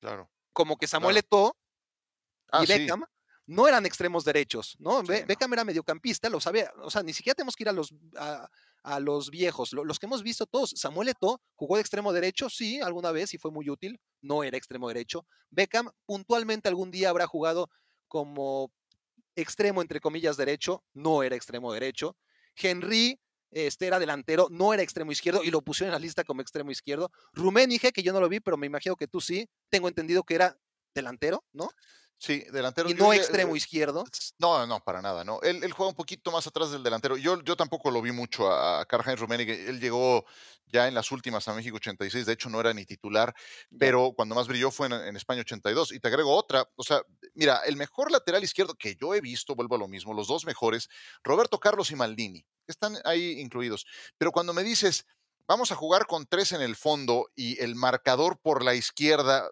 [0.00, 0.30] Claro.
[0.52, 1.26] Como que Samuel claro.
[1.26, 1.56] Eto'o
[2.52, 3.21] ah, y Beckham sí.
[3.46, 5.00] No eran extremos derechos, ¿no?
[5.00, 7.92] Sí, Beckham era mediocampista, lo sabía, o sea, ni siquiera tenemos que ir a los,
[8.16, 8.48] a,
[8.82, 10.72] a los viejos, los que hemos visto todos.
[10.76, 14.56] Samuel Eto'o jugó de extremo derecho, sí, alguna vez y fue muy útil, no era
[14.56, 15.26] extremo derecho.
[15.50, 17.68] Beckham puntualmente algún día habrá jugado
[18.08, 18.72] como
[19.34, 22.16] extremo, entre comillas, derecho, no era extremo derecho.
[22.54, 23.18] Henry
[23.52, 26.70] este era delantero, no era extremo izquierdo y lo pusieron en la lista como extremo
[26.70, 27.10] izquierdo.
[27.34, 30.34] Rummenigge, que yo no lo vi, pero me imagino que tú sí, tengo entendido que
[30.34, 30.56] era
[30.94, 31.68] delantero, ¿no?
[32.22, 32.88] Sí, delantero.
[32.88, 34.04] Y no yo, extremo eh, izquierdo.
[34.38, 35.40] No, no, para nada, no.
[35.42, 37.16] Él, él, juega un poquito más atrás del delantero.
[37.16, 39.68] Yo, yo tampoco lo vi mucho a, Karl-Heinz Rummenigge.
[39.68, 40.24] Él llegó
[40.66, 43.34] ya en las últimas a México 86, de hecho no era ni titular,
[43.76, 45.90] pero cuando más brilló fue en, en, España 82.
[45.90, 47.02] Y te agrego otra, o sea,
[47.34, 50.44] mira, el mejor lateral izquierdo que yo he visto, vuelvo a lo mismo, los dos
[50.44, 50.88] mejores,
[51.24, 53.84] Roberto Carlos y Maldini, están ahí incluidos.
[54.16, 55.06] Pero cuando me dices,
[55.48, 59.50] vamos a jugar con tres en el fondo y el marcador por la izquierda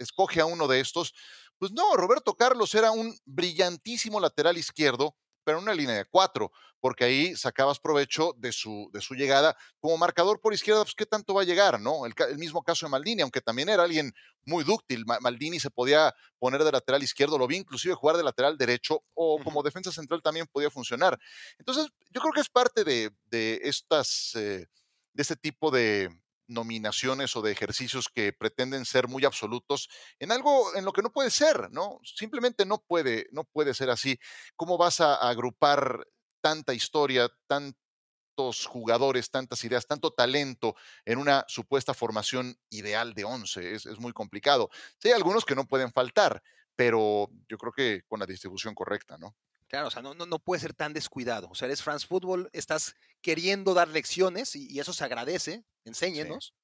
[0.00, 1.14] escoge a uno de estos,
[1.60, 5.14] pues no, Roberto Carlos era un brillantísimo lateral izquierdo,
[5.44, 6.50] pero en una línea de cuatro,
[6.80, 9.54] porque ahí sacabas provecho de su, de su llegada.
[9.78, 12.06] Como marcador por izquierda, pues qué tanto va a llegar, ¿no?
[12.06, 14.14] El, el, mismo caso de Maldini, aunque también era alguien
[14.46, 15.04] muy dúctil.
[15.04, 19.38] Maldini se podía poner de lateral izquierdo, lo vi inclusive jugar de lateral derecho, o
[19.44, 21.18] como defensa central también podía funcionar.
[21.58, 24.66] Entonces, yo creo que es parte de, de estas, eh,
[25.12, 26.08] de este tipo de,
[26.50, 31.12] nominaciones o de ejercicios que pretenden ser muy absolutos en algo en lo que no
[31.12, 32.00] puede ser, ¿no?
[32.04, 34.18] Simplemente no puede, no puede ser así.
[34.56, 36.06] ¿Cómo vas a, agrupar
[36.42, 40.74] tanta historia, tantos jugadores, tantas ideas, tanto talento
[41.04, 43.74] en una supuesta formación ideal de 11?
[43.74, 44.70] Es, es muy complicado.
[44.98, 46.42] Sí, hay algunos que no pueden faltar,
[46.76, 49.36] pero yo creo que con la distribución correcta, ¿no?
[49.70, 51.48] Claro, o sea, no, no, no puede ser tan descuidado.
[51.48, 56.54] O sea, eres France Football, estás queriendo dar lecciones y, eso se agradece, enséñenos,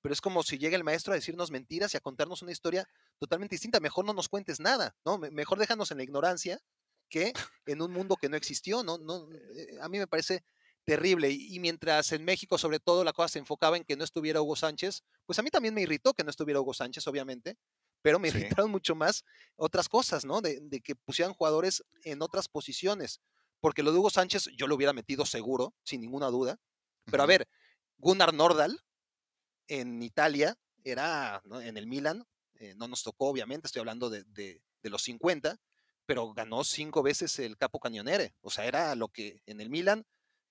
[0.00, 2.88] pero es como si llega el maestro a decirnos mentiras y a contarnos una historia
[3.18, 3.80] totalmente distinta.
[3.80, 5.18] Mejor no nos cuentes nada, ¿no?
[5.18, 6.60] Mejor déjanos en la ignorancia
[7.08, 7.32] que
[7.66, 8.96] en un mundo que no existió, ¿no?
[8.96, 10.44] no eh, a mí me parece
[10.84, 11.30] terrible.
[11.32, 14.54] Y, mientras en México, sobre todo, la cosa se enfocaba en que no estuviera Hugo
[14.54, 17.56] Sánchez, pues a mí también me irritó que no estuviera Hugo Sánchez, obviamente,
[18.02, 19.24] pero me irritaron mucho más
[19.56, 20.40] otras cosas, ¿no?
[20.40, 23.20] De, que pusieran jugadores en otras posiciones.
[23.60, 26.58] Porque lo de Hugo Sánchez yo lo hubiera metido seguro, sin ninguna duda.
[27.04, 27.48] Pero a ver,
[27.98, 28.80] Gunnar Nordal
[29.68, 32.26] en Italia era en el Milan,
[32.56, 34.60] eh, no nos tocó, obviamente, estoy hablando de, de,
[34.90, 35.60] los 50,
[36.06, 38.34] pero ganó cinco veces el Capo Cañonere.
[38.40, 40.04] O sea, era lo que en el Milan,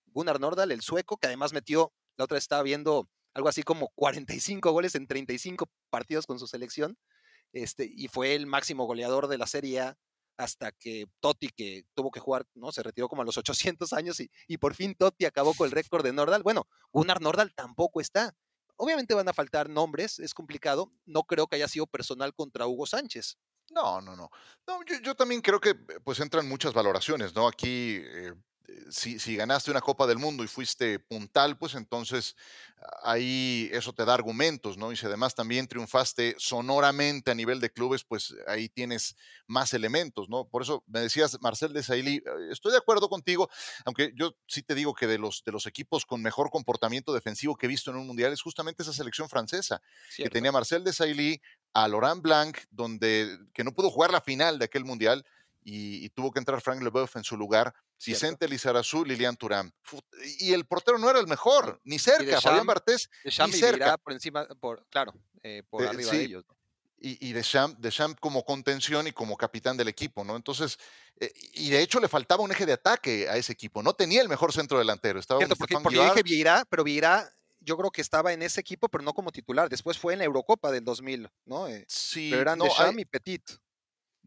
[0.05, 4.71] Gunnar Nordal, el sueco, que además metió, la otra estaba viendo algo así como 45
[4.71, 6.97] goles en 35 partidos con su selección
[7.53, 9.93] este, y fue el máximo goleador de la Serie
[10.37, 12.71] hasta que Totti, que tuvo que jugar, ¿no?
[12.71, 15.71] Se retiró como a los 800 años y, y por fin Totti acabó con el
[15.71, 16.43] récord de Nordal.
[16.43, 18.33] Bueno, Gunnar Nordal tampoco está.
[18.75, 20.91] Obviamente van a faltar nombres, es complicado.
[21.05, 23.37] No creo que haya sido personal contra Hugo Sánchez.
[23.69, 24.29] No, no, no.
[24.67, 27.47] no yo, también creo que pues entran muchas valoraciones, ¿no?
[27.47, 28.33] Aquí eh,
[28.89, 32.35] si, ganaste una Copa del Mundo y fuiste puntal, pues entonces
[33.03, 34.91] ahí eso te da argumentos, ¿no?
[34.91, 39.15] Y si además también triunfaste sonoramente a nivel de clubes, pues ahí tienes
[39.47, 40.47] más elementos, ¿no?
[40.47, 43.49] Por eso me decías, Marcel de Sailly, eh, estoy de acuerdo contigo,
[43.85, 47.55] aunque yo sí te digo que de los, de los equipos con mejor comportamiento defensivo
[47.55, 49.81] que he visto en un mundial es justamente esa selección francesa,
[50.15, 51.41] que tenía Marcel de Sailly,
[51.73, 55.25] a Laurent Blanc, donde, que no pudo jugar la final de aquel mundial,
[55.63, 57.73] y, tuvo que entrar Frank Leboeuf en su lugar.
[58.03, 59.71] Vicente Lizarazu, Lilian Turán.
[60.39, 62.41] Y el portero no era el mejor, ni cerca.
[62.41, 63.97] Fabián Bartés, ni cerca.
[63.97, 65.13] por encima, por, claro,
[65.43, 66.45] eh, por arriba de ellos.
[67.03, 70.35] Y, y Deschamps, como contención y como capitán del equipo, ¿no?
[70.35, 70.77] Entonces,
[71.19, 73.81] eh, y de hecho le faltaba un eje de ataque a ese equipo.
[73.81, 75.19] No tenía el mejor centro delantero.
[75.19, 78.89] Estaba Cierto, porque, porque dije Vieira, pero Vieira yo creo que estaba en ese equipo,
[78.89, 79.69] pero no como titular.
[79.69, 81.67] Después fue en la Eurocopa del 2000, ¿no?
[81.67, 82.29] Eh, sí.
[82.29, 83.51] Pero eran Deschamps y Petit.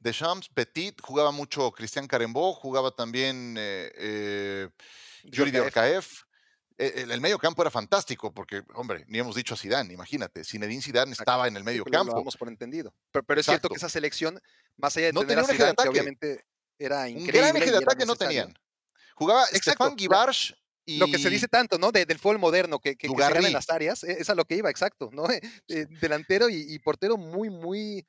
[0.04, 4.68] Deschamps, Petit, jugaba mucho Cristian Carembó, jugaba también eh, eh,
[5.24, 5.50] Yuri
[6.76, 10.82] e, El, medio campo era fantástico porque, hombre, ni hemos dicho a Zidane, imagínate, Zinedine
[10.82, 12.12] Zidane estaba en el medio campo.
[12.12, 12.94] Lo damos por entendido.
[13.10, 14.38] Pero, es cierto que esa selección,
[14.76, 16.44] más allá de tener a Zidane, que obviamente
[16.78, 17.40] era increíble.
[17.40, 18.54] Un gran eje de ataque no tenían.
[19.14, 20.54] Jugaba Stefan Givarch
[20.84, 20.98] y...
[20.98, 21.92] Lo que se dice tanto, ¿no?
[21.92, 24.68] del fútbol moderno, que, que, se en las áreas, e, es a lo que iba,
[24.68, 25.24] exacto, ¿no?
[25.68, 28.06] Eh, delantero y, portero muy, muy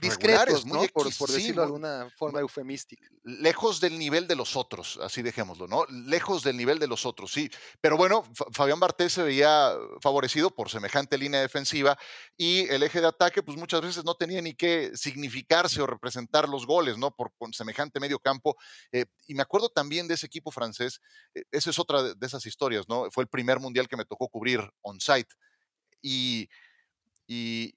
[0.00, 0.82] discretos, ¿no?
[0.92, 3.08] por, decirlo de alguna forma eufemística.
[3.24, 5.86] Lejos del nivel de los otros, así dejémoslo, ¿no?
[5.86, 7.50] Lejos del nivel de los otros, sí.
[7.80, 11.98] Pero bueno, Fabián Bartés se veía favorecido por semejante línea defensiva
[12.36, 16.48] y el eje de ataque, pues muchas veces no tenía ni qué significarse o representar
[16.48, 17.10] los goles, ¿no?
[17.10, 18.56] Por con semejante medio campo.
[18.92, 21.00] Eh, y me acuerdo también de ese equipo francés,
[21.34, 23.10] eh, esa es otra de esas historias, ¿no?
[23.10, 25.34] Fue el primer mundial que me tocó cubrir on-site.
[26.02, 26.48] Y,
[27.26, 27.74] y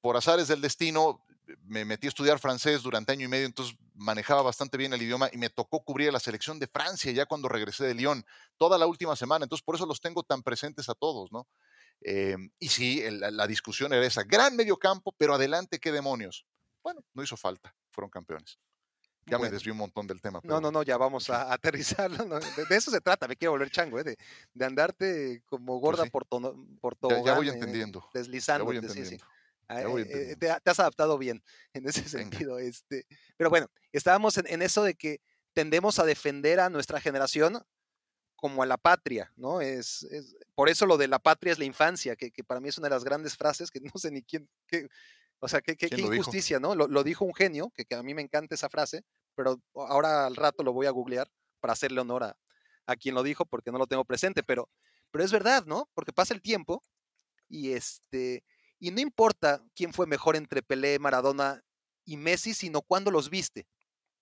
[0.00, 1.25] por azares del destino,
[1.62, 5.28] me metí a estudiar francés durante año y medio, entonces manejaba bastante bien el idioma
[5.32, 8.24] y me tocó cubrir la selección de Francia ya cuando regresé de Lyon,
[8.58, 11.46] toda la última semana, entonces por eso los tengo tan presentes a todos, ¿no?
[12.00, 16.46] Em, y sí, la, discusión era esa, gran medio campo, pero adelante, ¿qué demonios?
[16.82, 18.58] Bueno, no hizo falta, fueron campeones.
[19.28, 20.40] Ya me desvió un montón del tema.
[20.44, 22.38] no, no, no, ya vamos a aterrizarlo.
[22.38, 24.04] De, eso se trata, me quiero volver chango, ¿eh?
[24.04, 26.26] de, andarte como pues gorda por,
[26.80, 27.24] por todo.
[27.24, 28.08] Ya, voy entendiendo.
[28.14, 28.64] deslizando.
[28.64, 29.16] Ya voy entendiendo.
[29.16, 29.35] Eh,
[29.68, 31.42] eh, te, has adaptado bien
[31.74, 32.58] en ese sentido.
[32.58, 33.06] Este.
[33.36, 35.20] Pero bueno, estábamos en, eso de que
[35.52, 37.62] tendemos a defender a nuestra generación
[38.36, 39.60] como a la patria, ¿no?
[39.60, 40.06] Es,
[40.54, 42.94] por eso lo de la patria es la infancia, que, para mí es una de
[42.94, 44.48] las grandes frases que no sé ni quién,
[45.38, 46.74] o sea, qué, injusticia, ¿no?
[46.74, 50.62] Lo, dijo un genio, que, a mí me encanta esa frase, pero ahora al rato
[50.62, 51.30] lo voy a googlear
[51.60, 52.36] para hacerle honor a,
[52.86, 54.68] a quien lo dijo porque no lo tengo presente, pero,
[55.10, 55.88] pero es verdad, ¿no?
[55.94, 56.82] Porque pasa el tiempo
[57.48, 58.44] y este
[58.78, 61.62] y no importa quién fue mejor entre Pelé, Maradona
[62.04, 63.66] y Messi, sino cuándo los viste.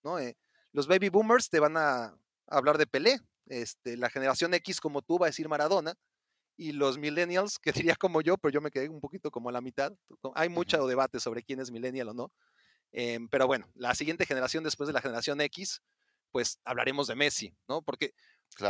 [0.03, 0.19] ¿no?
[0.19, 0.37] Eh,
[0.71, 2.17] los baby boomers te van a
[2.47, 3.19] hablar de Pelé.
[3.47, 5.95] Este, la generación X como tú va a decir Maradona.
[6.57, 9.51] Y los millennials, que diría como yo, pero yo me quedé un poquito como a
[9.51, 9.93] la mitad.
[10.35, 12.31] Hay mucho debate sobre quién es millennial o no.
[12.91, 15.81] Em, pero bueno, la siguiente generación después de la generación X,
[16.31, 17.81] pues hablaremos de Messi, ¿no?
[17.81, 18.13] Porque,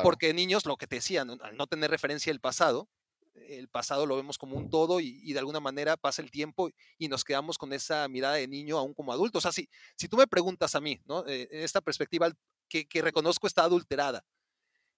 [0.01, 2.89] porque niños, lo que te decían, al no tener referencia del pasado,
[3.35, 6.69] el pasado lo vemos como un todo y, y de alguna manera pasa el tiempo
[6.97, 9.37] y nos quedamos con esa mirada de niño aún como adulto.
[9.39, 11.25] O sea, si, si tú me preguntas a mí, ¿no?
[11.27, 12.31] Eh, en esta perspectiva
[12.69, 14.23] que, que reconozco está adulterada,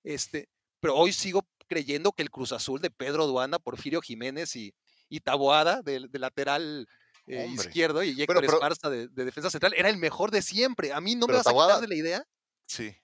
[0.03, 0.49] este,
[0.79, 4.73] pero hoy sigo creyendo que el Cruz Azul de Pedro Duana, Porfirio Jiménez y,
[5.09, 6.87] y Taboada de, de lateral
[7.25, 10.93] eh, izquierdo y Héctor pero- Esparza de, de defensa central era el mejor de siempre.
[10.93, 12.23] A mí no me vas a Taboada- quitar de la idea.
[12.67, 12.95] Sí.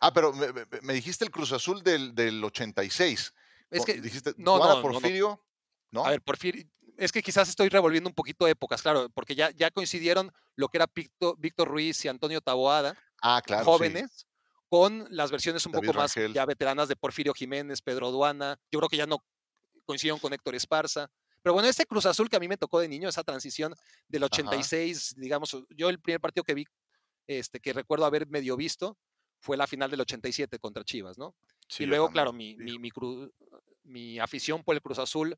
[0.00, 3.32] Ah, pero me, me- me dijiste el Cruz Azul del, del 86.
[3.70, 4.82] Es que, dijiste no, no.
[4.82, 5.44] Porfirio,
[5.90, 6.04] ¿no?
[6.04, 6.64] A ver, Porfirio,
[6.96, 10.78] es que quizás estoy revolviendo un poquito épocas, claro, porque ya, ya coincidieron lo que
[10.78, 13.64] era Picto- Víctor Ruiz y Antonio Taboada, ah, claro.
[13.64, 13.70] sí.
[13.70, 14.26] jóvenes,
[14.68, 18.58] con las versiones un David poco más ya veteranas de Porfirio Jiménez, Pedro Duana.
[18.70, 19.24] Yo creo que ya no
[19.84, 21.10] coincidieron con Héctor Esparza.
[21.42, 23.74] Pero bueno, este Cruz Azul que a mí me tocó de niño, esa transición
[24.06, 26.64] del 86, digamos, yo el primer partido que vi,
[27.26, 28.98] este, que recuerdo haber medio visto,
[29.40, 31.34] fue la final del 87 contra Chivas, ¿no?
[31.70, 33.32] Sí, y luego, claro, mi, mi, mi, cru-
[33.84, 35.36] mi afición por el Cruz Azul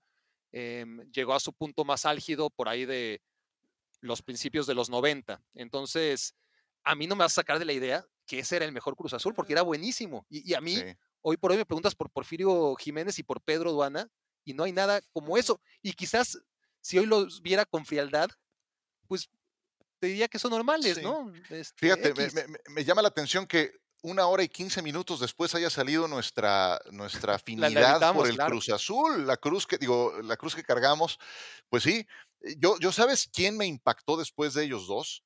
[0.51, 3.21] em, llegó a su punto más álgido por ahí de
[4.01, 5.43] los principios de los 90.
[5.55, 6.35] Entonces,
[6.85, 8.97] a mí no me vas a sacar de la idea que ese era el mejor
[8.97, 10.27] Cruz Azul porque era buenísimo.
[10.31, 10.85] Y, y a mí, Sí.
[11.21, 14.09] hoy por hoy me preguntas por Porfirio Jiménez y por Pedro Duana
[14.45, 15.61] y no hay nada como eso.
[15.83, 16.39] Y quizás
[16.81, 18.31] si hoy los viera con frialdad,
[19.07, 19.29] pues
[20.01, 21.03] te diría que son normales, Sí.
[21.03, 21.33] ¿no?
[21.51, 23.71] Este, Fíjate, me- me llama la atención que
[24.03, 28.51] una hora y quince minutos después haya salido nuestra, nuestra afinidad por el claro.
[28.51, 31.19] Cruz Azul, la cruz que digo, la cruz que cargamos.
[31.69, 32.07] Pues sí,
[32.59, 35.23] yo, yo sabes quién me impactó después de ellos dos.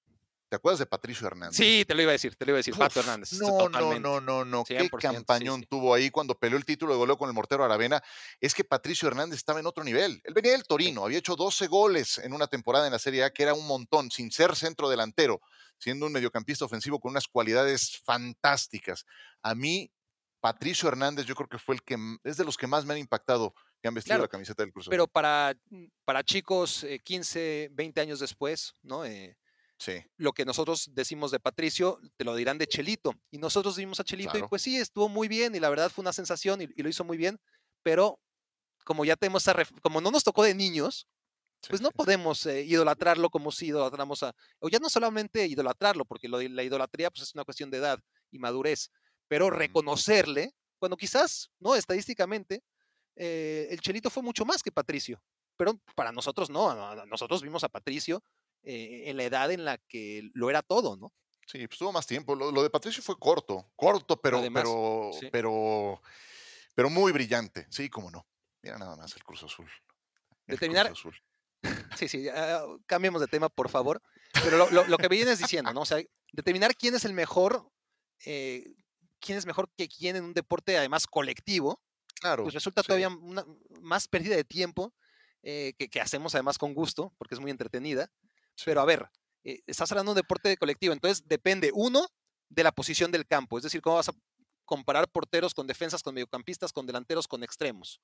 [0.48, 1.56] ¿Te acuerdas de Patricio Hernández?
[1.56, 3.32] Sí, te lo iba a decir, te lo iba a decir, Pato Uf, Hernández.
[3.32, 4.00] No, no, totalmente.
[4.00, 4.64] no, no, no.
[4.64, 5.66] Qué 100%, sí, campañón sí.
[5.66, 8.00] tuvo ahí cuando peleó el título de goleo con el mortero Aravena.
[8.40, 10.20] Es que Patricio Hernández estaba en otro nivel.
[10.22, 13.30] Él venía del Torino, había hecho 12 goles en una temporada en la Serie A,
[13.30, 15.40] que era un montón, sin ser centro delantero,
[15.78, 19.04] siendo un mediocampista ofensivo con unas cualidades fantásticas.
[19.42, 19.90] A mí,
[20.40, 23.00] Patricio Hernández, yo creo que fue el que es de los que más me han
[23.00, 23.52] impactado
[23.82, 24.86] que han vestido Claro, la camiseta del Cruz.
[24.88, 29.04] Pero para, mm, para chicos eh, 15, 20 años después, ¿no?
[29.04, 29.36] Eh,
[29.78, 33.12] sí, lo que nosotros decimos de Patricio, te lo dirán de Chelito.
[33.30, 34.46] Y nosotros vimos a Chelito Claro.
[34.46, 36.88] y pues sí, estuvo muy bien y la verdad fue una sensación y, y lo
[36.88, 37.38] hizo muy bien,
[37.82, 38.20] pero
[38.84, 41.08] como ya tenemos esa como no nos tocó de niños,
[41.62, 41.94] sí, pues no sí.
[41.96, 46.62] podemos eh, idolatrarlo como si idolatramos a, o ya no solamente idolatrarlo, porque lo la
[46.62, 47.98] idolatría pues es una cuestión de edad
[48.30, 48.90] y madurez,
[49.28, 51.74] pero reconocerle, cuando quizás, ¿no?
[51.74, 52.62] Estadísticamente,
[53.16, 55.20] eh, el Chelito fue mucho más que Patricio,
[55.56, 58.22] pero para nosotros no, nosotros vimos a Patricio
[58.66, 61.12] eh, en la edad en la que lo era todo, ¿no?
[61.46, 62.34] Sí, pues tuvo más tiempo.
[62.34, 65.28] Lo, lo de Patricio fue corto, corto, pero, Además, pero, sí.
[65.32, 66.02] pero,
[66.74, 67.66] pero muy brillante.
[67.70, 68.26] Sí, cómo no.
[68.62, 69.70] Mira nada más el Cruz Azul.
[70.46, 71.14] El Determinar- Azul.
[71.96, 74.02] Sí, sí, ah, cambiemos de tema, por favor.
[74.44, 75.80] Pero lo, lo- lo que vienes diciendo, ¿no?
[75.82, 76.02] O sea,
[76.32, 77.70] determinar quién es el mejor,
[78.26, 78.72] eh,
[79.20, 81.80] quién es mejor que quién en un deporte, además colectivo,
[82.20, 82.42] Claro.
[82.42, 82.86] pues resulta sí.
[82.88, 83.44] todavía una,
[83.80, 84.92] más pérdida de tiempo
[85.42, 88.10] eh, que, que hacemos además con gusto, porque es muy entretenida.
[88.64, 89.08] Pero a ver,
[89.44, 92.08] eh, estás hablando de un deporte de colectivo, entonces depende, uno,
[92.48, 94.12] de la posición del campo, es decir, cómo vas a
[94.64, 98.00] comparar porteros con defensas, con mediocampistas, con delanteros, con extremos.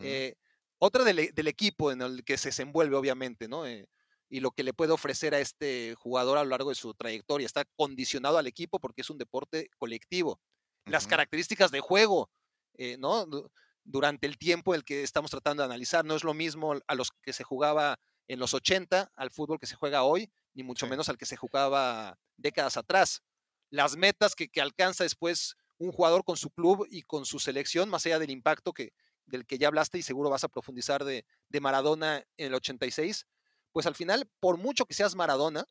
[0.00, 0.34] Eh,
[0.78, 3.66] otra del, e- del equipo en el que se desenvuelve, obviamente, ¿no?
[3.66, 3.86] Eh,
[4.28, 7.46] y lo que le puede ofrecer a este jugador a lo largo de su trayectoria.
[7.46, 10.40] Está condicionado al equipo porque es un deporte colectivo.
[10.84, 12.30] Las características de juego,
[12.76, 13.24] eh, ¿no?
[13.26, 13.50] Du-
[13.84, 17.12] Durante el tiempo el que estamos tratando de analizar, no es lo mismo a los
[17.22, 20.90] que se jugaba en los 80 al fútbol que se juega hoy, ni mucho Sí.
[20.90, 23.22] menos al que se jugaba décadas atrás.
[23.70, 27.88] Las metas que, que alcanza después un jugador con su club y con su selección,
[27.88, 28.92] más allá del impacto que,
[29.26, 33.26] del que ya hablaste y seguro vas a profundizar de, de Maradona en el 86,
[33.72, 35.66] pues al final, por mucho que seas Maradona,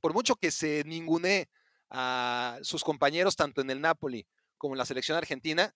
[0.00, 1.48] por mucho que se ningune
[1.90, 4.26] a sus compañeros tanto en el Napoli
[4.56, 5.74] como en la selección argentina,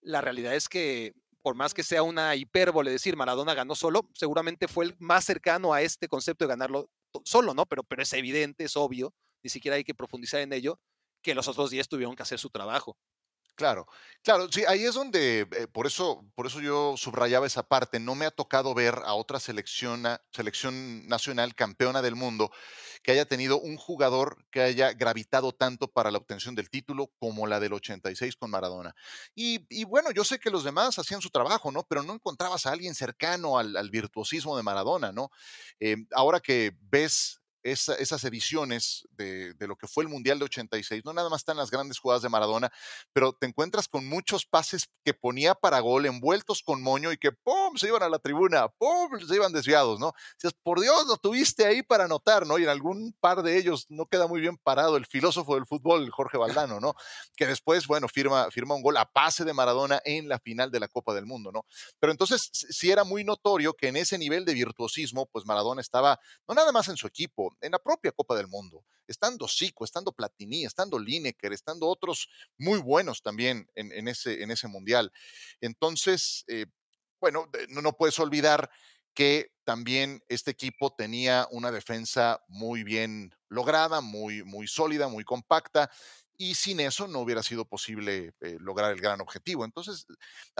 [0.00, 1.14] la realidad es que
[1.46, 5.72] por más que sea una hipérbole decir Maradona ganó solo, seguramente fue el más cercano
[5.72, 6.90] a este concepto de ganarlo
[7.24, 7.66] solo, ¿no?
[7.66, 9.14] Pero, pero es evidente, es obvio,
[9.44, 10.80] ni siquiera hay que profundizar en ello,
[11.22, 12.98] que los otros 10 tuvieron que hacer su trabajo.
[13.56, 13.86] Claro,
[14.22, 17.98] claro, sí, ahí es donde, eh, por eso, por eso yo subrayaba esa parte.
[17.98, 22.50] No me ha tocado ver a otra selección, selección nacional campeona del mundo
[23.02, 27.46] que haya tenido un jugador que haya gravitado tanto para la obtención del título como
[27.46, 28.94] la del 86 con Maradona.
[29.34, 31.84] Y, bueno, yo sé que los demás hacían su trabajo, ¿no?
[31.88, 35.30] Pero no encontrabas a alguien cercano al, al virtuosismo de Maradona, ¿no?
[35.80, 37.40] Eh, ahora que ves
[37.72, 41.56] esas ediciones de, de, lo que fue el Mundial de 86, no nada más están
[41.56, 42.70] las grandes jugadas de Maradona,
[43.12, 47.32] pero te encuentras con muchos pases que ponía para gol envueltos con moño y que
[47.32, 47.76] ¡pum!
[47.76, 49.18] se iban a la tribuna, ¡pum!
[49.26, 50.12] se iban desviados, ¿no?
[50.40, 52.58] Dices, por Dios, lo tuviste ahí para anotar, ¿no?
[52.58, 56.10] Y en algún par de ellos no queda muy bien parado el filósofo del fútbol,
[56.10, 56.94] Jorge Valdano, ¿no?
[57.36, 60.80] Que después, bueno, firma, firma un gol a pase de Maradona en la final de
[60.80, 61.66] la Copa del Mundo, ¿no?
[61.98, 66.20] Pero entonces sí era muy notorio que en ese nivel de virtuosismo, pues Maradona estaba
[66.48, 70.12] no nada más en su equipo, en la propia Copa del Mundo, estando Zico, estando
[70.12, 72.28] Platini, estando Lineker, estando otros
[72.58, 75.12] muy buenos también en, ese, en ese mundial.
[75.60, 76.66] Entonces, eh,
[77.20, 78.70] bueno, no, puedes olvidar
[79.14, 85.90] que también este equipo tenía una defensa muy bien lograda, muy, muy sólida, muy compacta,
[86.38, 89.64] y sin eso no hubiera sido posible eh, lograr el gran objetivo.
[89.64, 90.06] Entonces,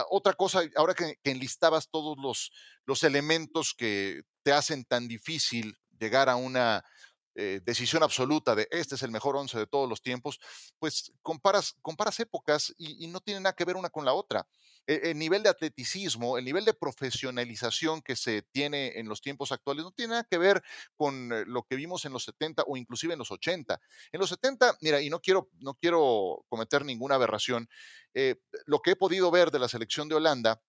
[0.08, 2.50] otra cosa, ahora que, enlistabas todos los,
[2.86, 6.84] los elementos que te hacen tan difícil llegar a una
[7.38, 10.40] eh, decisión absoluta de este es el mejor once de todos los tiempos,
[10.78, 14.46] pues comparas, comparas épocas y, no tiene nada que ver una con la otra.
[14.86, 19.52] E, el, nivel de atleticismo, el nivel de profesionalización que se tiene en los tiempos
[19.52, 20.62] actuales no tiene nada que ver
[20.96, 23.78] con eh, lo que vimos en los 70 o inclusive en los 80.
[24.12, 27.68] En los 70, mira, y no quiero, no quiero cometer ninguna aberración,
[28.14, 30.62] eh, lo que he podido ver de la selección de Holanda,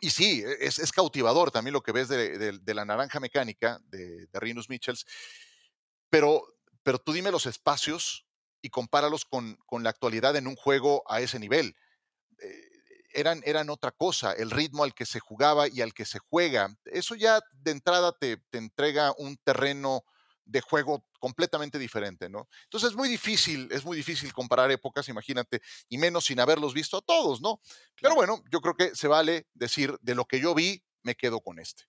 [0.00, 4.40] y sí, e, es, cautivador también lo que ves de, la naranja mecánica de, de
[4.40, 5.06] Rinus Michels,
[6.10, 6.42] pero,
[6.82, 8.26] pero tú dime los espacios
[8.62, 11.76] y compáralos con, con la actualidad en un juego a ese nivel.
[12.40, 12.62] Eh,
[13.12, 16.76] eran, eran otra cosa, el ritmo al que se jugaba y al que se juega.
[16.84, 20.04] Eso ya de entrada te, te entrega un terreno
[20.48, 22.48] de juego completamente diferente, ¿no?
[22.64, 26.96] Entonces es muy difícil, es muy difícil comparar épocas, imagínate, y menos sin haberlos visto
[26.96, 27.60] a todos, ¿no?
[28.00, 31.40] Pero bueno, yo creo que se vale decir, de lo que yo vi, me quedo
[31.40, 31.84] con este,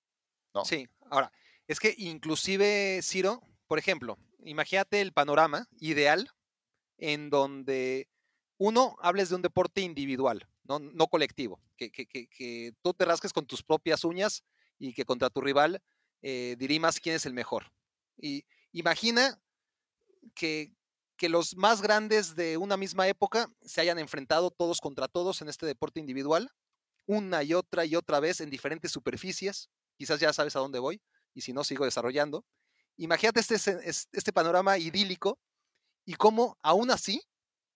[0.54, 0.66] ¿no?
[0.66, 1.32] Sí, ahora,
[1.68, 6.30] es que inclusive, Ciro, por ejemplo, imagínate el panorama ideal
[6.98, 8.10] en donde
[8.58, 13.32] uno hables de un deporte individual, no, no colectivo, que, que, que, tú te rasques
[13.32, 14.44] con tus propias uñas
[14.78, 15.82] y que contra tu rival
[16.22, 17.72] eh, dirimas quién es el mejor.
[18.20, 19.42] Y imagina
[20.36, 20.74] que,
[21.18, 25.50] que los más grandes de una misma época se hayan enfrentado todos contra todos en
[25.50, 26.52] este deporte individual,
[27.06, 29.70] una y otra y otra vez en diferentes superficies.
[29.98, 31.02] Quizás ya sabes a dónde voy,
[31.34, 32.46] y si no, sigo desarrollando.
[32.98, 33.56] Imagínate este,
[33.88, 35.40] este panorama idílico
[36.06, 37.22] y cómo aún así,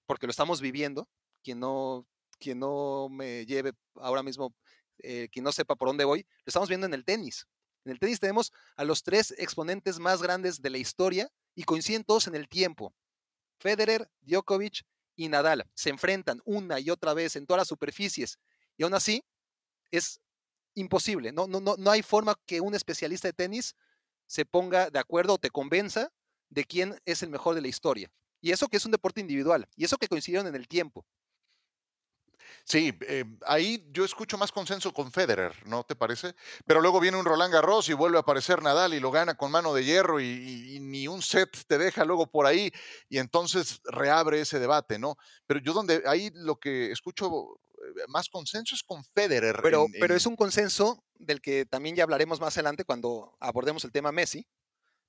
[0.05, 1.07] porque lo estamos viviendo,
[1.43, 2.05] quien no,
[2.39, 4.53] quien no me lleve ahora mismo,
[4.99, 7.47] eh, quien no sepa por dónde voy, lo estamos viendo en el tenis.
[7.85, 12.03] En el tenis tenemos a los tres exponentes más grandes de la historia y coinciden
[12.03, 12.93] todos en el tiempo.
[13.59, 14.83] Federer, Djokovic
[15.15, 18.39] y Nadal se enfrentan una y otra vez en todas las superficies
[18.77, 19.23] y aún así
[19.91, 20.19] es
[20.75, 21.31] imposible.
[21.31, 23.75] No, no, no, no hay forma que un especialista de tenis
[24.25, 26.11] se ponga de acuerdo o te convenza
[26.49, 28.11] de quién es el mejor de la historia.
[28.41, 31.05] Y eso que es un deporte individual, y eso que coincidieron en el tiempo.
[32.65, 36.33] Sí, eh, ahí yo escucho más consenso con Federer, ¿no te parece?
[36.65, 39.51] Pero luego viene un Roland Garros y vuelve a aparecer Nadal y lo gana con
[39.51, 42.71] mano de hierro y, ni un set te deja luego por ahí
[43.09, 45.17] y entonces reabre ese debate, ¿no?
[45.45, 49.59] Pero yo donde ahí lo que escucho eh, más consenso es con Federer.
[49.61, 53.91] Pero, pero es un consenso del que también ya hablaremos más adelante cuando abordemos el
[53.91, 54.47] tema Messi,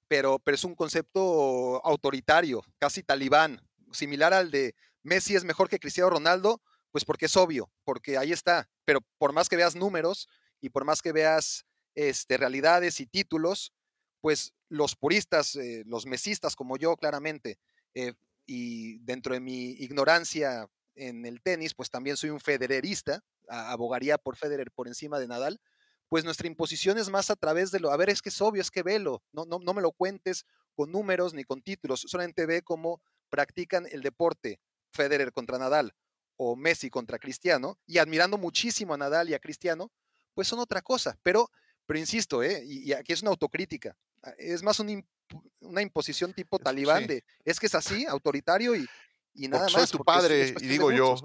[0.09, 3.61] pero, pero es un concepto autoritario, casi talibán,
[3.93, 4.75] similar al de
[5.05, 6.63] Messi es mejor que Cristiano Ronaldo,
[6.95, 10.29] pues porque es obvio, porque ahí está, pero por más que veas números
[10.61, 11.67] y por más que veas
[11.97, 13.73] este, realidades y títulos,
[14.21, 17.59] pues los puristas, eh, los mesistas como yo claramente,
[17.95, 18.13] eh,
[18.47, 24.37] y dentro de mi ignorancia en el tenis, pues también soy un federerista, abogaría por
[24.37, 25.61] Federer por encima de Nadal,
[26.09, 28.63] pues nuestra imposición es más a través de lo, a ver, es que es obvio,
[28.63, 30.47] es que velo, no, no, no me lo cuentes
[30.77, 34.61] con números ni con títulos, solamente ve cómo practican el deporte
[34.93, 35.93] Federer contra Nadal
[36.37, 39.91] o Messi contra Cristiano, y admirando muchísimo a Nadal y a Cristiano,
[40.35, 41.51] pues son otra cosa, pero,
[41.87, 42.63] pero insisto, ¿eh?
[42.65, 47.67] y, aquí es una autocrítica, ah, es más una imposición tipo talibán de, es que
[47.67, 48.87] es así, autoritario y,
[49.35, 51.17] y nada soy tu padre, y digo yo,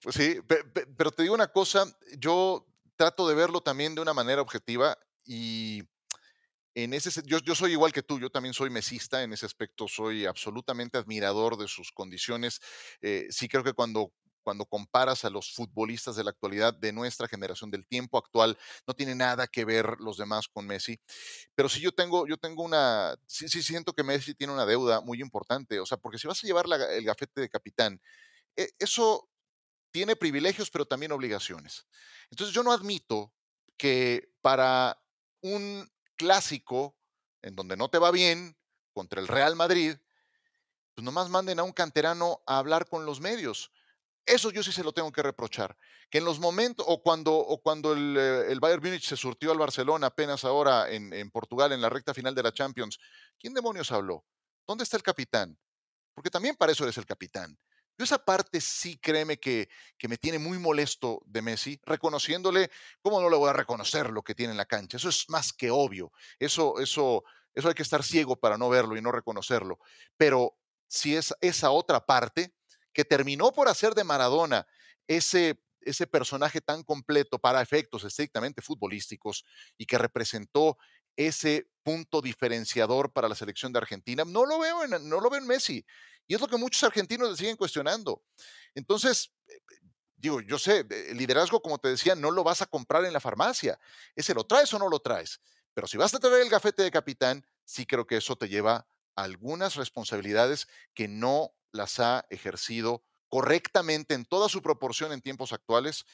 [0.00, 0.40] pues sí,
[0.96, 1.86] pero te digo una cosa,
[2.18, 5.82] yo trato de verlo también de una manera objetiva y
[6.76, 9.88] en ese yo, yo soy igual que tú, yo también soy mesista en ese aspecto,
[9.88, 12.60] soy absolutamente admirador de sus condiciones.
[13.00, 14.12] Eh, sí creo que cuando
[14.42, 18.94] cuando comparas a los futbolistas de la actualidad de nuestra generación, del tiempo actual, no
[18.94, 21.00] tiene nada que ver los demás con Messi.
[21.56, 25.20] Pero sí yo tengo, yo tengo una, sí, siento que Messi tiene una deuda muy
[25.20, 28.00] importante, o sea, porque si vas a llevar el gafete de capitán,
[28.54, 29.28] e, eso
[29.90, 31.88] tiene privilegios, pero también obligaciones.
[32.30, 33.34] Entonces yo no admito
[33.76, 34.96] que para
[35.40, 36.96] un clásico
[37.42, 38.56] en donde no te va bien,
[38.92, 39.96] contra el Real Madrid,
[40.94, 43.70] pues nomás manden a un canterano a hablar con los medios.
[44.24, 45.76] Eso yo sí se lo tengo que reprochar.
[46.10, 49.52] Que en los momentos, o cuando, o cuando el, eh, el Bayern Múnich se surtió
[49.52, 52.98] al Barcelona apenas ahora en, en Portugal, en la recta final de la Champions,
[53.38, 54.24] ¿quién demonios habló?
[54.66, 55.56] ¿Dónde está el capitán?
[56.14, 57.56] Porque también para eso eres el capitán.
[57.98, 62.70] Yo esa parte sí, créeme que, que me tiene muy molesto de Messi, reconociéndole,
[63.00, 64.98] ¿cómo no le voy a reconocer lo que tiene en la cancha?
[64.98, 66.12] Eso es más que obvio.
[66.38, 67.24] Eso, eso,
[67.54, 69.78] eso hay que estar ciego para no verlo y no reconocerlo.
[70.16, 70.58] Pero
[70.88, 72.54] si es esa otra parte
[72.92, 74.66] que terminó por hacer de Maradona
[75.06, 79.44] ese, ese personaje tan completo para efectos estrictamente futbolísticos
[79.78, 80.76] y que representó
[81.16, 85.40] ese punto diferenciador para la selección de Argentina, no lo veo en, no lo veo
[85.40, 85.84] en Messi.
[86.26, 88.22] Y es lo que muchos argentinos le siguen cuestionando.
[88.74, 89.54] Entonces, eh,
[90.16, 93.20] digo, yo sé, el liderazgo, como te decía, no lo vas a comprar en la
[93.20, 93.78] farmacia.
[94.14, 95.40] Ese lo traes o no lo traes.
[95.74, 98.86] Pero si vas a traer el gafete de capitán, sí creo que eso te lleva
[99.14, 105.52] a algunas responsabilidades que no las ha ejercido correctamente en toda su proporción en tiempos
[105.52, 106.06] actuales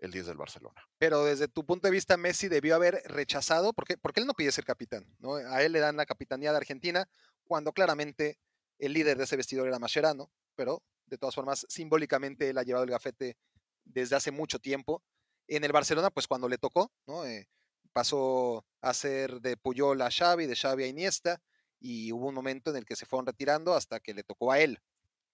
[0.00, 0.82] el 10 del Barcelona.
[0.98, 4.52] Pero desde tu punto de vista, Messi debió haber rechazado, porque, porque él no pide
[4.52, 5.34] ser capitán, ¿no?
[5.34, 7.08] A él le dan la capitanía de Argentina,
[7.44, 8.38] cuando claramente
[8.78, 12.84] el líder de ese vestidor era Mascherano, pero de todas formas, simbólicamente él ha llevado
[12.84, 13.36] el gafete
[13.84, 15.02] desde hace mucho tiempo.
[15.48, 17.26] En el Barcelona, pues cuando le tocó, ¿no?
[17.26, 17.48] Eh,
[17.92, 21.42] pasó a ser de Puyol a Xavi, de Xavi a Iniesta,
[21.80, 24.60] y hubo un momento en el que se fueron retirando hasta que le tocó a
[24.60, 24.80] él.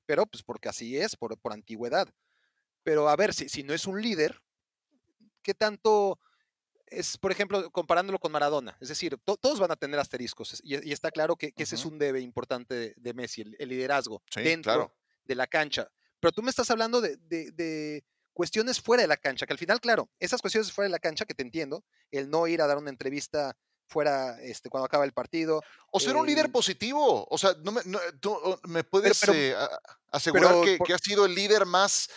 [0.06, 2.08] Pero pues porque así es, por, por antigüedad.
[2.82, 4.40] Pero a ver, si, si no es un líder,
[5.46, 6.18] ¿qué tanto
[6.86, 8.76] es, por ejemplo, comparándolo con Maradona?
[8.80, 11.76] Es decir, to, todos van a tener asteriscos y, y está claro que, que, ese
[11.76, 11.80] uh -huh.
[11.80, 14.94] es un debe importante de, de Messi, el, el liderazgo sí, dentro claro.
[15.24, 15.88] de la cancha.
[16.18, 19.58] Pero tú me estás hablando de, de, de, cuestiones fuera de la cancha, que al
[19.58, 22.66] final, claro, esas cuestiones fuera de la cancha que te entiendo, el no ir a
[22.66, 23.56] dar una entrevista
[23.86, 25.62] fuera este, cuando acaba el partido.
[25.90, 27.26] O ser eh, un líder positivo.
[27.30, 29.68] O sea, no me, no, tú me puedes pero, pero, eh,
[30.10, 30.86] asegurar pero, que, por...
[30.86, 32.08] que, ha sido el líder más,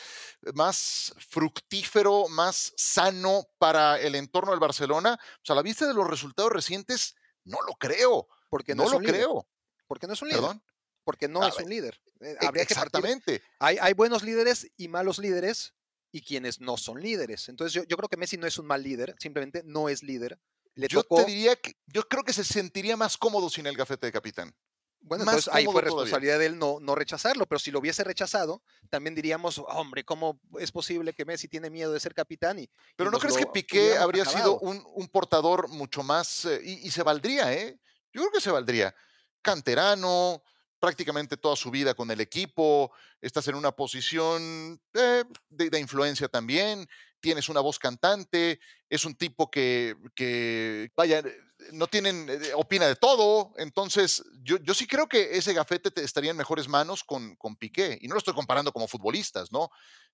[0.53, 5.19] más fructífero, más sano para el entorno del Barcelona.
[5.21, 8.27] O sea, a la vista de los resultados recientes, no lo creo.
[8.49, 9.15] Porque no, no lo líder.
[9.15, 9.47] creo.
[9.87, 10.41] Porque no es un líder.
[10.41, 10.63] ¿Perdón?
[11.03, 12.01] Porque no a es ver, un líder.
[12.21, 13.39] Eh, Habría exactamente.
[13.39, 15.73] Que hay, hay buenos líderes y malos líderes
[16.11, 17.49] y quienes no son líderes.
[17.49, 20.39] Entonces yo, yo creo que Messi no es un mal líder, simplemente no es líder
[20.75, 21.17] le yo tocó...
[21.17, 24.53] te diría que yo creo que se sentiría más cómodo sin el gafete de capitán.
[25.01, 26.49] Bueno, más entonces ahí fue responsabilidad todavía.
[26.49, 30.71] de él no, no, rechazarlo, pero si lo hubiese rechazado, también diríamos, hombre, ¿cómo es
[30.71, 32.59] posible que Messi tiene miedo de ser capitán?
[32.59, 34.59] Y, pero y ¿no crees que Piqué habría acabado?
[34.59, 37.79] sido un, un, portador mucho más, eh, y, y, se valdría, ¿eh?
[38.11, 38.93] Yo creo que se valdría.
[39.41, 40.43] Canterano,
[40.79, 42.91] prácticamente toda su vida con el equipo,
[43.21, 46.87] estás en una posición eh, de, de, influencia también,
[47.19, 48.59] tienes una voz cantante,
[48.89, 51.23] es un tipo que, que vaya,
[51.71, 56.03] no tienen, eh, opina de todo, entonces yo, yo sí creo que ese gafete te
[56.03, 59.69] estaría en mejores manos con, con Piqué, y no lo estoy comparando como futbolistas, ¿no?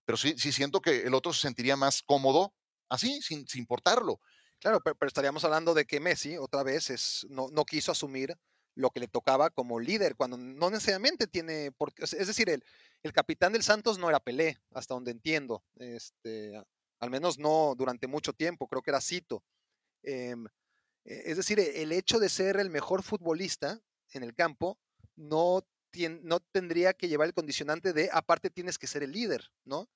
[0.06, 2.54] Pero sí, sí siento que el otro se sentiría más cómodo
[2.90, 4.20] así, sin, sin importarlo.
[4.60, 8.36] Claro, pero, estaríamos hablando de que Messi, otra vez, es, no, no quiso asumir
[8.76, 12.64] lo que le tocaba como líder, cuando no necesariamente tiene, porque, es decir, el,
[13.04, 16.62] el capitán del Santos no era Pelé, hasta donde entiendo, este,
[17.06, 19.44] al menos no durante mucho tiempo, creo que era Cito.
[20.04, 20.36] Eh,
[21.06, 23.80] es decir, el hecho de ser el mejor futbolista
[24.12, 24.80] en el campo
[25.16, 25.66] no,
[26.24, 29.88] no tendría que llevar el condicionante de, aparte tienes que ser el líder, ¿no?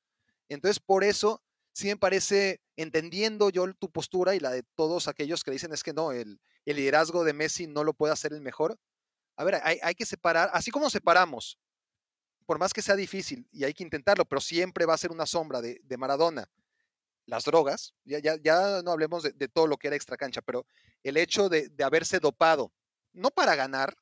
[0.49, 5.43] Entonces, por eso, sí me parece, entendiendo yo tu postura y la de todos aquellos
[5.43, 8.77] que dicen es que no, el, liderazgo de Messi no lo puede hacer el mejor.
[9.35, 11.57] A ver, hay, que separar, así como separamos,
[12.45, 15.25] por más que sea difícil y hay que intentarlo, pero siempre va a ser una
[15.25, 16.47] sombra de Maradona
[17.29, 20.41] las drogas, ya, ya, ya no hablemos de, de, todo lo que era extra cancha,
[20.41, 20.65] pero
[21.03, 22.73] el hecho de, de, haberse dopado,
[23.13, 23.95] no para ganar,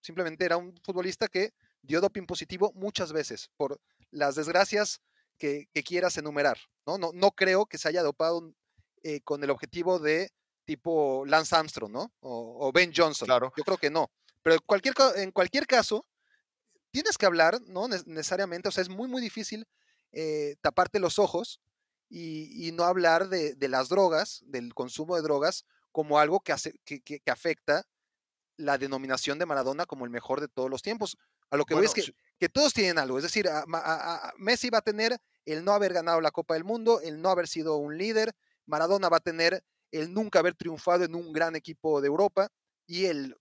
[0.00, 1.52] simplemente era un futbolista que
[1.82, 3.80] dio doping positivo muchas veces por
[4.10, 5.00] las desgracias
[5.36, 6.58] que, que quieras enumerar.
[6.86, 6.98] ¿no?
[6.98, 8.52] No, no creo que se haya dopado
[9.02, 10.30] eh, con el objetivo de
[10.64, 12.12] tipo Lance Armstrong ¿no?
[12.20, 13.26] o, o Ben Johnson.
[13.26, 13.52] Claro.
[13.56, 14.10] Yo creo que no.
[14.42, 16.06] Pero en cualquier, en cualquier caso,
[16.90, 17.88] tienes que hablar, ¿no?
[17.88, 19.66] Necesariamente, o sea, es muy, muy difícil
[20.12, 21.60] eh, taparte los ojos
[22.08, 26.52] y, y no hablar de, de, las drogas, del consumo de drogas, como algo que,
[26.52, 27.84] hace, que, que, que, afecta
[28.56, 31.16] la denominación de Maradona como el mejor de todos los tiempos.
[31.50, 34.28] A lo que bueno, voy es que, que, todos tienen algo, es decir, a, a,
[34.28, 37.30] a Messi va a tener el no haber ganado la Copa del Mundo, el no
[37.30, 38.34] haber sido un líder,
[38.66, 42.48] Maradona va a tener el nunca haber triunfado en un gran equipo de Europa
[42.86, 43.36] y el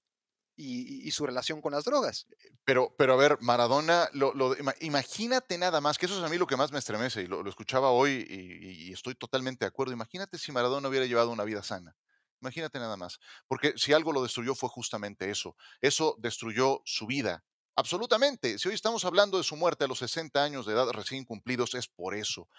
[0.57, 2.27] y, su relación con las drogas.
[2.65, 4.33] Pero, pero a ver, Maradona, lo,
[4.81, 7.47] imagínate nada más, que eso es a mí lo que más me estremece, y lo,
[7.47, 9.93] escuchaba hoy y, y, estoy totalmente de acuerdo.
[9.93, 11.95] Imagínate si Maradona hubiera llevado una vida sana.
[12.41, 13.19] Imagínate nada más.
[13.47, 15.55] Porque si algo lo destruyó fue justamente eso.
[15.81, 17.43] Eso destruyó su vida.
[17.75, 18.57] Absolutamente.
[18.57, 21.75] Si hoy estamos hablando de su muerte a los 60 años de edad recién cumplidos,
[21.75, 22.49] es por eso.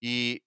[0.00, 0.42] Y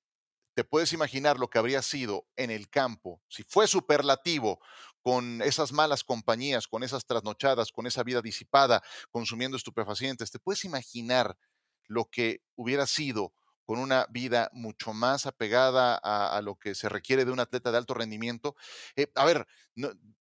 [0.58, 4.60] te puedes imaginar lo que habría sido en el campo, si fue superlativo
[5.08, 10.66] con esas malas compañías, con esas trasnochadas, con esa vida disipada, consumiendo estupefacientes, te puedes
[10.66, 11.38] imaginar
[11.86, 13.32] lo que hubiera sido
[13.64, 17.78] con una vida mucho más apegada a, lo que se requiere de un atleta de
[17.78, 18.58] alto rendimiento.
[18.98, 19.48] Eh, a ver,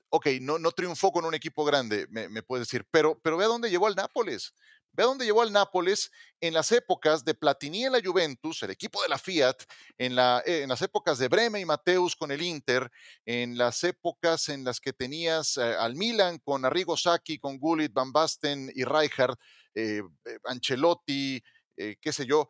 [0.10, 3.48] ok, no, no triunfó con un equipo grande, me, puedes decir, pero, pero ve a
[3.48, 4.54] dónde llevó al Nápoles.
[4.96, 8.72] Ve a dónde llevó al Nápoles en las épocas de Platini en la Juventus, el
[8.72, 9.56] equipo de la Fiat,
[9.98, 10.16] en,
[10.46, 12.90] eh, las épocas de Breme y Mateus con el Inter,
[13.26, 17.92] en las épocas en las que tenías eh, al Milan con Arrigo Sacchi, con Gullit,
[17.94, 19.36] Van Basten y Rijkaard,
[19.74, 20.02] eh,
[20.46, 21.44] Ancelotti,
[21.76, 22.48] qué sé yo.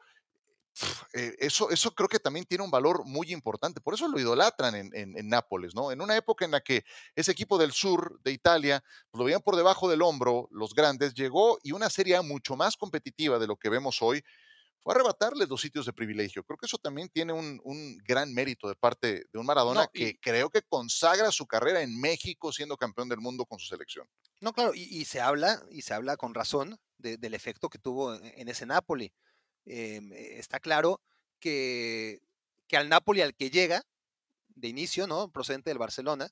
[1.13, 3.81] Eh, eso, eso creo que también tiene un valor muy importante.
[3.81, 5.91] Por eso lo idolatran en, Nápoles, ¿no?
[5.91, 6.83] En una época en la que
[7.15, 11.13] ese equipo del sur de Italia pues, lo veían por debajo del hombro, los grandes,
[11.13, 14.23] llegó y una serie mucho más competitiva de lo que vemos hoy
[14.85, 16.43] fue arrebatarles los sitios de privilegio.
[16.43, 20.51] Creo que eso también tiene un, gran mérito de parte de un Maradona que creo
[20.51, 24.07] que consagra su carrera en México siendo campeón del mundo con su selección.
[24.41, 28.47] No, claro, y, se habla, y se habla con razón del efecto que tuvo en
[28.47, 29.11] ese Napoli.
[29.65, 31.01] Em, eh, está claro
[31.39, 32.21] que,
[32.67, 33.83] que, al Napoli al que llega
[34.49, 35.31] de inicio, ¿no?
[35.31, 36.29] Procedente del Barcelona,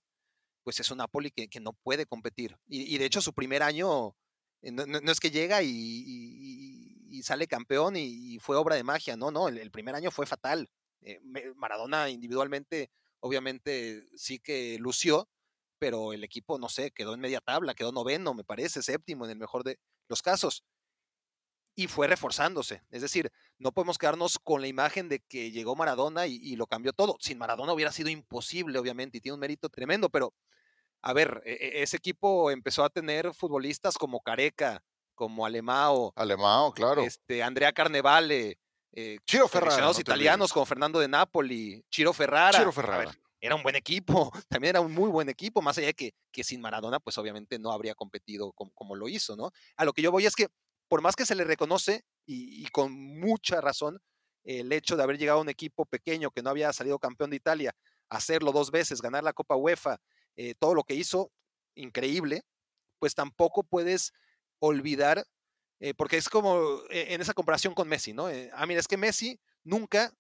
[0.64, 2.58] pues es un Napoli que, que no puede competir.
[2.68, 4.16] Y, de hecho su primer año
[4.62, 9.48] eh, no, es que llega y, sale campeón y, fue obra de magia, no, no,
[9.48, 10.70] el, primer año fue fatal.
[11.02, 11.20] Eh,
[11.56, 15.30] Maradona individualmente, obviamente sí que lució,
[15.80, 19.32] pero el equipo, no sé, quedó en media tabla, quedó noveno, me parece, séptimo en
[19.32, 20.64] el mejor de los casos
[21.76, 22.84] y fue reforzándose.
[22.92, 26.94] Es decir, no podemos quedarnos con la imagen de que llegó Maradona y, lo cambió
[26.94, 27.16] todo.
[27.20, 30.34] Sin Maradona hubiera sido imposible, obviamente, y tiene un mérito tremendo, pero
[31.02, 34.84] a ver, e, e, ese equipo empezó a tener futbolistas como Careca,
[35.16, 36.14] como Alemao.
[36.16, 37.02] Alemao, claro.
[37.02, 38.60] Este, Andrea Carnevale.
[38.96, 39.92] Eh, Chiro Ferrara.
[39.98, 42.60] italianos como Fernando de Napoli, Chiro Ferrara.
[42.60, 43.12] Chiro Ferrara.
[43.42, 46.44] era un buen equipo, también era un muy buen equipo, más allá de que, que
[46.44, 49.52] sin Maradona, pues obviamente no habría competido como, como, lo hizo, ¿no?
[49.78, 50.48] A lo que yo voy es que
[50.94, 54.00] por más que se le reconoce, y, con mucha razón,
[54.44, 57.36] el hecho de haber llegado a un equipo pequeño que no había salido campeón de
[57.36, 57.76] Italia,
[58.10, 59.98] hacerlo dos veces, ganar la Copa UEFA,
[60.36, 61.32] eh, todo lo que hizo,
[61.74, 62.44] increíble,
[63.00, 64.14] pues tampoco puedes
[64.60, 65.26] olvidar,
[65.80, 66.60] eh, porque es como
[66.92, 68.28] eh, en esa comparación con Messi, ¿no?
[68.28, 70.14] ah, mira, es que Messi nunca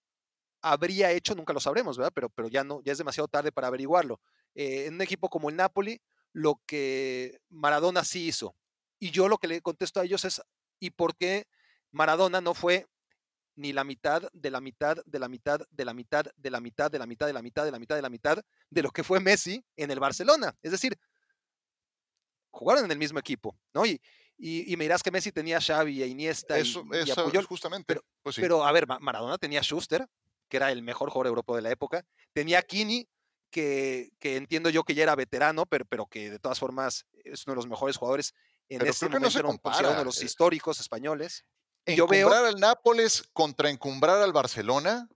[0.59, 2.13] habría hecho, nunca lo sabremos, ¿verdad?
[2.15, 4.19] Pero, pero ya no, ya es demasiado tarde para averiguarlo.
[4.55, 6.01] en un equipo como el Napoli,
[6.31, 8.55] lo que Maradona sí hizo.
[8.99, 10.41] Y yo lo que le contesto a ellos es,
[10.83, 11.47] y por qué
[11.91, 12.87] Maradona no fue
[13.55, 16.91] ni la mitad de la mitad de la mitad de la mitad de la mitad
[16.91, 19.03] de la mitad de la mitad de la mitad de la mitad de lo que
[19.03, 20.53] fue Messi en el Barcelona.
[20.61, 20.99] Es decir,
[22.51, 23.85] jugaron en el mismo equipo, ¿no?
[23.85, 24.01] Y,
[24.37, 27.85] y, me dirás que Messi tenía a Xavi y a Iniesta eso, y, eso, justamente.
[27.87, 30.05] Pero, pues pero, a ver, Maradona tenía a Schuster,
[30.49, 32.03] que era el mejor jugador europeo de la época.
[32.33, 33.07] Tenía a Kini,
[33.51, 37.45] que, que, entiendo yo que ya era veterano, pero, pero que de todas formas es
[37.45, 38.33] uno de los mejores jugadores
[38.69, 39.97] en Pero ese creo que no se compara.
[39.97, 41.45] de los eh, históricos españoles.
[41.85, 45.07] Yo veo al Nápoles contra encumbrar al Barcelona.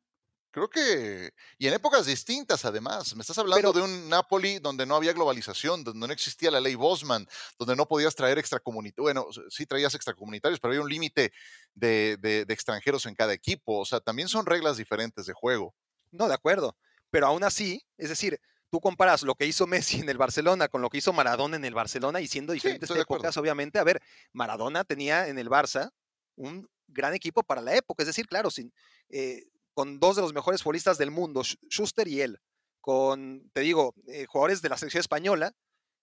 [0.51, 1.31] Creo que.
[1.57, 3.15] Y en épocas distintas, además.
[3.15, 6.75] Me estás hablando de un Napoli donde no había globalización, donde no existía la ley
[6.75, 7.27] Bosman,
[7.59, 9.03] donde no podías traer extracomunitarios.
[9.03, 11.31] Bueno, sí traías extracomunitarios, pero había un límite
[11.73, 13.79] de, de, de, extranjeros en cada equipo.
[13.79, 15.75] O sea, también son reglas diferentes de juego.
[16.11, 16.75] No, de acuerdo.
[17.09, 20.81] Pero aún así, es decir, tú comparas lo que hizo Messi en el Barcelona con
[20.81, 24.01] lo que hizo Maradona en el Barcelona y siendo diferentes épocas, obviamente, a ver,
[24.33, 25.91] Maradona tenía en el Barça
[26.35, 28.73] un gran equipo para la época, es decir, claro, sin,
[29.09, 32.39] eh, con dos de los mejores futbolistas del mundo, Schuster y él,
[32.81, 35.53] con, te digo, eh, jugadores de la selección española,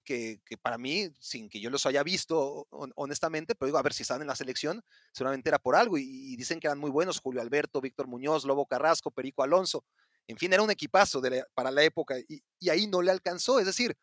[0.05, 4.03] que, para mí, sin que yo los haya visto honestamente, pero digo, a ver si
[4.03, 7.41] están en la selección, seguramente era por algo, y, dicen que eran muy buenos, Julio
[7.41, 9.85] Alberto, Víctor Muñoz, Lobo Carrasco, Perico Alonso,
[10.27, 11.23] en fin, era un equipazo
[11.55, 13.97] para la época y, ahí no le alcanzó, es decir,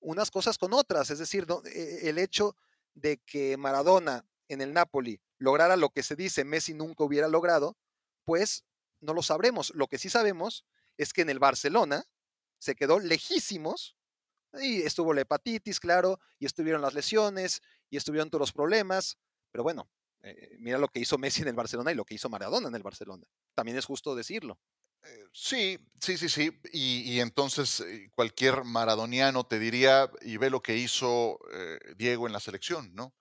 [0.00, 2.56] unas cosas con otras, es decir, e, el hecho
[2.94, 7.76] de que Maradona en el Napoli lograra lo que se dice Messi nunca hubiera logrado,
[8.24, 8.64] pues
[9.00, 9.72] no lo sabremos.
[9.74, 10.64] Lo que sí sabemos
[10.96, 12.04] es que en el Barcelona
[12.58, 13.96] se quedó lejísimos
[14.60, 19.18] y estuvo la hepatitis, claro, y estuvieron las lesiones y estuvieron todos los problemas,
[19.52, 19.88] pero bueno,
[20.20, 22.74] eh, mira lo que hizo Messi en el Barcelona y lo que hizo Maradona en
[22.74, 23.26] el Barcelona.
[23.54, 24.58] También es justo decirlo.
[25.04, 26.50] Eh, sí, sí, sí, sí.
[26.72, 32.32] Y, entonces eh, cualquier maradoniano te diría, y ve lo que hizo eh, Diego en
[32.32, 33.14] la selección, ¿no?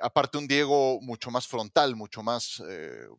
[0.00, 2.62] aparte un Diego mucho más frontal, mucho más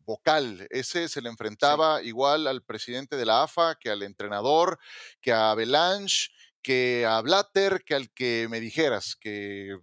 [0.06, 0.66] vocal.
[0.70, 4.78] Ese se le enfrentaba igual al presidente de la AFA que al entrenador,
[5.20, 6.30] que a Belange,
[6.64, 9.78] que a Blatter, que al que me dijeras, que eh,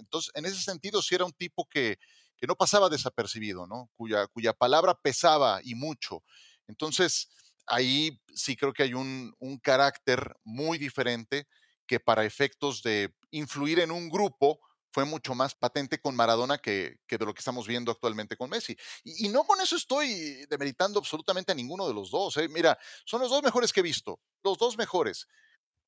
[0.00, 1.98] entonces en ese sentido sí era un tipo que,
[2.36, 3.88] que no pasaba desapercibido, ¿no?
[3.94, 6.24] Cuya, cuya palabra pesaba y mucho.
[6.68, 7.28] Entonces,
[7.66, 11.46] ahí sí creo que hay un, carácter muy diferente
[11.86, 14.60] que para efectos de influir en un grupo,
[14.92, 18.76] fue mucho más patente con Maradona que, de lo que estamos viendo actualmente con Messi.
[19.04, 22.36] Y, no con eso estoy demeritando absolutamente a ninguno de los dos.
[22.36, 22.46] ¿eh?
[22.48, 25.26] Mira, son los dos mejores que he visto, los dos mejores.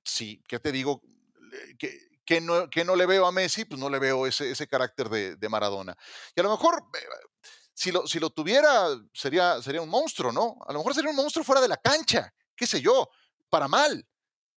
[0.02, 1.02] Sí, ¿qué te digo?
[1.78, 4.66] Que, que, no, que no le veo a Messi, pues no le veo ese, ese
[4.66, 5.94] carácter de, de Maradona.
[6.34, 7.06] Y a lo mejor, eh,
[7.74, 10.56] si lo, si lo tuviera, sería, sería un monstruo, ¿no?
[10.66, 13.10] A lo mejor sería un monstruo fuera de la cancha, qué sé yo,
[13.50, 14.06] para mal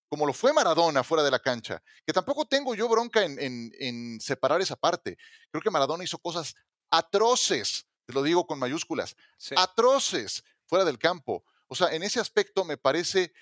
[0.09, 3.71] como lo fue Maradona fuera de la cancha, que tampoco tengo yo bronca en, en,
[3.79, 5.17] en, separar esa parte.
[5.51, 6.55] Creo que Maradona hizo cosas
[6.89, 9.55] atroces, te lo digo con mayúsculas, sí.
[9.57, 11.43] atroces fuera del campo.
[11.67, 13.33] O sea, en ese aspecto me parece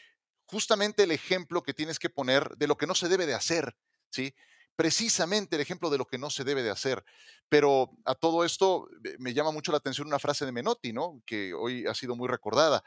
[0.46, 3.76] justamente el ejemplo que tienes que poner de lo que no se debe de hacer,
[4.10, 4.34] ¿sí?
[4.76, 7.04] Precisamente el ejemplo de lo que no se debe de hacer.
[7.48, 8.88] Pero a todo esto
[9.20, 11.22] me llama mucho la atención una frase de Menotti, ¿no?
[11.26, 12.84] Que hoy ha sido muy recordada.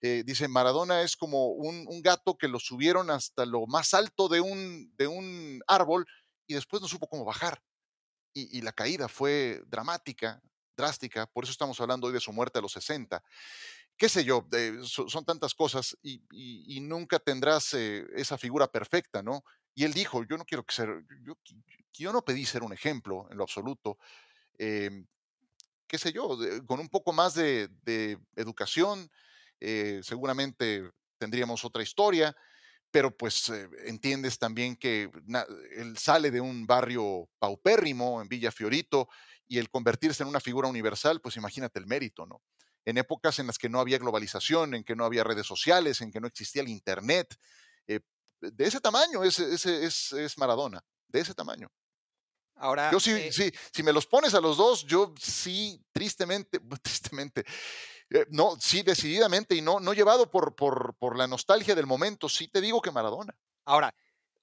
[0.00, 4.40] Eh, dice, Maradona es como un, gato que lo subieron hasta lo más alto de
[4.40, 6.06] un, de un árbol
[6.46, 7.62] y después no supo cómo bajar.
[8.36, 10.42] Y, la caída fue dramática,
[10.76, 13.22] drástica, por eso estamos hablando hoy de su muerte a los 60.
[13.96, 19.22] Qué sé yo, eh, so, son tantas cosas y nunca tendrás eh, esa figura perfecta,
[19.22, 19.44] ¿no?
[19.74, 21.04] Y él dijo, yo no quiero ser,
[21.92, 23.98] yo, no pedí ser un ejemplo en lo absoluto.
[24.58, 25.04] Eh,
[25.86, 27.68] qué sé yo, con un poco más de,
[28.36, 29.10] educación,
[29.60, 32.36] eh, seguramente tendríamos otra historia,
[32.90, 35.10] pero pues eh, entiendes también que
[35.76, 39.08] él sale de un barrio paupérrimo en Villa Fiorito
[39.48, 42.42] y el convertirse en una figura universal, pues imagínate el mérito, ¿no?
[42.84, 46.12] En épocas en las que no había globalización, en que no había redes sociales, en
[46.12, 47.34] que no existía el Internet,
[47.86, 48.00] eh,
[48.52, 51.70] de ese tamaño es, es, es, es, Maradona, de ese tamaño.
[52.56, 56.60] Ahora, yo sí, eh, sí, si me los pones a los dos, yo sí, tristemente,
[56.82, 57.44] tristemente,
[58.10, 62.28] eh, no, sí, decididamente y no, no llevado por, por, por la nostalgia del momento,
[62.28, 63.36] sí te digo que Maradona.
[63.64, 63.94] Ahora,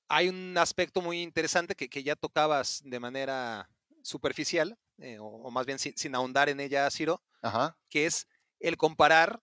[0.07, 3.69] hay un aspecto muy interesante que, que ya tocabas de manera
[4.03, 7.77] superficial, eh, o, o, más bien sin, sin, ahondar en ella, Ciro, Ajá.
[7.89, 8.27] que es
[8.59, 9.41] el comparar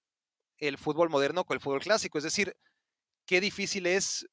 [0.59, 2.19] el fútbol moderno con el fútbol clásico.
[2.19, 2.57] Es decir,
[3.25, 4.29] qué difícil es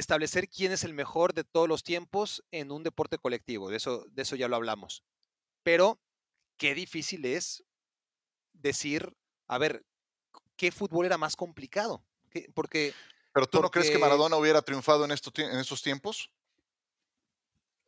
[0.00, 3.70] establecer quién es el mejor de todos los tiempos en un deporte colectivo.
[3.70, 5.04] De eso, de eso ya lo hablamos.
[5.62, 6.00] Pero
[6.56, 7.64] qué difícil es
[8.52, 9.14] decir
[9.48, 9.84] a ver,
[10.56, 12.04] ¿qué fútbol era más complicado?
[12.54, 12.94] Porque.
[13.32, 13.62] ¿Pero tú porque...
[13.62, 16.30] no crees que Maradona hubiera triunfado en, esto, en estos tiempos?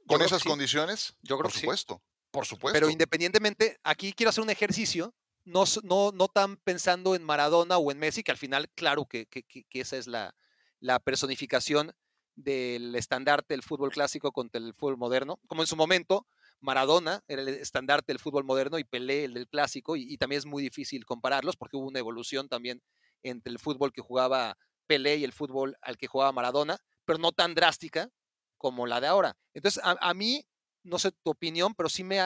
[0.06, 0.48] ¿Con esas sí.
[0.48, 1.14] condiciones?
[1.22, 2.28] Yo creo por que supuesto, sí.
[2.30, 2.74] por supuesto.
[2.74, 5.14] Pero independientemente, aquí quiero hacer un ejercicio,
[5.44, 9.26] no, no, no tan pensando en Maradona o en Messi, que al final, claro que,
[9.26, 10.34] que, que esa es la,
[10.80, 11.92] la personificación
[12.34, 16.26] del estandarte del fútbol clásico contra el fútbol moderno, como en su momento
[16.60, 20.46] Maradona era el estandarte del fútbol moderno y Pelé el del clásico, y, también es
[20.46, 22.82] muy difícil compararlos porque hubo una evolución también
[23.22, 27.32] entre el fútbol que jugaba Pelé y el fútbol al que jugaba Maradona, pero no
[27.32, 28.10] tan drástica
[28.56, 29.36] como la de ahora.
[29.54, 30.44] Entonces, a, mí,
[30.82, 32.20] no sé tu opinión, pero sí me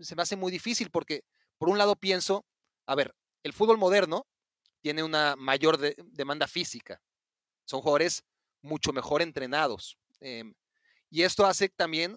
[0.00, 1.24] se me hace muy difícil porque,
[1.58, 2.44] por un lado, pienso,
[2.86, 4.26] a ver, el fútbol moderno
[4.80, 7.00] tiene una mayor de, demanda física,
[7.64, 8.24] son jugadores
[8.60, 9.98] mucho mejor entrenados.
[10.20, 10.44] Eh,
[11.10, 12.16] y esto hace también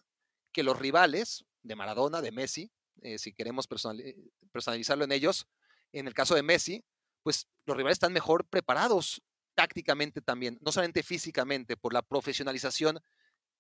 [0.52, 3.68] que los rivales, de Maradona, de Messi, eh, si queremos
[4.00, 4.16] eh,
[4.52, 5.48] personalizarlo en ellos,
[5.92, 6.84] en el caso de Messi,
[7.24, 9.22] pues los rivales están mejor preparados
[9.56, 13.00] tácticamente también, no solamente físicamente, por la profesionalización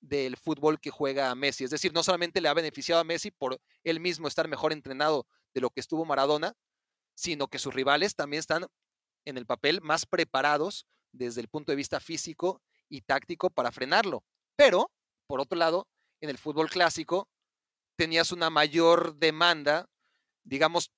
[0.02, 1.64] del fútbol que juega Messi.
[1.64, 5.26] Es decir, no solamente le ha beneficiado a Messi por él mismo estar mejor entrenado
[5.54, 6.54] de lo que estuvo Maradona,
[7.16, 8.68] sino que sus rivales también están
[9.26, 14.24] en el papel más preparados desde el punto de vista físico y táctico para frenarlo.
[14.56, 14.92] Pero,
[15.28, 15.88] por otro lado,
[16.22, 17.30] en el fútbol clásico
[17.96, 19.88] tenías una mayor demanda,
[20.44, 20.92] digamos,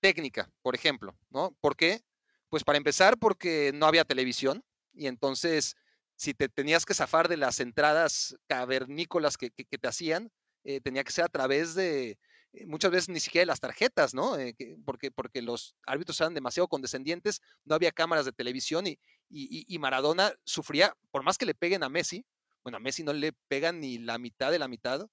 [0.00, 1.56] técnica, por ejemplo, ¿no?
[1.60, 2.02] ¿Por qué?
[2.48, 5.76] Pues para empezar, porque no había televisión y entonces
[6.16, 10.30] si te tenías que zafar de las entradas cavernícolas que, te hacían,
[10.64, 12.18] eh, tenía que ser a través de,
[12.52, 14.38] eh, muchas veces ni siquiera de las tarjetas, ¿no?
[14.38, 18.98] Eh, que, porque, porque los árbitros eran demasiado condescendientes, no había cámaras de televisión y,
[19.28, 22.24] y, y, Maradona sufría, por más que le peguen a Messi,
[22.62, 25.08] bueno, a Messi no le pegan ni la mitad de la mitad,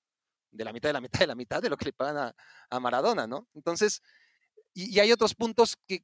[0.52, 2.35] de la mitad de la mitad de la mitad de lo que le pagan a,
[2.69, 3.48] a Maradona, ¿no?
[3.53, 4.02] Entonces,
[4.73, 6.03] y, hay otros puntos que,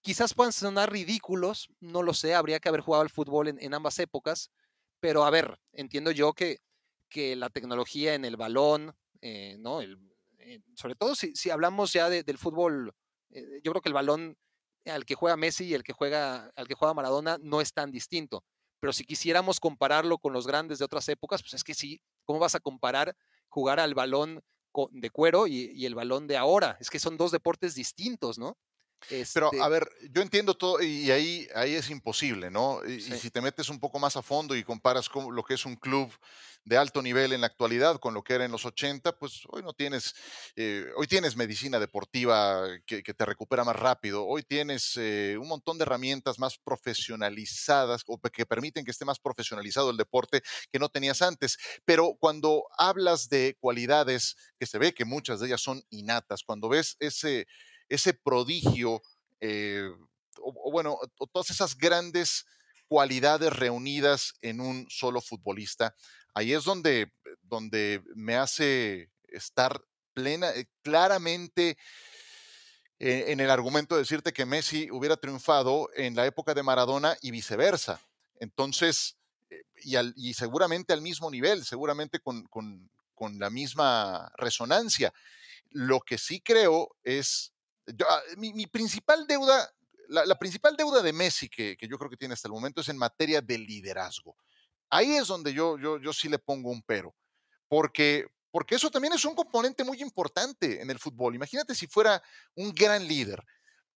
[0.00, 3.74] quizás puedan sonar ridículos, no lo sé, habría que haber jugado al fútbol en, en
[3.74, 4.50] ambas épocas,
[5.00, 6.60] pero a ver, entiendo yo que,
[7.08, 9.80] que la tecnología en el balón, eh, ¿no?
[9.82, 12.94] Eh, sobre todo si, si, hablamos ya de, del fútbol,
[13.30, 14.36] eh, yo creo que el balón
[14.86, 17.90] al que juega Messi y el que juega, al que juega Maradona no es tan
[17.90, 18.44] distinto.
[18.80, 22.38] pero si quisiéramos compararlo con los grandes de otras épocas, pues es que sí, ¿cómo
[22.38, 23.16] vas a comparar
[23.48, 24.40] jugar al balón
[24.92, 26.76] de cuero y, el balón de ahora?
[26.80, 28.56] Es que son dos deportes distintos, ¿no?
[29.08, 32.84] Pero Este, a ver, yo entiendo todo y ahí, ahí es imposible, ¿no?
[32.84, 35.64] Y, si te metes un poco más a fondo y comparas con lo que es
[35.64, 36.12] un club
[36.64, 39.62] de alto nivel en la actualidad con lo que era en los 80, pues hoy
[39.62, 40.14] no tienes,
[40.54, 45.48] eh, hoy tienes medicina deportiva que, que te recupera más rápido, hoy tienes eh, un
[45.48, 50.78] montón de herramientas más profesionalizadas o que permiten que esté más profesionalizado el deporte que
[50.78, 51.56] no tenías antes.
[51.86, 56.68] Pero cuando hablas de cualidades que se ve que muchas de ellas son innatas, cuando
[56.68, 57.46] ves ese
[57.88, 59.02] ese prodigio,
[59.40, 59.88] eh,
[60.40, 60.98] o, bueno,
[61.32, 62.44] todas esas grandes
[62.88, 65.94] cualidades reunidas en un solo futbolista,
[66.34, 67.12] ahí es donde,
[67.42, 69.80] donde me hace estar
[70.14, 71.76] plena, eh, claramente
[72.98, 77.16] eh, en el argumento de decirte que Messi hubiera triunfado en la época de Maradona
[77.20, 78.00] y viceversa.
[78.40, 79.16] Entonces,
[79.82, 85.12] y, y seguramente al mismo nivel, seguramente con, con- con la misma resonancia.
[85.70, 87.52] Lo que sí creo es,
[87.96, 89.70] yo, ah, mi, mi principal deuda,
[90.08, 92.80] la, la principal deuda de Messi que, que yo creo que tiene hasta el momento
[92.80, 94.36] es en materia de liderazgo.
[94.90, 97.14] Ahí es donde yo, yo, yo sí le pongo un pero,
[97.68, 101.34] porque, porque eso también es un componente muy importante en el fútbol.
[101.34, 102.22] Imagínate si fuera
[102.54, 103.44] un gran líder,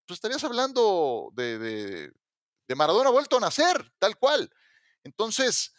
[0.06, 2.12] pues estarías hablando de, de,
[2.68, 4.50] de Maradona vuelto a nacer, tal cual.
[5.04, 5.72] Entonces,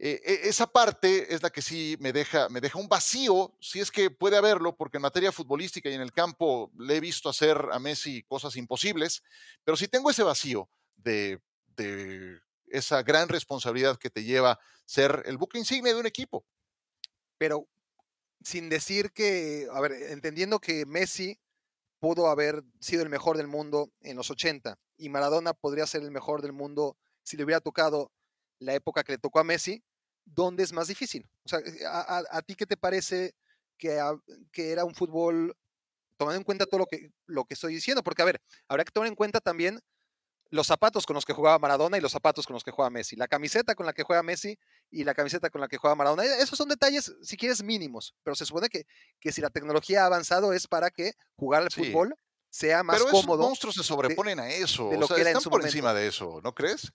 [0.00, 3.80] eh, e- esa parte es la que sí me deja, me deja un vacío, si
[3.80, 7.28] es que puede haberlo, porque en materia futbolística y en el campo le he visto
[7.28, 9.22] hacer a Messi cosas imposibles,
[9.64, 11.42] pero si tengo ese vacío de,
[11.76, 16.46] de esa gran responsabilidad que te lleva ser el buque insignia de un equipo.
[17.38, 17.68] pero
[18.44, 21.40] sin decir que, a ver, entendiendo que Messi
[22.00, 26.10] pudo haber sido el mejor del mundo en los 80 y Maradona podría ser el
[26.10, 28.12] mejor del mundo si le hubiera tocado
[28.60, 29.84] la época que le tocó a Messi,
[30.34, 31.28] ¿dónde es más difícil?
[31.44, 33.34] O sea, eh, ¿a, a- a ti qué te parece
[33.78, 34.16] que, a-
[34.52, 35.56] que era un fútbol,
[36.16, 38.02] tomando en cuenta todo lo que, lo que estoy diciendo?
[38.02, 39.80] Porque, a ver, habrá que tomar en cuenta también
[40.52, 43.14] los zapatos con los que jugaba Maradona y los zapatos con los que juega Messi,
[43.14, 44.58] la camiseta con la que juega Messi
[44.90, 46.24] y la camiseta con la que juega Maradona.
[46.24, 48.84] E- Esos son detalles, si quieres, mínimos, pero se supone que,
[49.20, 51.84] que si la tecnología ha avanzado es para que jugar al Sí.
[51.84, 52.16] fútbol
[52.48, 53.44] sea más Pero esos cómodo.
[53.44, 55.60] monstruos se sobreponen a eso, de o lo sea, que era en están su por
[55.60, 55.68] momento.
[55.76, 56.90] encima de eso, ¿no crees?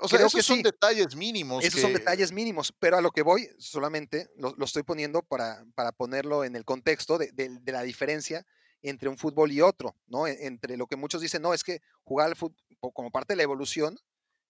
[0.00, 0.62] O sea, Creo esos que son sí.
[0.62, 1.64] detalles mínimos.
[1.64, 5.64] Esos son detalles mínimos, pero a lo que voy, solamente lo, lo estoy poniendo para,
[5.74, 8.46] para ponerlo en el contexto de, de- de la diferencia
[8.82, 10.26] entre un fútbol y otro, ¿no?
[10.26, 12.56] E- Entre lo que muchos dicen, no, es que jugar al fútbol,
[12.92, 13.98] como parte de la evolución,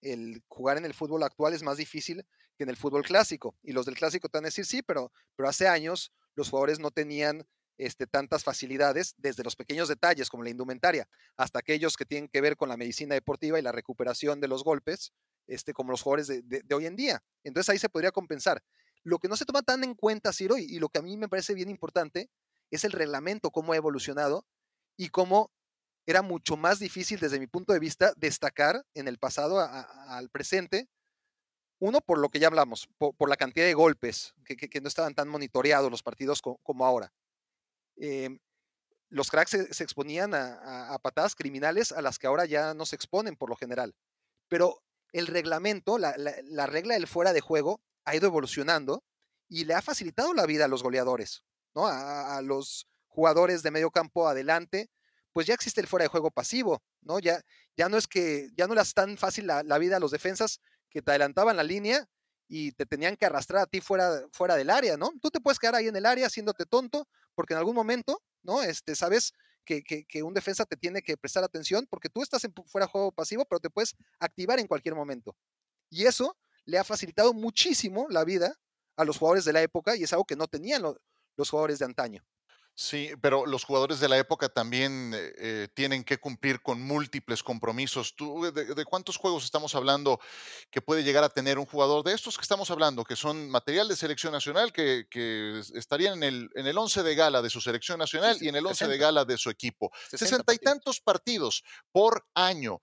[0.02, 2.24] el jugar en el fútbol actual es más difícil
[2.56, 3.56] que en el fútbol clásico.
[3.62, 6.78] Y los del clásico te van a decir, sí, pero, pero hace años los jugadores
[6.78, 7.46] no tenían
[7.78, 12.40] este, tantas facilidades, desde los pequeños detalles como la indumentaria, hasta aquellos que tienen que
[12.40, 15.12] ver con la medicina deportiva y la recuperación de los golpes,
[15.48, 17.22] este, como los jugadores de, hoy en día.
[17.42, 18.62] Entonces ahí se podría compensar.
[19.02, 21.16] Lo que no se toma tan en cuenta, Ciro, y, y lo que a mí
[21.16, 22.30] me parece bien importante,
[22.70, 24.46] es el reglamento, cómo ha evolucionado
[24.96, 25.50] y cómo
[26.06, 30.88] era mucho más difícil desde mi punto de vista destacar en el pasado al presente.
[31.80, 35.28] Uno, por lo que ya hablamos, por, la cantidad de golpes, que, no estaban tan
[35.28, 37.12] monitoreados los partidos co- como ahora.
[37.96, 38.38] Em,
[39.10, 42.96] los cracks se, exponían a- a patadas criminales a las que ahora ya no se
[42.96, 43.94] exponen por lo general.
[44.48, 49.04] Pero el reglamento, la, la- la regla del fuera de juego ha ido evolucionando
[49.48, 51.44] y le ha facilitado la vida a los goleadores,
[51.74, 51.86] ¿no?
[51.86, 54.90] A, los jugadores de medio campo adelante,
[55.32, 57.18] pues ya existe el fuera de juego pasivo, ¿no?
[57.18, 57.42] Ya,
[57.76, 60.60] ya no es que, ya no era tan fácil la, la vida a los defensas
[60.90, 62.06] que te adelantaban la línea
[62.48, 65.12] y te tenían que arrastrar a ti fuera, fuera del área, ¿no?
[65.20, 68.62] Tú te puedes quedar ahí en el área haciéndote tonto, porque en algún momento, ¿no?
[68.62, 69.32] Este, sabes
[69.68, 73.12] que, un defensa te tiene que prestar atención, porque tú estás en fuera de juego
[73.12, 75.36] pasivo, pero te puedes activar en cualquier momento.
[75.90, 78.54] Y eso le ha facilitado muchísimo la vida
[78.96, 80.98] a los jugadores de la época y es algo que no tenían lo-
[81.36, 82.24] los jugadores de antaño.
[82.80, 87.42] Sí, pero los jugadores de la época también eh, eh, tienen que cumplir con múltiples
[87.42, 88.14] compromisos.
[88.14, 90.20] ¿Tú, de, de cuántos juegos estamos hablando
[90.70, 93.88] que puede llegar a tener un jugador de estos que estamos hablando, que son material
[93.88, 97.50] de selección nacional, que, que es- estarían en el, en el 11 de gala de
[97.50, 99.04] su selección nacional sí, y en el 11 de 60.
[99.06, 99.90] gala de su equipo?
[100.10, 102.80] 60 Sesenta y tantos partidos por año.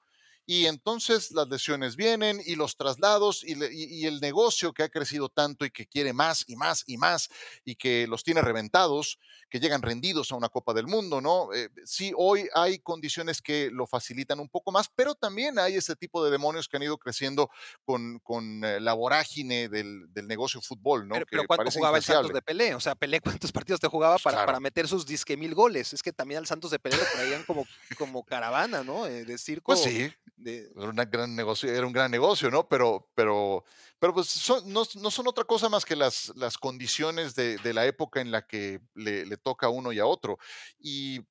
[0.48, 4.84] Y entonces las lesiones vienen y los traslados y, le- y- y el negocio que
[4.84, 7.30] ha crecido tanto y que quiere más y más y más
[7.64, 9.20] y que los tiene reventados,
[9.50, 11.54] que llegan rendidos a una Copa del Mundo, ¿no?
[11.54, 15.96] Eh, sí, hoy hay condiciones que lo facilitan un poco más, pero también hay ese
[15.96, 17.50] tipo de demonios que han ido creciendo
[17.84, 21.16] con, con eh, la vorágine del, del negocio fútbol, ¿no?
[21.16, 22.76] Pero, pero ¿cuánto jugaba el Santos de Pelé?
[22.76, 24.46] O sea, Pelé, ¿cuántos partidos te jugaba para, claro.
[24.48, 25.94] para meter sus disque mil goles?
[25.94, 27.66] Es que también al Santos de Pelé lo traían como,
[27.98, 29.08] como caravana, ¿no?
[29.08, 29.72] Eh, de circo.
[29.74, 32.68] Pues sí, Era, un gran negocio, ¿no?
[32.68, 33.64] Pero, pero,
[34.00, 38.46] pero pues no, son otra cosa más que las, condiciones de, la época en la
[38.46, 40.38] que le, toca a uno y a otro.
[40.80, 41.22] Y,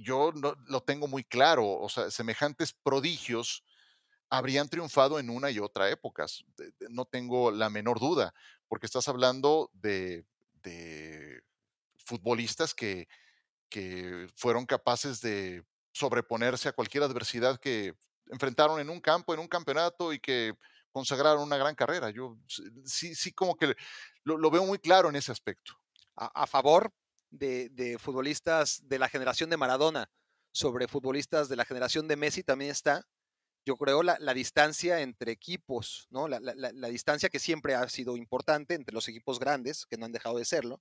[0.00, 3.62] yo lo tengo muy claro, o sea, semejantes prodigios
[4.28, 5.88] habrían triunfado en una y otra
[6.56, 8.34] de- No tengo la menor duda,
[8.66, 10.24] porque estás hablando de,
[10.62, 11.40] de
[11.98, 13.06] futbolistas que
[14.34, 15.62] fueron capaces de
[15.96, 17.94] sobreponerse a cualquier adversidad que
[18.26, 20.52] enfrentaron en un campo, en un campeonato y que
[20.90, 22.10] consagraron una gran carrera.
[22.10, 22.36] Yo
[22.84, 23.74] sí, sí como que
[24.24, 25.72] lo, veo muy claro en ese aspecto.
[26.16, 26.92] a, favor
[27.30, 30.10] de, futbolistas de la generación de Maradona
[30.52, 33.06] sobre futbolistas de la generación de Messi también está,
[33.64, 36.28] yo creo, la, distancia entre equipos, ¿no?
[36.28, 40.38] La distancia que siempre ha sido importante entre los equipos grandes, que no han dejado
[40.38, 40.80] de serlo.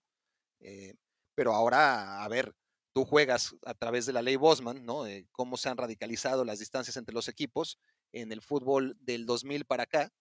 [0.60, 0.94] eh,
[1.36, 2.56] pero ahora, a ver,
[2.96, 5.04] tú juegas a través de la ley Bosman, ¿no?
[5.34, 7.78] Cómo se han radicalizado las distancias entre los equipos
[8.14, 10.14] en el fútbol del 2000 para acá,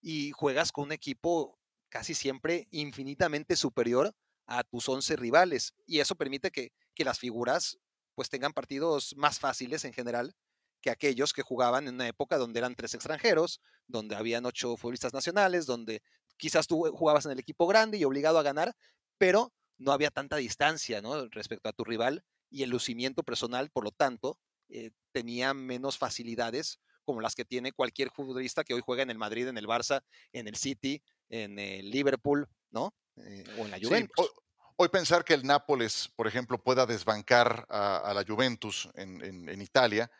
[0.00, 1.58] y juegas con un equipo
[1.90, 4.14] casi siempre infinitamente superior
[4.46, 5.74] a tus 11 rivales.
[5.84, 7.78] Y eso permite que, que las figuras
[8.14, 10.34] pues tengan partidos más fáciles en general
[10.80, 15.12] que aquellos que jugaban en una época donde eran tres extranjeros, donde habían ocho futbolistas
[15.12, 16.00] nacionales, donde
[16.38, 18.74] quizás tú jugabas en el equipo grande y obligado a ganar,
[19.18, 21.26] pero no había tanta distancia ¿no?
[21.28, 24.38] respecto a tu rival y el lucimiento personal, por lo tanto,
[24.68, 29.18] eh, tenía menos facilidades como las que tiene cualquier futbolista que hoy juega en el
[29.18, 30.02] Madrid, en el Barça,
[30.32, 32.94] en el City, en el Liverpool, ¿no?
[33.16, 34.12] Eh, o en la Sí, Juventus.
[34.18, 34.28] hoy,
[34.76, 39.48] hoy pensar que el Nápoles, por ejemplo, pueda desbancar a, a la Juventus en, en-
[39.48, 40.10] en Italia,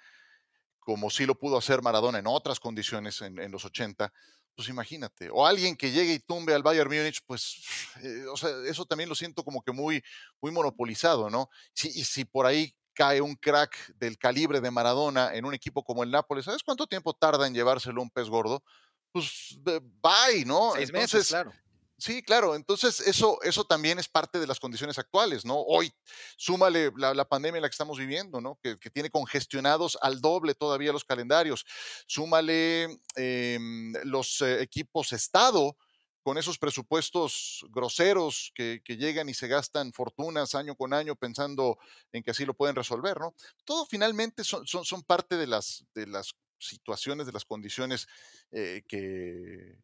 [0.81, 4.13] como sí lo pudo hacer Maradona en otras condiciones en, en los 80,
[4.59, 5.31] pues imagínate.
[5.31, 7.63] O alguien que llegue y tumbe al Bayern Múnich, pues,
[8.03, 10.03] eh, o sea, eso también lo siento como que muy,
[10.41, 11.49] muy monopolizado, ¿no?
[11.73, 15.85] Si, y si por ahí cae un crack del calibre de Maradona en un equipo
[15.85, 18.65] como el Nápoles, ¿sabes cuánto tiempo tarda en llevárselo un pez gordo?
[19.13, 20.73] Pues, bye, ¿no?
[20.75, 21.53] Seis Entonces, meses, claro.
[22.01, 22.55] Sí, claro.
[22.55, 25.57] Entonces, eso, eso también es parte de las condiciones actuales, ¿no?
[25.59, 25.93] Hoy,
[26.37, 28.57] súmale la, la pandemia en la que estamos viviendo, ¿no?
[28.62, 31.66] Que, tiene congestionados al doble todavía los calendarios.
[32.07, 35.77] Súmale em, los eh, equipos Estado
[36.23, 41.79] con esos presupuestos groseros que, que llegan y se gastan fortunas año con año pensando
[42.12, 43.35] en que así lo pueden resolver, ¿no?
[43.65, 48.07] Todo finalmente son, son, son parte de las, de las situaciones, de las condiciones
[48.53, 49.79] eh, que,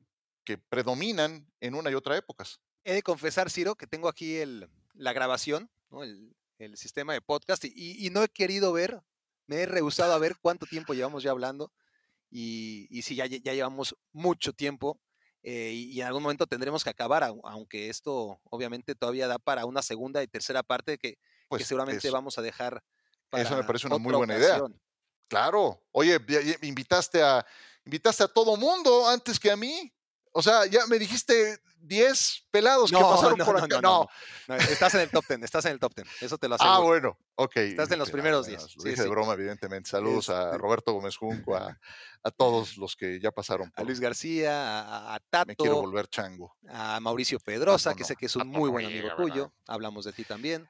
[0.45, 2.61] que predominan en una y otra épocas.
[2.85, 6.03] He de confesar, Ciro, que tengo aquí el, la grabación, ¿no?
[6.03, 9.01] el, el sistema de podcast, y, y no he querido ver,
[9.47, 11.73] me he rehusado a ver cuánto tiempo llevamos ya hablando,
[12.31, 15.01] y, y sí, ya, ya llevamos mucho tiempo,
[15.43, 19.67] eh, y, en algún momento tendremos que acabar, au- aunque esto obviamente todavía da para
[19.67, 21.19] una segunda y tercera parte que, que
[21.49, 22.83] Pues seguramente eso, vamos a dejar
[23.33, 24.57] eso me para parece una muy buena idea.
[24.57, 24.81] ocasión.
[25.29, 25.83] Claro.
[25.93, 26.19] Oye,
[26.63, 27.45] invitaste a,
[27.85, 29.93] invitaste a todo mundo antes que a mí.
[30.37, 32.97] O sea, ya me dijiste 10 pelados que
[33.33, 33.81] pasaron no, por acá.
[33.81, 34.09] no,
[34.49, 34.55] No.
[34.57, 36.87] estás en el top ten, estás en el top ten, eso te lo Ah, aseguro.
[36.89, 37.57] bueno, ok.
[37.57, 39.11] Estás en los primeros bueno, 10, Lo sí, dije de sí.
[39.11, 39.91] broma, evidentemente.
[39.91, 41.79] Saludos a Este- Roberto Gómez Junco, a,
[42.25, 45.83] a todos los que ya pasaron a por Luis García, a, a Me quiero Tato,
[45.87, 46.57] volver chango.
[46.69, 49.53] a Mauricio Pedrosa, Tato que sé que es un Tato muy buen amigo tuyo.
[49.69, 50.69] Hablamos de ti también.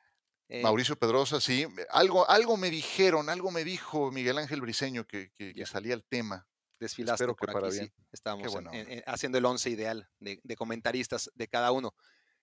[0.49, 1.67] Eh, Mauricio Pedrosa, sí.
[1.89, 6.47] Algo, algo me dijeron, algo me dijo Miguel Ángel Briseño que, que- salía el tema.
[6.79, 7.93] Desfilaste espero que por para aquí, bien.
[7.97, 8.05] sí.
[8.13, 11.95] Estábamos en- en- haciendo el once ideal de, de comentaristas de cada uno.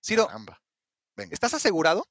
[0.04, 0.28] Ciro.
[1.16, 2.08] Venga, ¿estás asegurado?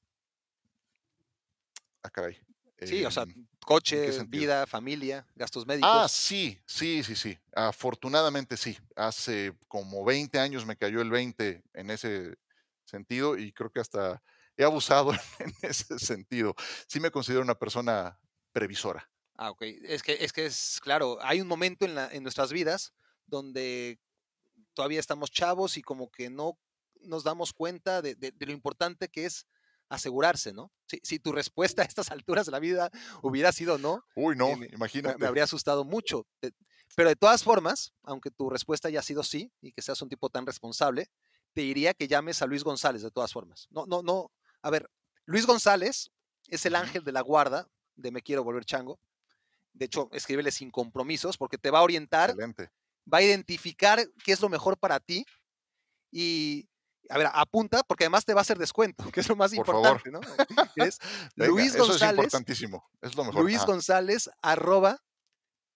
[2.03, 2.37] ah, caray.
[2.83, 5.89] Sí, o sea, Em, coche, vida, familia, gastos médicos.
[5.93, 7.37] Ah, sí, sí, sí, sí.
[7.53, 8.75] Afortunadamente sí.
[8.95, 12.37] Hace como 20 años me cayó el 20 en ese
[12.85, 14.23] sentido y creo que hasta
[14.57, 16.55] he abusado en ese sentido.
[16.87, 18.19] Sí me considero una persona
[18.51, 19.07] previsora.
[19.37, 19.61] Ah, ok.
[19.83, 22.93] Es que, es que es claro, hay un momento en, la, en nuestras vidas
[23.25, 23.99] donde
[24.73, 26.57] todavía estamos chavos y como que no
[27.01, 29.47] nos damos cuenta de, de- de lo importante que es
[29.89, 30.71] asegurarse, ¿no?
[30.87, 32.89] Si, si tu respuesta a estas alturas de la vida
[33.21, 35.17] hubiera sido no, Uy, no, me- me, imagínate.
[35.17, 36.27] me habría asustado mucho.
[36.95, 40.29] Pero de todas formas, aunque tu respuesta haya sido sí y que seas un tipo
[40.29, 41.09] tan responsable,
[41.53, 43.67] te diría que llames a Luis González de todas formas.
[43.71, 44.31] No, no, no.
[44.61, 44.89] A ver,
[45.25, 46.11] Luis González
[46.47, 48.99] es el ángel de la guarda de Me Quiero Volver Chango.
[49.73, 52.69] De hecho, escríbele sin compromisos porque te va a orientar, Excelente.
[53.11, 55.25] va a identificar qué es lo mejor para ti
[56.11, 56.67] y,
[57.09, 59.65] a ver, apunta porque además te va a hacer descuento, que es lo más Por
[59.65, 60.01] favor.
[60.03, 60.67] importante, ¿no?
[60.75, 60.99] Que es
[61.35, 62.85] Venga, Luis eso es González, importantísimo.
[63.01, 63.41] Es lo mejor.
[63.43, 63.65] Luis Ajá.
[63.65, 64.97] González, arroba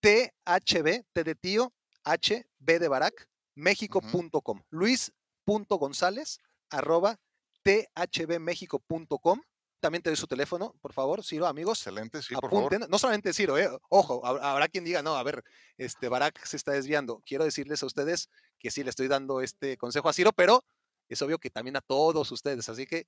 [0.01, 1.73] THB, T de tío,
[2.03, 4.61] H, B de Barak, México.com.
[4.69, 6.39] Luis.gonzález,
[6.69, 7.17] arroba
[7.63, 9.41] THBMéxico.com.
[9.79, 11.79] también te doy su teléfono, por favor, Ciro, amigos.
[11.79, 12.79] Excelente, sí, por apunten.
[12.79, 12.89] favor.
[12.89, 15.43] No solamente Ciro, eh, ojo, hab- habrá quien diga, no, a ver,
[15.77, 17.21] este Barak se está desviando.
[17.25, 18.29] Quiero decirles a ustedes
[18.59, 20.63] que sí le estoy dando este consejo a Ciro, pero
[21.09, 22.67] es obvio que también a todos ustedes.
[22.69, 23.07] Así que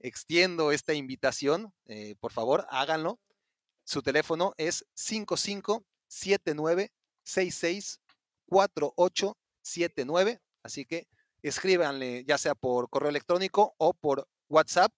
[0.00, 3.18] extiendo esta invitación, eh, por favor, háganlo.
[3.84, 4.86] Su teléfono es
[9.64, 11.06] 5579664879, así que
[11.42, 14.92] escríbanle ya sea por correo electrónico o por WhatsApp.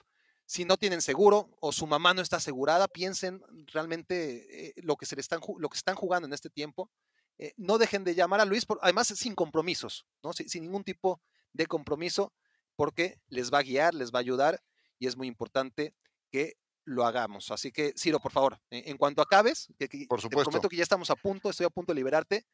[0.46, 3.42] Si no tienen seguro o su mamá no está asegurada, piensen
[3.72, 6.90] realmente eh, lo, que se le están, lo que están jugando en este tiempo.
[7.38, 10.32] Eh, no dejen de llamar a Luis, por- además sin compromisos, ¿no?
[10.32, 11.20] sin, sin ningún tipo
[11.52, 12.32] de compromiso,
[12.76, 14.62] porque les va a guiar, les va a ayudar
[14.98, 15.94] y es muy importante
[16.30, 17.50] que lo hagamos.
[17.50, 20.50] Así que, Ciro, por favor, en, en cuanto acabes, que, que Por te supuesto.
[20.50, 22.46] prometo que ya estamos a punto, estoy a punto de liberarte,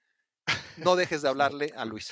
[0.79, 2.11] no dejes de hablarle a Luis.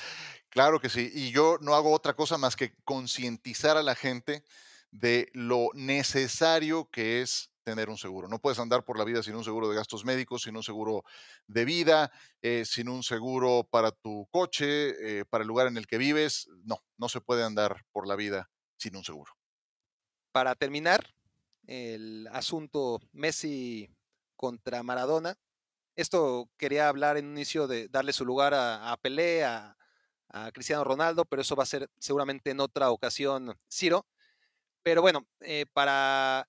[0.49, 1.09] Claro que sí.
[1.13, 4.43] Y yo no hago otra cosa más que concientizar a la gente
[4.91, 8.27] de lo necesario que es tener un seguro.
[8.27, 11.03] No puedes andar por la vida sin un seguro de gastos médicos, sin un seguro
[11.47, 12.11] de vida,
[12.41, 16.47] eh, sin un seguro para tu coche, eh, para el lugar en el que vives.
[16.63, 19.33] No, no se puede andar por la vida sin un seguro.
[20.31, 21.13] Para terminar,
[21.67, 23.89] el asunto Messi
[24.35, 25.35] contra Maradona.
[25.95, 29.77] Esto quería hablar en un inicio de darle su lugar a, a Pelé, a,
[30.29, 34.07] a Cristiano Ronaldo, pero eso va a ser seguramente en otra ocasión, Ciro.
[34.83, 36.47] Pero bueno, eh, para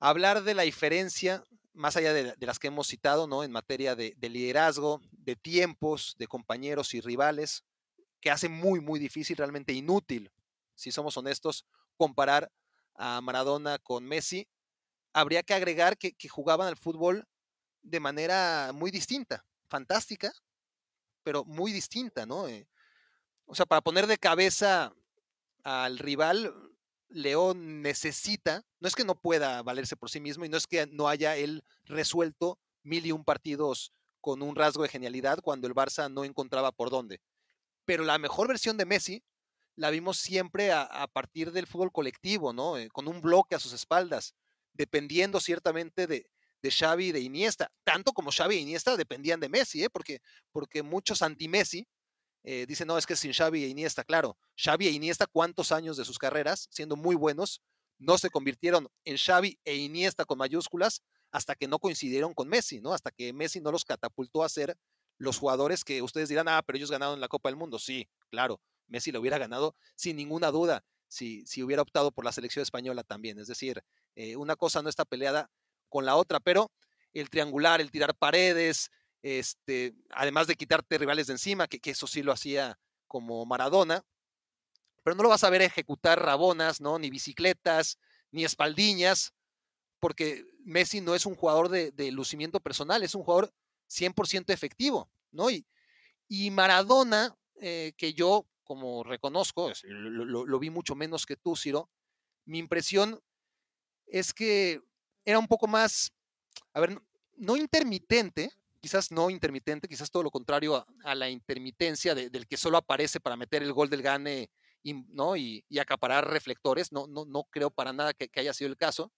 [0.00, 3.44] hablar de la diferencia, más allá de, las que hemos citado, ¿no?
[3.44, 7.64] En materia de, de liderazgo, de tiempos, de compañeros y rivales,
[8.20, 10.32] que hace muy, muy difícil, realmente inútil,
[10.74, 11.64] si somos honestos,
[11.96, 12.50] comparar
[12.94, 14.48] a Maradona con Messi,
[15.12, 17.26] habría que agregar que, que jugaban al fútbol
[17.82, 20.32] de manera muy distinta, fantástica,
[21.22, 22.48] pero muy distinta, ¿no?
[22.48, 22.68] Eh,
[23.46, 24.92] o sea, para poner de cabeza
[25.62, 26.54] al rival,
[27.08, 30.86] León necesita, no es que no pueda valerse por sí mismo y no es que
[30.86, 35.74] no haya él resuelto mil y un partidos con un rasgo de genialidad cuando el
[35.74, 37.20] Barça no encontraba por dónde.
[37.84, 39.22] Pero la mejor versión de Messi
[39.76, 42.76] la vimos siempre a, partir del fútbol colectivo, ¿no?
[42.76, 44.34] Eh, con un bloque a sus espaldas,
[44.72, 46.28] dependiendo ciertamente de,
[46.62, 49.90] de Xavi y de Iniesta, tanto como Xavi e Iniesta dependían de Messi, ¿eh?
[49.90, 50.20] porque,
[50.50, 51.86] porque muchos anti-Messi
[52.50, 55.98] eh, dicen, no, es que sin Xavi e Iniesta, claro, Xavi e Iniesta, ¿cuántos años
[55.98, 57.60] de sus carreras, siendo muy buenos,
[57.98, 62.80] no se convirtieron en Xavi e Iniesta con mayúsculas hasta que no coincidieron con Messi,
[62.80, 62.94] ¿no?
[62.94, 64.78] Hasta que Messi no los catapultó a ser
[65.18, 67.78] los jugadores que ustedes dirán, ah, pero ellos ganaron la Copa del Mundo.
[67.78, 72.32] Sí, claro, Messi lo hubiera ganado sin ninguna duda si, si hubiera optado por la
[72.32, 73.38] selección española también.
[73.38, 73.82] Es decir,
[74.16, 75.50] eh, una cosa no está peleada
[75.90, 76.72] con la otra, pero
[77.12, 78.90] el triangular, el tirar paredes,
[79.22, 84.04] este, además de quitarte rivales de encima, que, eso sí lo hacía como Maradona,
[85.02, 86.98] pero no lo vas a ver ejecutar rabonas, ¿no?
[86.98, 87.98] Ni bicicletas,
[88.30, 89.32] ni espaldiñas,
[90.00, 93.52] porque Messi no es un jugador de, de lucimiento personal, es un jugador
[93.88, 95.50] 100% efectivo, ¿no?
[95.50, 95.66] Y,
[96.28, 101.90] y Maradona, eh, que yo, como reconozco, lo, lo- vi mucho menos que tú, Ciro,
[102.46, 103.20] mi impresión
[104.06, 104.82] es que
[105.24, 106.12] era un poco más,
[106.72, 107.00] a ver,
[107.36, 112.56] no intermitente, quizás no intermitente, quizás todo lo contrario a, la intermitencia de- del que
[112.56, 114.50] solo aparece para meter el gol del gane
[114.82, 115.36] y, ¿no?
[115.36, 119.12] y, acaparar reflectores, no, no, no creo para nada que, haya sido el caso,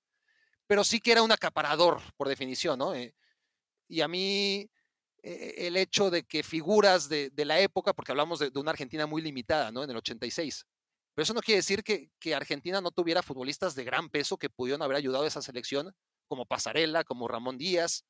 [0.66, 2.94] pero sí que era un acaparador, por definición, ¿no?
[2.94, 3.14] Eh,
[3.88, 4.70] y a mí
[5.22, 9.20] eh, el hecho de que figuras de, la época, porque hablamos de, una Argentina muy
[9.20, 9.82] limitada, ¿no?
[9.82, 10.64] En el 86.
[11.14, 14.48] Pero eso no quiere decir que, que Argentina no tuviera futbolistas de gran peso que
[14.48, 15.92] pudieron haber ayudado a esa selección,
[16.28, 18.04] como Pasarela, como Ramón Díaz,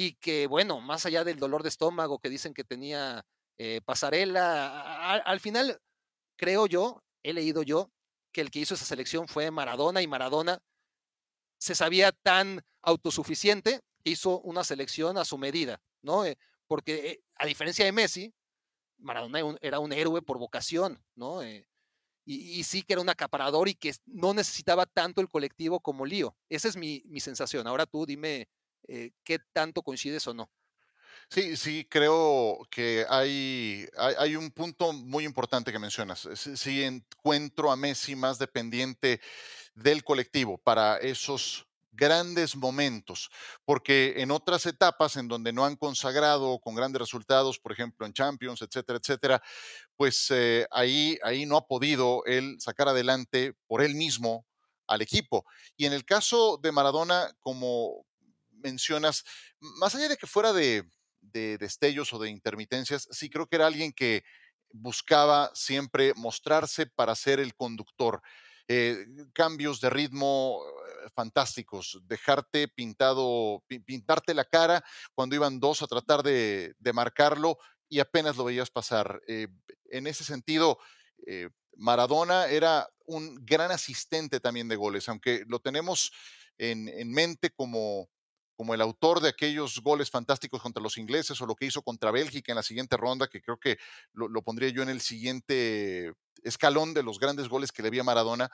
[0.00, 3.26] y que, bueno, más allá del dolor de estómago que dicen que tenía
[3.56, 5.80] eh, Pasarela, al final,
[6.36, 7.90] creo yo, he leído yo,
[8.30, 10.62] que el que hizo esa selección fue Maradona y Maradona
[11.58, 16.24] se sabía tan autosuficiente que hizo una selección a su medida, ¿no?
[16.24, 16.38] Eh,
[16.68, 18.32] porque eh, a diferencia de Messi,
[18.98, 21.44] Maradona era un, héroe por vocación, ¿no?
[21.44, 21.66] Y,
[22.24, 26.36] y, sí que era un acaparador y que no necesitaba tanto el colectivo como Lío.
[26.48, 27.66] Esa es mi, mi sensación.
[27.66, 28.48] Ahora tú dime
[28.88, 30.50] eh, qué tanto coincides o no.
[31.30, 36.26] Sí, sí, creo que hay, hay, un punto muy importante que mencionas.
[36.34, 39.20] Sí, sí, encuentro a Messi más dependiente
[39.74, 43.28] del colectivo para esos grandes momentos,
[43.64, 48.12] porque en otras etapas en donde no han consagrado con grandes resultados, por ejemplo en
[48.12, 49.42] Champions, etcétera, etcétera,
[49.96, 54.46] pues eh, ahí, ahí no ha podido él sacar adelante por él mismo
[54.86, 55.44] al equipo.
[55.76, 58.06] Y en el caso de Maradona, como
[58.62, 59.24] mencionas,
[59.60, 60.88] más allá de que fuera de,
[61.20, 64.24] de destellos o de intermitencias, sí creo que era alguien que
[64.70, 68.22] buscaba siempre mostrarse para ser el conductor.
[68.70, 75.86] Eh, cambios de ritmo eh, fantásticos, dejarte pintado, pintarte la cara cuando iban dos a
[75.86, 77.58] tratar de, marcarlo
[77.88, 79.22] y apenas lo veías pasar.
[79.26, 79.48] Eh,
[79.90, 80.78] en ese sentido,
[81.76, 86.12] Maradona era un gran asistente también de goles, aunque lo tenemos
[86.58, 88.10] en, en mente como,
[88.58, 92.10] como el autor de aquellos goles fantásticos contra los ingleses o lo que hizo contra
[92.10, 93.78] Bélgica en la siguiente ronda, que creo que
[94.14, 96.12] lo, pondría yo en el siguiente
[96.42, 98.50] escalón de los grandes goles que le vi a Maradona.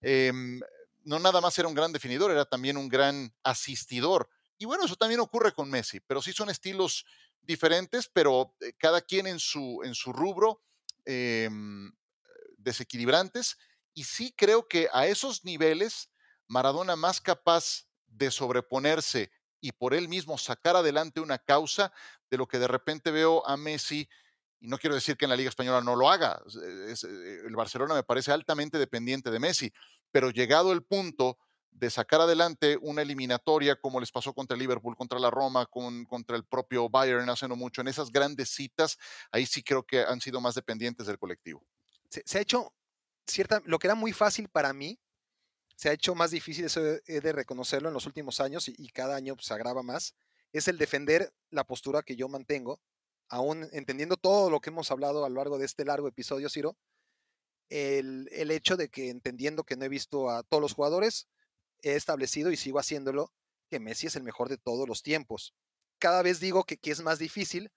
[0.00, 0.60] Em,
[1.02, 4.28] no nada más era un gran definidor, era también un gran asistidor.
[4.58, 7.04] Y bueno, eso también ocurre con Messi, pero sí son estilos
[7.40, 10.62] diferentes, pero eh, cada quien en su, en su rubro
[11.04, 11.90] em,
[12.58, 13.58] desequilibrantes.
[13.92, 16.10] Y sí creo que a esos niveles,
[16.46, 19.30] Maradona más capaz de sobreponerse
[19.60, 21.92] y por él mismo sacar adelante una causa
[22.30, 24.08] de lo que de repente veo a Messi,
[24.60, 26.94] y no quiero decir que en la Liga Española no lo haga, eh,
[27.46, 29.72] el Barcelona me parece altamente dependiente de Messi,
[30.10, 31.38] pero llegado el punto
[31.70, 36.36] de sacar adelante una eliminatoria como les pasó contra Liverpool, contra la Roma, con, contra
[36.36, 38.98] el propio Bayern hace no mucho, en esas grandes citas,
[39.30, 41.64] ahí sí creo que han sido más dependientes del colectivo.
[42.10, 42.74] Se, se ha hecho
[43.26, 45.00] cierta, lo que era muy fácil para mí,
[45.76, 49.16] se ha hecho más difícil, eso he de reconocerlo en los últimos años y, cada
[49.16, 50.14] año pues, se agrava más,
[50.52, 52.80] es el defender la postura que yo mantengo,
[53.28, 56.76] aún entendiendo todo lo que hemos hablado a lo largo de este largo episodio, Ciro,
[57.68, 61.28] el, el hecho de que entendiendo que no he visto a todos los jugadores,
[61.80, 63.32] he establecido y sigo haciéndolo
[63.70, 65.54] que Messi es el mejor de todos los tiempos.
[65.98, 67.72] Cada vez digo que, que es más difícil,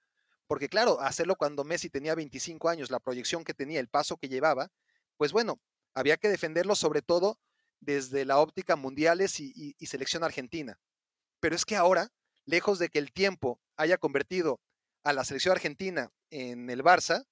[0.48, 4.28] porque claro, hacerlo cuando Messi tenía 25 años, la proyección que tenía, el paso que
[4.28, 4.70] llevaba,
[5.18, 5.60] pues bueno,
[5.94, 7.40] había que defenderlo sobre todo
[7.80, 10.80] desde la óptica mundiales y, selección argentina.
[11.39, 12.10] Pero es que ahora,
[12.45, 14.60] lejos de que el tiempo haya convertido
[15.03, 17.26] a la selección argentina en el Barça,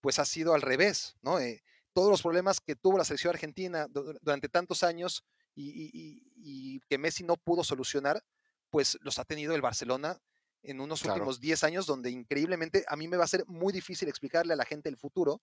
[0.00, 1.40] pues ha sido al revés, ¿no?
[1.40, 1.62] Eh,
[1.92, 5.24] todos los problemas que tuvo la selección argentina durante tantos años
[5.56, 8.22] y, que Messi no pudo solucionar,
[8.70, 10.20] pues los ha tenido el Barcelona
[10.62, 14.08] en unos últimos 10 años, donde increíblemente a mí me va a ser muy difícil
[14.08, 15.40] explicarle a la gente el futuro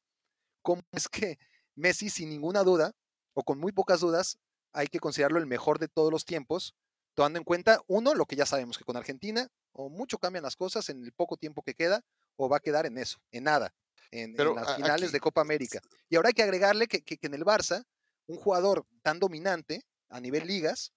[0.62, 1.38] cómo es que
[1.76, 2.94] Messi, sin ninguna duda,
[3.36, 4.40] o con muy pocas dudas,
[4.74, 6.74] hay que considerarlo el mejor de todos los tiempos,
[7.14, 10.56] tomando en cuenta, uno, lo que ya sabemos, que con Argentina o mucho cambian las
[10.56, 12.04] cosas en el poco tiempo que queda,
[12.38, 13.74] o va a quedar en eso, en nada,
[14.12, 15.82] en, las finales de Copa América.
[16.10, 17.86] Y ahora hay que agregarle que, en el Barça,
[18.28, 20.94] un jugador tan dominante a nivel ligas,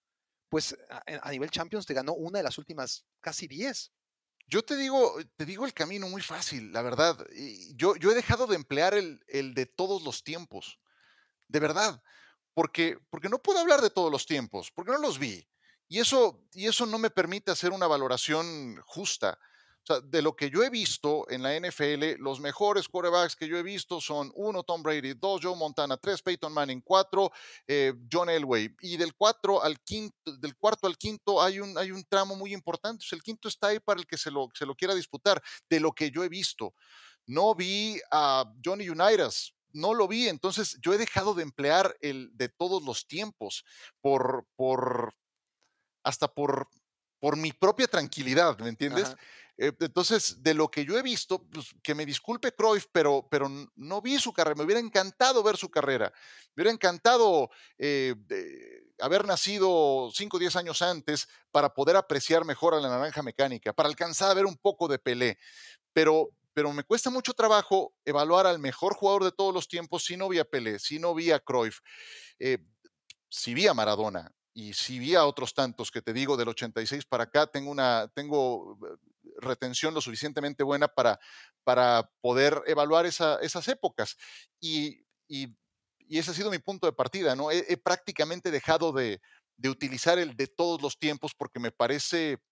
[0.48, 3.92] pues a, nivel Champions te ganó una de las últimas casi 10.
[4.46, 7.18] Yo te digo, te digo el camino muy fácil, la verdad.
[7.74, 10.78] Yo, yo he dejado de emplear el, el de todos los tiempos.
[11.48, 12.00] De verdad
[12.58, 15.46] porque, porque no puedo hablar de todos los tiempos, porque no los vi.
[15.86, 19.38] Y eso, y eso no me permite hacer una valoración justa.
[19.84, 23.46] O sea, de lo que yo he visto en la NFL, los mejores quarterbacks que
[23.46, 27.30] yo he visto son uno, Tom Brady, dos, Joe Montana, tres, Peyton Manning, cuatro,
[27.64, 28.74] eh, John Elway.
[28.80, 32.52] Y del, cuatro al quinto, del cuarto al quinto hay un, hay un tramo muy
[32.52, 33.04] importante.
[33.12, 35.40] el quinto está ahí para el que se lo, se lo quiera disputar,
[35.70, 36.74] de lo que yo he visto.
[37.24, 42.30] No vi a Johnny Unitas, no lo vi, entonces yo he dejado de emplear el
[42.34, 43.64] de todos los tiempos
[44.00, 45.14] por, por
[46.02, 46.68] hasta por,
[47.18, 49.14] por mi propia tranquilidad, ¿me entiendes?
[49.58, 53.50] Eh, entonces, de lo que yo he visto, pues, que me disculpe Cruyff, pero, pero
[53.74, 56.12] no vi su carrera, me hubiera encantado ver su carrera,
[56.54, 58.14] me hubiera encantado eh,
[59.00, 63.72] haber nacido 5 o 10 años antes para poder apreciar mejor a la naranja mecánica,
[63.72, 65.38] para alcanzar a ver un poco de Pelé,
[65.92, 70.16] pero, pero me cuesta mucho trabajo evaluar al mejor jugador de todos los tiempos si
[70.16, 71.78] no vi a Pelé, si no vi a Cruyff,
[72.40, 72.58] eh,
[73.28, 77.04] si vi a Maradona y si vi a otros tantos que te digo del 86
[77.04, 78.96] para acá, tengo una tengo eh,
[79.40, 81.20] retención lo suficientemente buena para,
[81.62, 84.16] para poder evaluar esas épocas.
[84.60, 85.04] Y,
[86.10, 87.52] ese ha sido mi punto de partida, ¿no?
[87.52, 89.20] He, prácticamente dejado de,
[89.56, 92.42] de utilizar el de todos los tiempos porque me parece,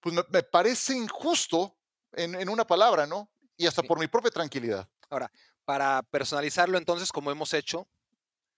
[0.00, 1.76] pues me parece injusto
[2.12, 3.30] en, una palabra, ¿no?
[3.56, 4.88] Y hasta por mi propia tranquilidad.
[5.08, 5.30] Ahora,
[5.64, 7.88] para personalizarlo entonces, como hemos hecho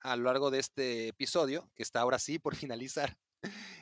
[0.00, 3.16] a lo largo de este episodio, que está ahora sí por finalizar,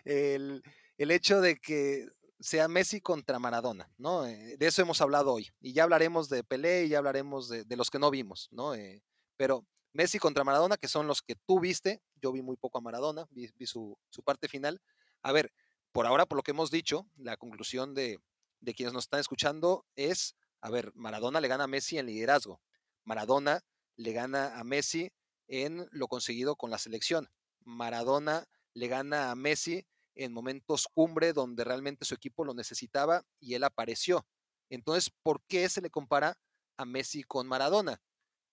[0.04, 0.62] el,
[0.98, 2.06] hecho de que
[2.38, 4.26] sea Messi contra Maradona, ¿no?
[4.26, 5.50] Eh, de eso hemos hablado hoy.
[5.60, 8.74] Y ya hablaremos de Pelé y ya hablaremos de, los que no vimos, ¿no?
[8.74, 9.02] Eh,
[9.36, 12.80] pero Messi contra Maradona, que son los que tú viste, yo vi muy poco a
[12.80, 14.80] Maradona, vi, su, su, parte final.
[15.22, 15.52] A ver,
[15.92, 18.18] por ahora, por lo que hemos dicho, la conclusión de,
[18.60, 22.60] de quienes nos están escuchando es, a ver, Maradona le gana a Messi en liderazgo,
[23.04, 23.60] Maradona
[23.96, 25.12] le gana a Messi
[25.48, 27.28] en lo conseguido con la selección,
[27.64, 33.54] Maradona le gana a Messi en momentos cumbre donde realmente su equipo lo necesitaba y
[33.54, 34.26] él apareció.
[34.68, 36.38] Entonces, ¿por qué se le compara
[36.80, 38.00] a Messi con Maradona.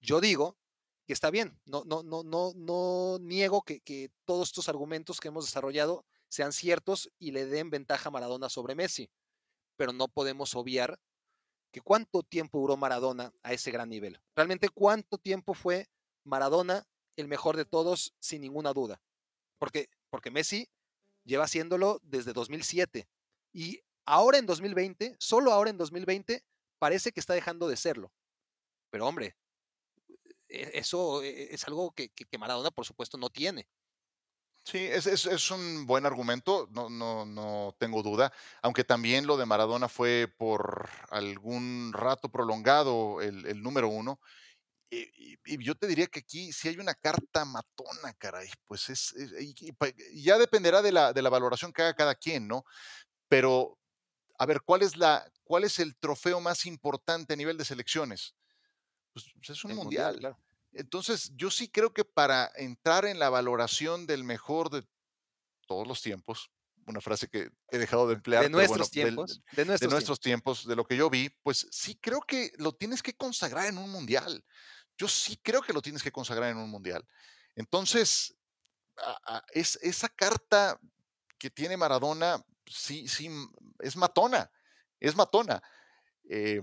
[0.01, 0.57] Yo digo
[1.05, 5.29] que está bien, no, no, no, no, no niego que, que todos estos argumentos que
[5.29, 9.09] hemos desarrollado sean ciertos y le den ventaja a Maradona sobre Messi,
[9.77, 10.99] pero no podemos obviar
[11.71, 14.19] que cuánto tiempo duró Maradona a ese gran nivel.
[14.35, 15.87] Realmente cuánto tiempo fue
[16.23, 16.85] Maradona
[17.15, 19.01] el mejor de todos sin ninguna duda.
[19.59, 20.69] Porque, porque Messi
[21.23, 23.07] lleva haciéndolo desde 2007
[23.53, 26.43] y ahora en 2020, solo ahora en 2020,
[26.79, 28.11] parece que está dejando de serlo.
[28.89, 29.35] Pero hombre,
[30.47, 33.67] e, eso e, es algo que, que Maradona por supuesto no tiene.
[34.69, 39.37] Sí, es, es, es, un buen argumento, no, no, no tengo duda, aunque también lo
[39.37, 44.19] de Maradona fue por algún rato prolongado el, el número uno.
[44.89, 49.15] Y, y, yo te diría que aquí si hay una carta matona, caray, pues es,
[49.39, 49.55] y,
[50.21, 52.65] ya dependerá de la, de la valoración que haga cada quien, ¿no?
[53.29, 53.77] Pero,
[54.37, 58.35] a ver, ¿cuál es, la, cuál es el trofeo más importante a nivel de selecciones?
[59.13, 60.11] Pues, pues es un el mundial.
[60.11, 60.46] mundial claro.
[60.77, 64.85] Entonces, yo sí creo que para entrar en la valoración del mejor de
[65.65, 66.51] todos los tiempos,
[66.85, 68.43] una frase que he dejado de emplear.
[68.43, 69.41] De nuestros tiempos.
[69.53, 70.59] de, nuestros, de nuestros tiempos.
[70.59, 73.79] tiempos, de lo que yo vi, pues sí creo que lo tienes que consagrar en
[73.79, 74.45] un mundial.
[74.97, 77.03] Yo sí creo que lo tienes que consagrar en un mundial.
[77.55, 78.35] Entonces,
[78.97, 80.79] a, a, es, esa carta
[81.39, 83.29] que tiene Maradona, sí, sí,
[83.79, 84.49] es matona,
[84.99, 85.61] es matona.
[86.29, 86.61] Eh,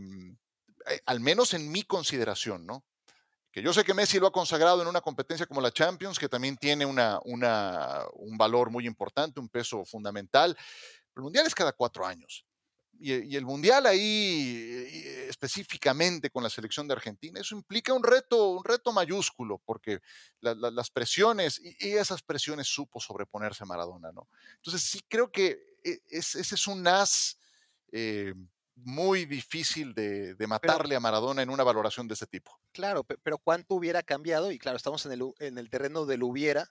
[1.05, 2.85] al menos en mi consideración, ¿no?
[3.55, 6.29] Que yo sé que Messi lo ha consagrado en una competencia como la Champions, que
[6.29, 10.59] también tiene una, un valor muy importante, un peso fundamental.
[11.15, 12.45] el Mundial es cada cuatro años.
[12.99, 18.49] Y, y, el Mundial ahí específicamente con la selección de Argentina, eso implica un reto,
[18.49, 20.01] un reto mayúsculo, porque
[20.41, 24.27] la, la, las presiones, y, esas presiones supo sobreponerse Maradona, ¿no?
[24.57, 27.39] Entonces sí creo que es, ese es un as
[27.93, 28.35] eh,
[28.77, 32.59] muy difícil de, de matarle pero, a Maradona en una valoración de ese tipo.
[32.73, 34.51] Claro, pero ¿cuánto hubiera cambiado?
[34.51, 36.71] Y claro, estamos en el, en el terreno del hubiera,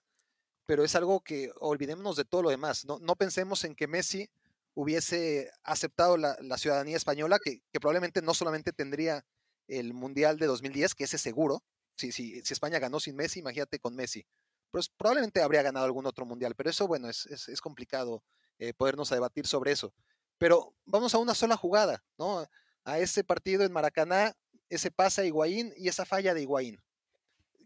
[0.65, 2.85] pero es algo que olvidémonos de todo lo demás.
[2.85, 4.29] No, no pensemos en que Messi
[4.75, 9.25] hubiese aceptado la, la ciudadanía española, que, que, probablemente no solamente tendría
[9.67, 11.63] el Mundial de 2010, que ese seguro,
[11.95, 14.25] si, si, si España ganó sin Messi, imagínate con Messi,
[14.71, 18.23] pues probablemente habría ganado algún otro Mundial, pero eso, bueno, es, es, es complicado
[18.57, 19.93] eh, podernos a debatir sobre eso.
[20.37, 22.47] Pero vamos a una sola jugada, ¿no?
[22.83, 24.35] A ese partido en Maracaná,
[24.69, 26.81] ese pase a Higuaín y esa falla de Higuaín,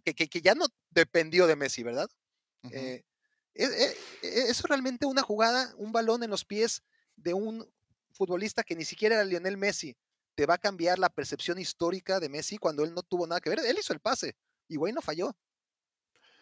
[0.03, 2.10] que, que, que ya no dependió de Messi, ¿verdad?
[2.64, 2.73] Uh -huh.
[2.73, 3.06] eh,
[3.53, 6.84] es, es, es, realmente una jugada, un balón en los pies
[7.15, 7.68] de un
[8.11, 9.98] futbolista que ni siquiera era Lionel Messi.
[10.35, 13.49] Te va a cambiar la percepción histórica de Messi cuando él no tuvo nada que
[13.49, 13.60] ver.
[13.60, 14.35] Él hizo el pase.
[14.68, 15.35] Higuaín no falló.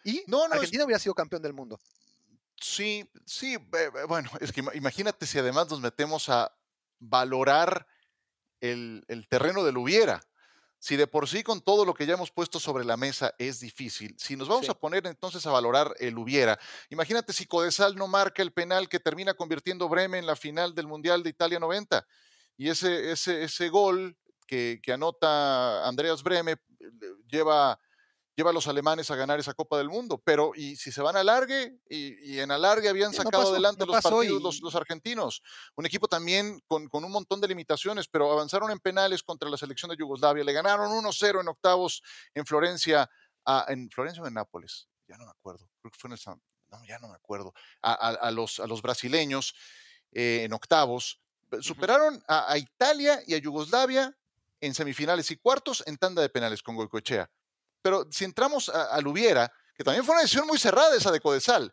[0.04, 1.80] Y no, no, Argentina hubiera sido campeón del mundo.
[2.60, 3.56] Sí, sí,
[4.08, 6.54] bueno, es que imagínate si además nos metemos a
[6.98, 7.86] valorar
[8.60, 10.22] el, el, terreno del hubiera.
[10.78, 13.60] Si de por sí con todo lo que ya hemos puesto sobre la mesa es
[13.60, 14.70] difícil, si nos vamos sí.
[14.70, 16.58] a poner entonces a valorar el hubiera,
[16.90, 20.86] imagínate si Codesal no marca el penal que termina convirtiendo Bremen en la final del
[20.86, 22.06] Mundial de Italia 90
[22.58, 24.16] y ese, ese, ese gol
[24.46, 26.58] que, que anota Andreas Breme eh,
[27.26, 27.78] lleva
[28.36, 30.20] lleva a los alemanes a ganar esa Copa del Mundo.
[30.22, 33.52] Pero, y si se van a alargue, y, y en alargue habían sacado no pasó,
[33.52, 34.42] adelante no los partidos y...
[34.42, 35.42] los, los, argentinos.
[35.74, 39.56] Un equipo también con, con, un montón de limitaciones, pero avanzaron en penales contra la
[39.56, 40.44] selección de Yugoslavia.
[40.44, 42.02] Le ganaron 1-0 en octavos
[42.34, 43.10] en Florencia,
[43.46, 44.88] a, en Florencia o en Nápoles.
[45.08, 45.68] Ya no me acuerdo.
[45.80, 46.40] Creo que fue en el San...
[46.68, 47.54] No, ya no me acuerdo.
[47.80, 49.54] A, a, a los, a los brasileños
[50.12, 51.22] eh, en octavos.
[51.60, 54.14] Superaron a, a Italia y a Yugoslavia
[54.60, 57.30] en semifinales y cuartos en tanda de penales con Goicoechea.
[57.86, 61.72] Pero si entramos al hubiera, que también fue una decisión muy cerrada esa de Codesal,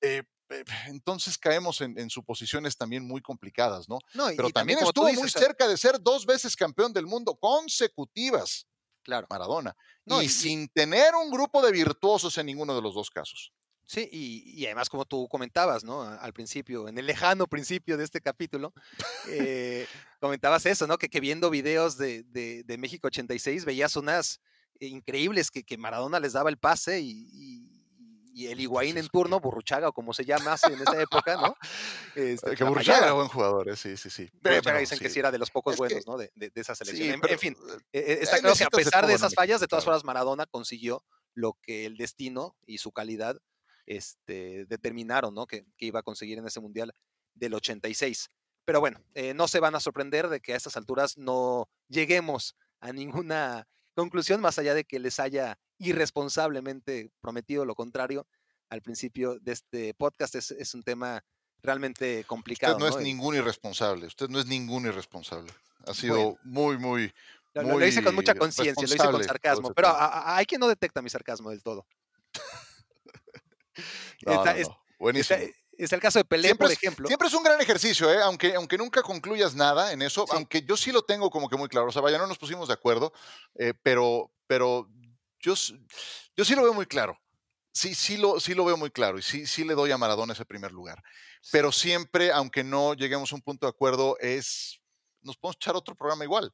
[0.00, 3.98] eh, eh, entonces caemos en, en, suposiciones también muy complicadas, ¿no?
[4.14, 6.94] no y, Pero y también, también estuvo dices, muy cerca de ser dos veces campeón
[6.94, 8.66] del mundo consecutivas.
[9.02, 9.26] Claro.
[9.28, 9.76] Maradona.
[10.06, 13.52] No, y, y, sin tener un grupo de virtuosos en ninguno de los dos casos.
[13.86, 16.04] Sí, y, y, además como tú comentabas, ¿no?
[16.04, 18.72] Al principio, en el lejano principio de este capítulo,
[19.28, 19.86] eh,
[20.20, 20.96] comentabas eso, ¿no?
[20.96, 24.40] Que, que viendo videos de, de, de, México 86 veías unas
[24.88, 27.74] increíbles que, que Maradona les daba el pase y, y,
[28.34, 31.56] y el Higuaín en turno, Burruchaga o como se llama en esa época, ¿no?
[32.14, 33.76] Este, que Burruchaga era buen jugador, ¿eh?
[33.76, 34.28] sí, sí, sí.
[34.42, 35.04] Pero dicen sí.
[35.04, 36.16] que sí era de los pocos es buenos, que, ¿no?
[36.16, 37.08] De, de, de, esa selección.
[37.08, 37.56] Sí, en, pero, en, fin,
[37.92, 41.04] eh, eh está claro que a pesar de esas fallas, de todas formas, Maradona consiguió
[41.34, 43.38] lo que el destino y su calidad
[43.86, 45.46] este, determinaron, ¿no?
[45.46, 46.92] Que, que iba a conseguir en ese Mundial
[47.34, 48.30] del 86.
[48.64, 52.56] Pero bueno, eh, no se van a sorprender de que a estas alturas no lleguemos
[52.80, 58.26] a ninguna conclusión, más allá de que les haya irresponsablemente prometido lo contrario
[58.70, 61.24] al principio de este podcast, es, es un tema
[61.62, 62.74] realmente complicado.
[62.76, 62.98] Usted no, ¿no?
[62.98, 65.52] es ningún irresponsable, usted no es ningún irresponsable.
[65.86, 66.38] Ha sido bueno.
[66.44, 67.12] muy, muy,
[67.54, 70.36] Lo, lo- lo hice con mucha muy conciencia, lo hice con sarcasmo, pero a- a-
[70.36, 71.86] hay quien no detecta mi sarcasmo del todo.
[74.24, 75.38] No, está- no, es- no, Buenísimo.
[75.38, 77.06] Está, está el caso de Pelé, Siempre por es- ejemplo.
[77.08, 78.22] Siempre es un gran ejercicio, ¿eh?
[78.22, 80.32] aunque, aunque nunca concluyas nada en eso, Sí.
[80.36, 81.88] aunque yo sí lo tengo como que muy claro.
[81.88, 83.12] O sea, vaya, no nos pusimos de acuerdo,
[83.56, 84.88] eh, pero, pero
[85.40, 85.54] yo,
[86.36, 87.18] yo sí lo veo muy claro.
[87.72, 90.32] Sí, sí lo, sí lo veo muy claro y sí, sí le doy a Maradona
[90.32, 91.02] ese primer lugar.
[91.50, 94.80] Pero siempre, aunque no lleguemos a un punto de acuerdo, es.
[95.22, 96.52] Nos podemos echar otro programa igual.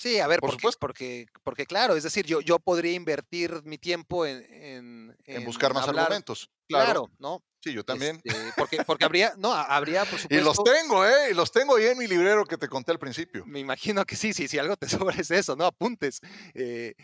[0.00, 0.78] Sí, a ver, Por porque, supuesto.
[0.80, 5.74] porque, porque claro, es decir, yo, yo podría invertir mi tiempo en, en, En, buscar
[5.74, 6.50] más hablar- argumentos.
[6.66, 7.10] Claro, Claro.
[7.18, 7.42] ¿no?
[7.62, 8.18] Sí, yo también.
[8.24, 10.44] Este, porque, porque habría, no, ha- habría, por y supuesto.
[10.46, 11.32] los tengo, ¿eh?
[11.32, 13.44] Y los tengo ahí en mi librero que te conté al principio.
[13.44, 15.66] Me imagino que sí, sí, si algo te sobra es eso, ¿no?
[15.66, 16.20] Apuntes.
[16.54, 16.94] Eh,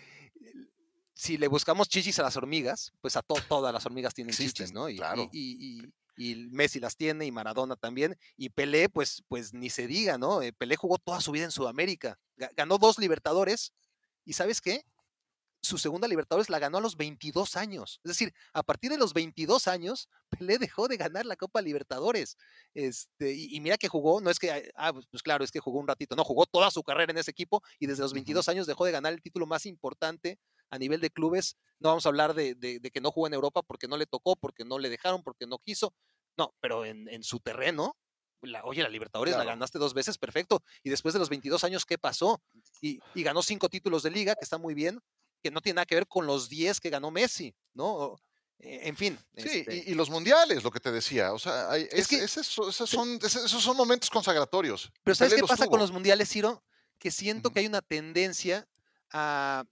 [1.12, 4.52] si le buscamos chichis a las hormigas, pues a to- todas las hormigas tienen chichis,
[4.52, 4.88] Existen, ¿no?
[4.88, 5.28] Y, claro.
[5.32, 8.18] y- y- y- Messi las tiene y Maradona también.
[8.36, 10.42] Y Pelé, pues, pues ni se diga, ¿no?
[10.42, 12.18] Eh, Pelé jugó toda su vida en Sudamérica.
[12.36, 13.72] Ga- Ganó dos Libertadores.
[14.24, 14.82] ¿Y sabes qué?
[15.62, 18.00] Su segunda Libertadores la ganó a los 22 años.
[18.04, 22.36] Es decir, a partir de los 22 años, Pelé dejó de ganar la Copa Libertadores.
[22.72, 25.80] Este, y, y mira que jugó, no es que, ah, pues, claro, es que jugó
[25.80, 28.66] un ratito, no, jugó toda su carrera en ese equipo y desde los 22 años
[28.66, 30.38] dejó de ganar el título más importante
[30.70, 31.56] a nivel de clubes.
[31.80, 34.06] No vamos a hablar de, de- de que no jugó en Europa porque no le
[34.06, 35.92] tocó, porque no le dejaron, porque no quiso.
[36.36, 37.96] No, pero en, en su terreno,
[38.42, 40.62] la- oye, la Libertadores la ganaste dos veces, perfecto.
[40.82, 42.40] Y después de los 22 años, ¿qué pasó?
[42.80, 45.00] Y, y ganó cinco títulos de liga, que está muy bien,
[45.42, 48.16] que no tiene nada que ver con los 10 que ganó Messi, ¿no?
[48.58, 49.18] Eh, En fin.
[49.36, 51.32] Sí, este, y, y los mundiales, lo que te decía.
[51.32, 54.90] O sea, hay- Es es- que- es eso- esos, son, esos son momentos consagratorios.
[55.04, 55.72] Pero ¿sabes Pelé qué pasa tuvo.
[55.72, 56.62] con los mundiales, Ciro?
[56.98, 58.66] Que siento que hay una tendencia
[59.12, 59.64] a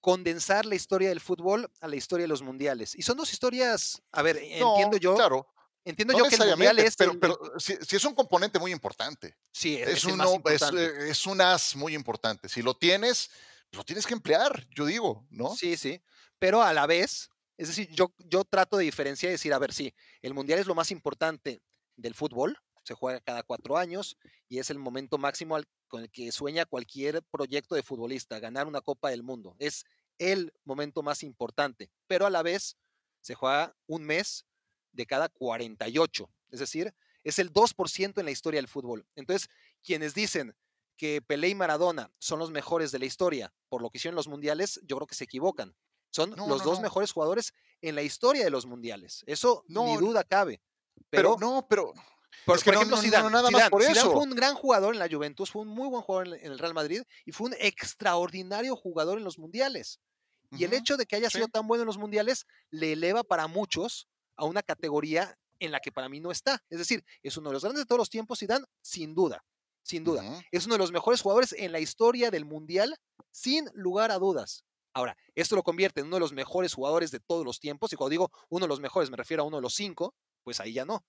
[0.00, 2.94] condensar la historia del fútbol a la historia de los mundiales.
[2.94, 5.48] Y son dos historias, a ver, No, entiendo yo, Claro,
[5.86, 8.58] entiendo no yo que el mundial es pero, el- pero sí, sí es un componente
[8.58, 9.36] muy importante.
[9.52, 10.84] sí, es, Es, es el uno, más es, importante.
[10.84, 12.48] eh, es un as muy importante.
[12.48, 13.30] Si lo tienes,
[13.72, 15.54] lo tienes que emplear, yo digo, ¿no?
[15.56, 16.02] Sí, sí.
[16.38, 19.72] Pero a la vez, es decir, yo, yo trato de diferenciar y decir, a ver,
[19.72, 21.62] sí, el mundial es lo más importante
[21.96, 24.16] del fútbol, se juega cada cuatro años
[24.48, 28.66] y es el momento máximo al- con el que sueña cualquier proyecto de futbolista, ganar
[28.66, 29.56] una Copa del Mundo.
[29.58, 29.84] Es
[30.18, 32.76] el momento más importante, pero a la vez
[33.20, 34.44] se juega un mes
[34.96, 39.06] de cada 48, es decir, es el 2% en la historia del fútbol.
[39.14, 39.48] Entonces,
[39.84, 40.56] quienes dicen
[40.96, 44.28] que Pelé y Maradona son los mejores de la historia por lo que hicieron los
[44.28, 45.74] mundiales, yo creo que se equivocan.
[46.10, 46.82] Son No, los no, dos no.
[46.84, 47.52] mejores jugadores
[47.82, 49.22] en la historia de los mundiales.
[49.26, 50.62] Eso ni duda cabe.
[51.10, 51.92] Pero, Pero, no, pero
[52.46, 54.12] por, es que por no- ejemplo, no- no Zidane, nada más por Zidane eso.
[54.12, 56.72] fue un gran jugador en la Juventus, fue un muy buen jugador en, el Real
[56.72, 60.00] Madrid y fue un extraordinario jugador en los mundiales.
[60.52, 63.46] Y el hecho de que haya sido tan bueno en los mundiales le eleva para
[63.48, 66.62] muchos a una categoría en la que para mí no está.
[66.68, 69.44] Es decir, es uno de los grandes de todos los tiempos, Zidane, sin duda,
[69.82, 70.22] sin duda.
[70.50, 72.96] Es uno de los mejores jugadores en la historia del mundial,
[73.30, 74.64] sin lugar a dudas.
[74.92, 77.96] Ahora, esto lo convierte en uno de los mejores jugadores de todos los tiempos, y
[77.96, 80.72] cuando digo uno de los mejores me refiero a uno de los cinco, pues ahí
[80.72, 81.04] ya no.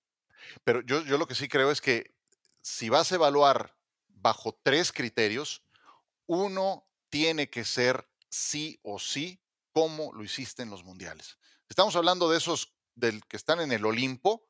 [0.64, 2.14] Pero yo, yo lo que sí creo es que
[2.62, 3.78] si vas a evaluar
[4.08, 5.64] bajo tres criterios,
[6.26, 9.42] uno tiene que ser sí o sí
[9.72, 11.38] como lo hiciste en los mundiales.
[11.70, 14.44] Estamos hablando de esos del que están en el Olimpo,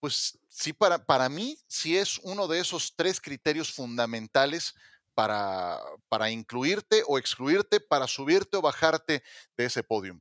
[0.00, 4.74] pues sí, para, para mí sí es uno de esos tres criterios fundamentales
[5.14, 5.78] para,
[6.08, 9.22] para incluirte o excluirte, para subirte o bajarte
[9.56, 10.20] de ese podium.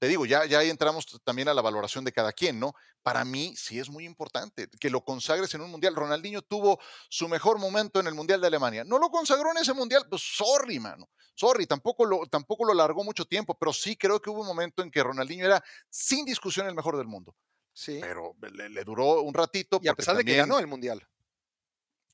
[0.00, 2.74] Te digo, ya, ya ahí entramos también a la valoración de cada quien, ¿no?
[3.02, 5.94] Para mí sí es muy importante que lo consagres en un mundial.
[5.94, 8.82] Ronaldinho tuvo su mejor momento en el mundial de Alemania.
[8.82, 11.08] No lo consagró en ese mundial, pues sorry, mano.
[11.34, 14.82] Sorry, tampoco lo, tampoco lo largó mucho tiempo, pero sí creo que hubo un momento
[14.82, 17.36] en que Ronaldinho era sin discusión el mejor del mundo.
[17.74, 17.98] Sí.
[18.00, 19.80] Pero le, le duró un ratito.
[19.82, 21.06] y a pesar de que ganó el mundial.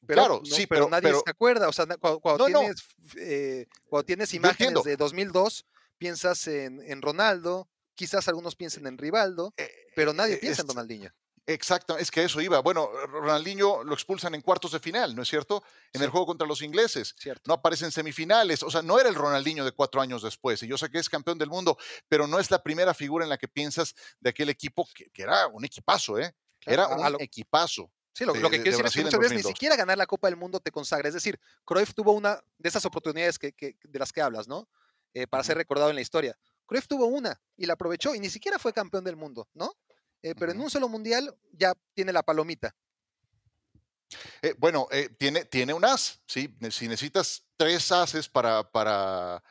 [0.07, 1.69] Claro, no- sí, pero- nadie pero- se acuerda.
[1.69, 2.61] O sea, cuando, cuando No, no.
[2.61, 5.65] tienes, eh, cuando tienes imágenes de 2002,
[5.99, 10.69] piensas en, en Ronaldo, quizás algunos piensen en Rivaldo, Eh, pero nadie eh, piensa en
[10.69, 11.11] Ronaldinho.
[11.49, 12.59] Exacto, es que eso iba.
[12.61, 15.63] Bueno, Ronaldinho lo expulsan en cuartos de final, ¿no es cierto?
[15.93, 17.15] En el juego contra los ingleses.
[17.17, 17.43] Cierto.
[17.47, 18.65] no aparece en semifinales.
[18.65, 20.61] O sea, no era el Ronaldinho de cuatro años después.
[20.65, 21.79] Y yo sé que es campeón del mundo,
[22.09, 25.23] pero no es la primera figura en la que piensas de aquel equipo que, que
[25.23, 26.35] era un equipazo, ¿eh?
[26.59, 27.93] Claro, Era un lo- equipazo.
[28.13, 29.51] Sí, lo, de- lo que de- quiero de decir es que muchas veces ni 2002.
[29.53, 31.07] siquiera ganar la Copa del Mundo te consagra.
[31.07, 34.69] Es decir, Cruyff tuvo una de esas oportunidades que, que- de las que hablas, ¿no?
[35.15, 36.37] Eh, para ser recordado en la historia.
[36.67, 39.73] Cruyff tuvo una y la aprovechó y ni siquiera fue campeón del mundo, ¿no?
[40.23, 42.75] Eh, pero en un solo mundial ya tiene la palomita.
[44.43, 46.57] Eh, bueno, eh, tiene, tiene un as, ¿sí?
[46.71, 49.43] Si necesitas tres ases para, para,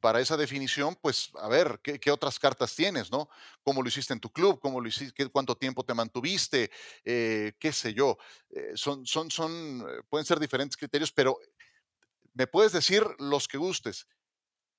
[0.00, 3.28] para esa definición, pues a ver, ¿qué, qué otras cartas tienes, no?
[3.62, 4.60] ¿Cómo lo hiciste en tu club?
[4.60, 5.14] ¿Cómo lo hiciste?
[5.14, 6.70] qué- ¿Cuánto tiempo te mantuviste?
[7.04, 8.18] ¿Qué sé yo?
[8.74, 11.38] Son, son, son, pueden ser diferentes criterios, pero
[12.34, 14.06] me puedes decir los que gustes.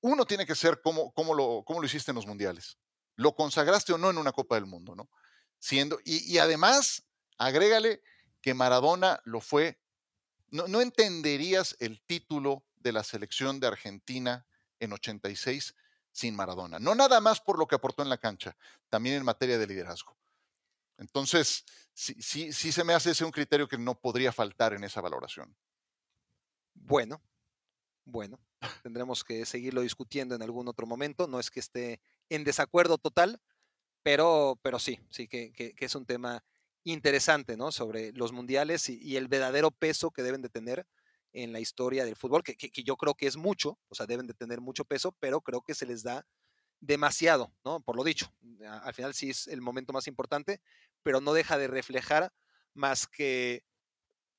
[0.00, 2.78] Uno tiene que ser como, como, lo, lo hiciste en los mundiales.
[3.16, 5.10] Lo consagraste o no en una Copa del Mundo, ¿no?
[5.58, 7.04] Siendo, y, y además,
[7.36, 8.02] agrégale
[8.40, 9.78] que Maradona lo fue.
[10.48, 14.46] No, no entenderías el título de la selección de Argentina
[14.78, 15.74] en 86
[16.12, 16.78] sin Maradona.
[16.78, 18.56] No nada más por lo que aportó en la cancha,
[18.88, 20.16] también en materia de liderazgo.
[20.98, 21.64] Entonces,
[21.94, 25.00] sí, sí, sí se me hace ese un criterio que no podría faltar en esa
[25.00, 25.56] valoración.
[26.74, 27.22] Bueno,
[28.04, 28.40] bueno,
[28.82, 31.26] tendremos que seguirlo discutiendo en algún otro momento.
[31.28, 33.40] No es que esté en desacuerdo total,
[34.02, 36.44] pero, pero sí, sí que, es un tema
[36.84, 37.72] interesante, ¿no?
[37.72, 40.86] Sobre los mundiales y, y el verdadero peso que deben de tener
[41.32, 44.26] en la historia del fútbol, que, que- yo creo que es mucho, o sea, deben
[44.26, 46.26] de tener mucho peso, pero creo que se les da
[46.80, 47.80] demasiado, ¿no?
[47.80, 48.32] Por lo dicho,
[48.66, 50.60] al final sí es el momento más importante,
[51.02, 52.32] pero no deja de reflejar
[52.74, 53.64] más que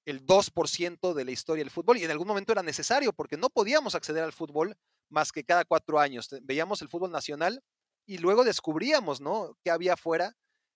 [0.05, 3.49] el 2% de la historia del fútbol y en algún momento era necesario porque no
[3.49, 4.75] podíamos acceder al fútbol
[5.09, 6.29] más que cada cuatro años.
[6.43, 7.61] Veíamos el fútbol nacional
[8.05, 9.57] y luego descubríamos, ¿no?
[9.63, 10.33] ¿Qué había afuera?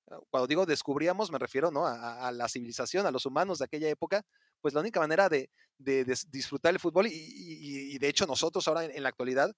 [0.09, 1.85] Ah, Cuando digo descubríamos, me refiero, ¿no?
[1.87, 4.23] A, la civilización, a los humanos de aquella época,
[4.61, 8.91] pues la única manera de, de disfrutar el fútbol y de hecho nosotros ahora en,
[8.91, 9.53] en la actualidad,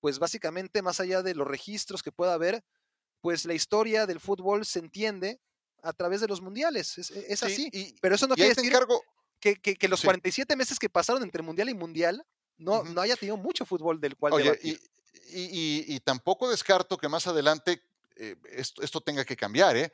[0.00, 2.64] pues básicamente más allá de los registros que pueda haber,
[3.20, 5.40] pues la historia del fútbol se entiende
[5.82, 6.96] a través de los mundiales.
[6.98, 7.68] Es, es Sí, así.
[7.72, 9.02] y, Pero eso no quiere decir encargo,
[9.40, 10.06] que, que- que los Sí.
[10.06, 12.24] 47 meses que pasaron entre mundial y mundial
[12.58, 14.78] no, no haya tenido mucho fútbol del cual Oye, y, y-
[15.34, 17.82] y- y tampoco descarto que más adelante
[18.16, 19.92] eh, esto, esto tenga que cambiar, ¿eh?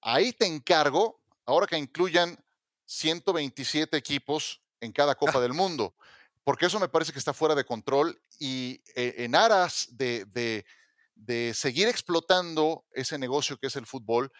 [0.00, 2.38] Ahí te encargo, ahora que incluyan
[2.86, 5.94] 127 equipos en cada Copa del Mundo,
[6.44, 10.64] porque eso me parece que está fuera de control y eh, en aras de, de-
[11.14, 14.30] de seguir explotando ese negocio que es el fútbol,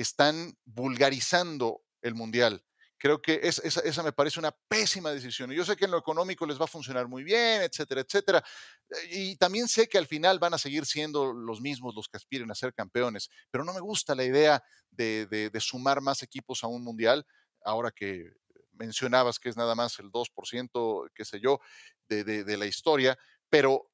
[0.00, 2.64] están vulgarizando el Mundial.
[2.98, 5.50] Creo que es- esa, me parece una pésima decisión.
[5.52, 8.44] Yo sé que en lo económico les va a funcionar muy bien, etcétera, etcétera.
[9.10, 12.50] Y también sé que al final van a seguir siendo los mismos los que aspiren
[12.50, 16.66] a ser campeones, pero no me gusta la idea de, de- sumar más equipos a
[16.66, 17.24] un mundial,
[17.64, 18.32] ahora que
[18.72, 21.60] mencionabas que es nada más el 2%, qué sé yo,
[22.08, 23.18] de- de la historia,
[23.48, 23.90] pero,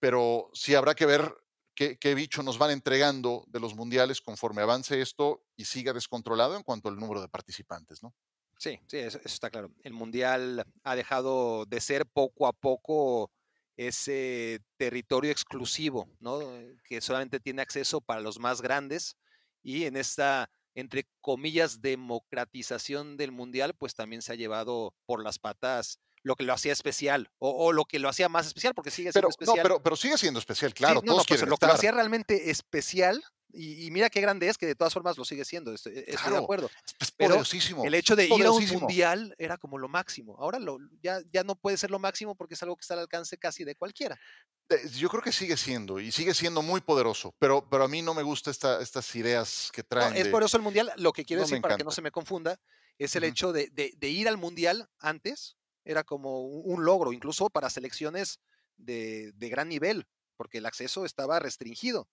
[0.00, 1.34] pero sí habrá que ver
[1.78, 6.56] qué, qué bicho nos van entregando de los mundiales conforme avance esto y siga descontrolado
[6.56, 8.12] en cuanto al número de participantes, ¿no?
[8.58, 9.70] Sí, sí, eso, está claro.
[9.84, 13.30] El mundial ha dejado de ser poco a poco
[13.76, 16.42] ese territorio exclusivo, ¿no?
[16.42, 19.16] Eh, Que solamente tiene acceso para los más grandes
[19.62, 25.38] y en esta, entre comillas, democratización del mundial, pues también se ha llevado por las
[25.38, 28.90] patas lo que lo hacía especial o, o lo que lo hacía más especial, porque
[28.90, 29.62] sigue siendo Pero, no, especial.
[29.62, 31.92] pero, pero sigue siendo especial, claro, no, no, todos pues, quieren lo que lo hacía
[31.92, 35.72] realmente especial, y, y mira qué grande es que de todas formas lo sigue siendo,
[35.72, 36.70] estoy, estoy de acuerdo.
[37.00, 37.82] Es pero poderosísimo.
[37.82, 40.36] El hecho de ir a un mundial era como lo máximo.
[40.38, 43.00] Ahora lo, ya, ya no puede ser lo máximo porque es algo que está al
[43.00, 44.20] alcance casi de cualquiera.
[44.68, 48.02] Eh, Yo creo que sigue siendo y sigue siendo muy poderoso, pero, pero a mí
[48.02, 50.16] no me gustan esta, estas ideas que No, traen.
[50.16, 52.02] es de- por eso el mundial, lo que quiero No decir para que no se
[52.02, 52.60] me confunda,
[52.98, 55.56] es el hecho de, de- de ir al mundial antes,
[55.88, 58.40] era como un, logro, incluso para selecciones
[58.76, 60.06] de, de gran nivel,
[60.36, 62.08] porque el acceso estaba restringido.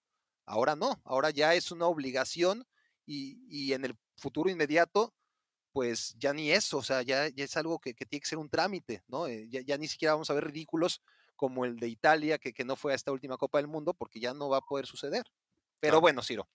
[0.46, 2.66] Ahora no, ahora ya es una obligación
[3.06, 5.14] y, y en el futuro inmediato,
[5.74, 8.38] pues ya ni eso, o sea, ya, ya es algo que, que tiene que ser
[8.38, 9.28] un trámite, ¿no?
[9.28, 11.02] Eh, ya, ya ni siquiera vamos a ver ridículos
[11.36, 14.22] como el de Italia, que, que no fue a esta última Copa del Mundo, porque
[14.22, 15.26] ya no va a poder suceder.
[15.82, 16.48] Pero bueno, Ciro,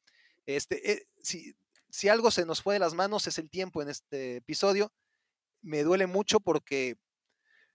[0.47, 1.55] este, eh, si,
[1.91, 4.91] si algo se nos fue de las manos es el tiempo en este episodio.
[5.61, 6.97] Me duele mucho porque,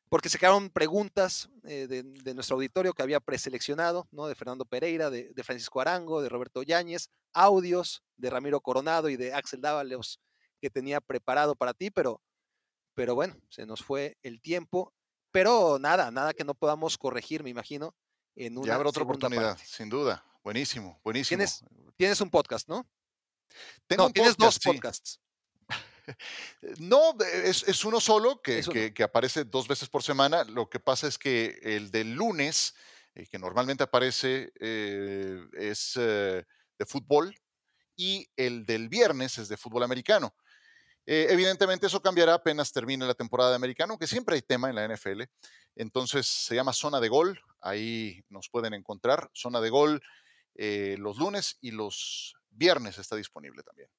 [0.09, 4.27] porque se quedaron preguntas eh, de, de nuestro auditorio que había preseleccionado, ¿no?
[4.27, 9.17] De Fernando Pereira, de, de Francisco Arango, de Roberto Yáñez, audios de Ramiro Coronado y
[9.17, 10.19] de Axel Dávalos
[10.61, 12.21] que tenía preparado para ti, pero,
[12.93, 14.93] pero bueno, se nos fue el tiempo.
[15.31, 17.93] Pero nada, nada que no podamos corregir, me imagino,
[18.35, 19.65] en una Ya habrá otra oportunidad, parte.
[19.65, 20.23] sin duda.
[20.43, 21.37] Buenísimo, buenísimo.
[21.37, 21.63] Tienes,
[21.97, 22.87] tienes un podcast, ¿no?
[23.85, 24.69] Tengo no, tienes dos podcast, sí.
[24.69, 25.21] podcasts.
[26.79, 30.43] No, es, es uno solo que, aparece dos veces por semana.
[30.43, 32.75] Lo que pasa es que el del lunes,
[33.13, 36.43] eh, que normalmente aparece, eh, es eh,
[36.77, 37.35] de fútbol
[37.95, 40.35] y el del viernes es de fútbol americano.
[41.07, 44.75] Eh, evidentemente eso cambiará apenas termine la temporada de americano, aunque siempre hay tema en
[44.75, 45.23] la NFL.
[45.75, 49.29] Entonces se llama Zona de Gol, ahí nos pueden encontrar.
[49.33, 50.01] Zona de Gol
[50.55, 53.89] eh, los lunes y los viernes está disponible también.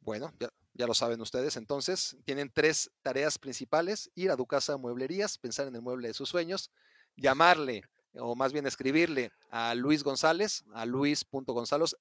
[0.00, 1.56] Bueno, ya, ya lo saben ustedes.
[1.56, 6.14] Entonces, tienen tres tareas principales: ir a tu casa Mueblerías, pensar en el mueble de
[6.14, 6.70] sus sueños,
[7.16, 7.82] llamarle,
[8.16, 11.96] o más bien escribirle a Luis González, a luis.gonzalos,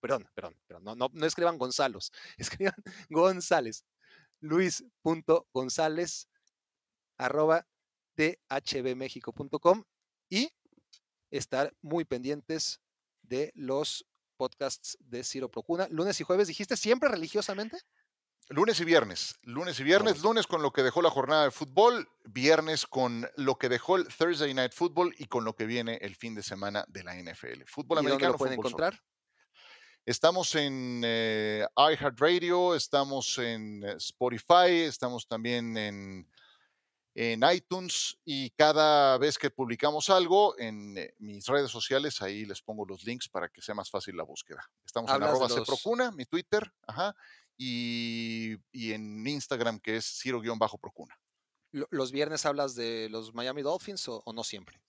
[0.00, 2.74] perdón, perdón, no, no, no escriban Gonzalos, escriban
[3.08, 3.84] González,
[4.40, 6.28] luis.gonzález,
[7.16, 7.66] arroba
[8.16, 9.84] dhbmexico.com
[10.28, 10.50] y
[11.30, 12.80] estar muy pendientes
[13.22, 15.88] de los podcasts de Ciro Procuna.
[15.90, 17.78] Lunes y jueves, dijiste siempre religiosamente.
[18.48, 22.08] Lunes y viernes, lunes y viernes, lunes con lo que dejó la jornada de fútbol,
[22.24, 26.14] viernes con lo que dejó el Thursday Night Football y con lo que viene el
[26.14, 27.64] fin de semana de la NFL.
[27.66, 28.32] Fútbol ¿Y dónde americano.
[28.32, 29.00] lo pueden encontrar?
[30.04, 36.30] Estamos en eh, iHeartRadio, estamos en eh, Spotify, estamos también en,
[37.16, 42.62] en iTunes y cada vez que publicamos algo en eh, mis redes sociales, ahí les
[42.62, 44.62] pongo los links para que sea más fácil la búsqueda.
[44.84, 47.12] Estamos en arroba los- Procuna, mi Twitter, ajá,
[47.56, 51.14] y, y en Instagram que es Ciro-Procuna.
[51.72, 54.80] Lo- ¿Los viernes hablas de los Miami Dolphins o, o no siempre?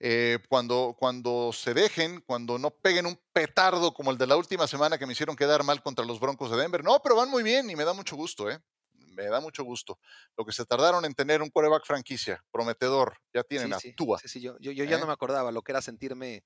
[0.00, 4.66] Eh, cuando, cuando se dejen, cuando no peguen un petardo como el de la última
[4.66, 6.82] semana que me hicieron quedar mal contra los Broncos de Denver.
[6.82, 8.58] No, pero van muy bien y me da mucho gusto, ¿eh?
[8.92, 9.98] Me da mucho gusto.
[10.36, 13.94] Lo que se tardaron en tener un quarterback franquicia, prometedor, ya tienen Sí, a sí,
[13.94, 14.18] Tua.
[14.20, 15.00] sí, sí, yo, yo, yo ya ¿eh?
[15.00, 16.44] no me acordaba lo que era sentirme,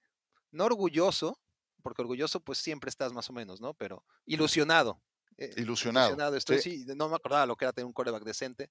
[0.50, 1.40] no orgulloso,
[1.82, 3.74] porque orgulloso pues siempre estás más o menos, ¿no?
[3.74, 5.02] Pero ilusionado.
[5.38, 6.34] Eh, Ilusionado.
[6.36, 6.84] estoy, sí.
[6.84, 8.70] sí, no me acordaba lo que era tener un quarterback decente.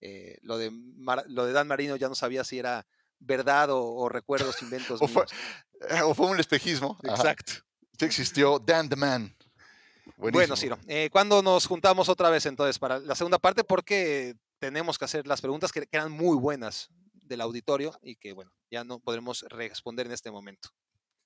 [0.00, 2.86] eh, lo, de Mar- lo de Dan Marino ya no sabía si era
[3.18, 5.32] verdad o, o recuerdos, inventos O fue- míos.
[5.90, 6.98] Eh, O fue un espejismo.
[7.04, 7.14] ajá.
[7.16, 7.52] Exacto.
[7.98, 9.34] Sí existió Dan the Man.
[10.16, 10.56] Bueno, Buenísimo.
[10.56, 13.64] Ciro, eh, ¿cuándo nos juntamos otra vez entonces para la segunda parte?
[13.64, 18.32] Porque tenemos que hacer las preguntas que, que eran muy buenas del auditorio y que,
[18.32, 20.68] bueno, ya no podremos responder en este momento.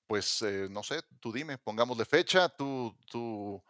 [0.06, 3.62] Pues eh, no sé, tú dime, pongámosle fecha, tú, tú,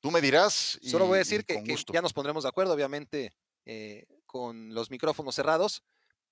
[0.00, 0.78] tú me dirás.
[0.82, 3.32] Solo voy a y- decir y que, ya nos pondremos de acuerdo, obviamente,
[3.66, 5.82] eh, con los micrófonos cerrados,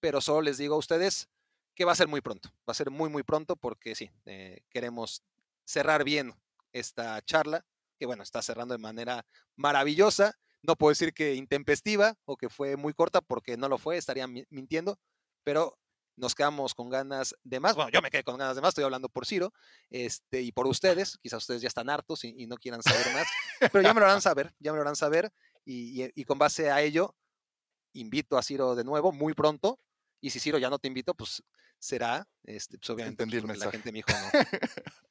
[0.01, 1.29] pero solo les digo a ustedes
[1.75, 2.51] que va a ser muy pronto.
[2.69, 5.23] Va a ser muy, muy pronto porque sí, eh, queremos
[5.65, 6.35] cerrar bien
[6.73, 7.65] esta charla,
[7.99, 9.27] que bueno, está cerrando de manera
[9.57, 10.35] maravillosa.
[10.63, 14.27] No puedo decir que intempestiva o que fue muy corta porque no lo fue, estaría
[14.27, 14.99] mi- mintiendo,
[15.45, 15.79] pero
[16.19, 17.75] nos quedamos con ganas de más.
[17.75, 19.53] Bueno, yo me quedé con ganas de más, estoy hablando por Ciro
[19.91, 21.19] este, y por ustedes.
[21.23, 23.27] Quizás ustedes ya están hartos y, y no quieran saber más,
[23.73, 25.33] pero ya me lo harán saber, ya me lo harán saber.
[25.65, 27.15] Y, y- y con base a ello,
[27.95, 29.81] invito a Ciro de nuevo muy pronto.
[30.21, 31.43] Y si Ciro ya no te invito, pues
[31.79, 34.31] será, este, pues obviamente, Entendí pues, el la gente me dijo no.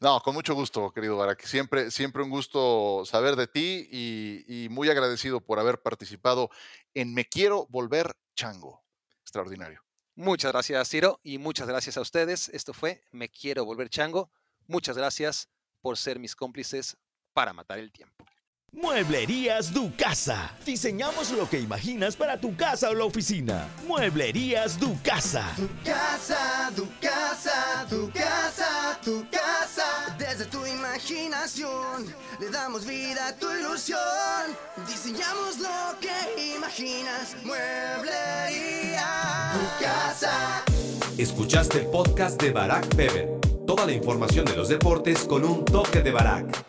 [0.00, 1.42] No, con mucho gusto, querido Barak.
[1.44, 6.48] Siempre, siempre un gusto saber de ti y, y muy agradecido por haber participado
[6.94, 8.82] en Me Quiero Volver Chango.
[9.20, 9.82] Extraordinario.
[10.18, 12.48] Muchas gracias, Ciro, y muchas gracias a ustedes.
[12.48, 14.32] Esto fue Me Quiero Volver Chango.
[14.66, 15.48] Muchas gracias
[15.80, 16.96] por ser mis cómplices
[17.32, 18.24] para matar el tiempo.
[18.72, 20.56] Mueblerías Du Casa.
[20.66, 23.68] Diseñamos lo que imaginas para tu casa o la oficina.
[23.86, 25.54] Mueblerías Du Casa.
[25.54, 29.47] Tu casa, tu casa, tu casa, tu casa.
[30.98, 33.98] Imaginación le damos vida a tu ilusión.
[34.84, 37.36] Diseñamos lo que imaginas.
[37.44, 39.06] Mueblería.
[39.52, 40.64] Tu casa.
[41.16, 43.28] Escuchaste el podcast de Barack Feber.
[43.64, 46.64] Toda la información de los deportes con un toque de Barack.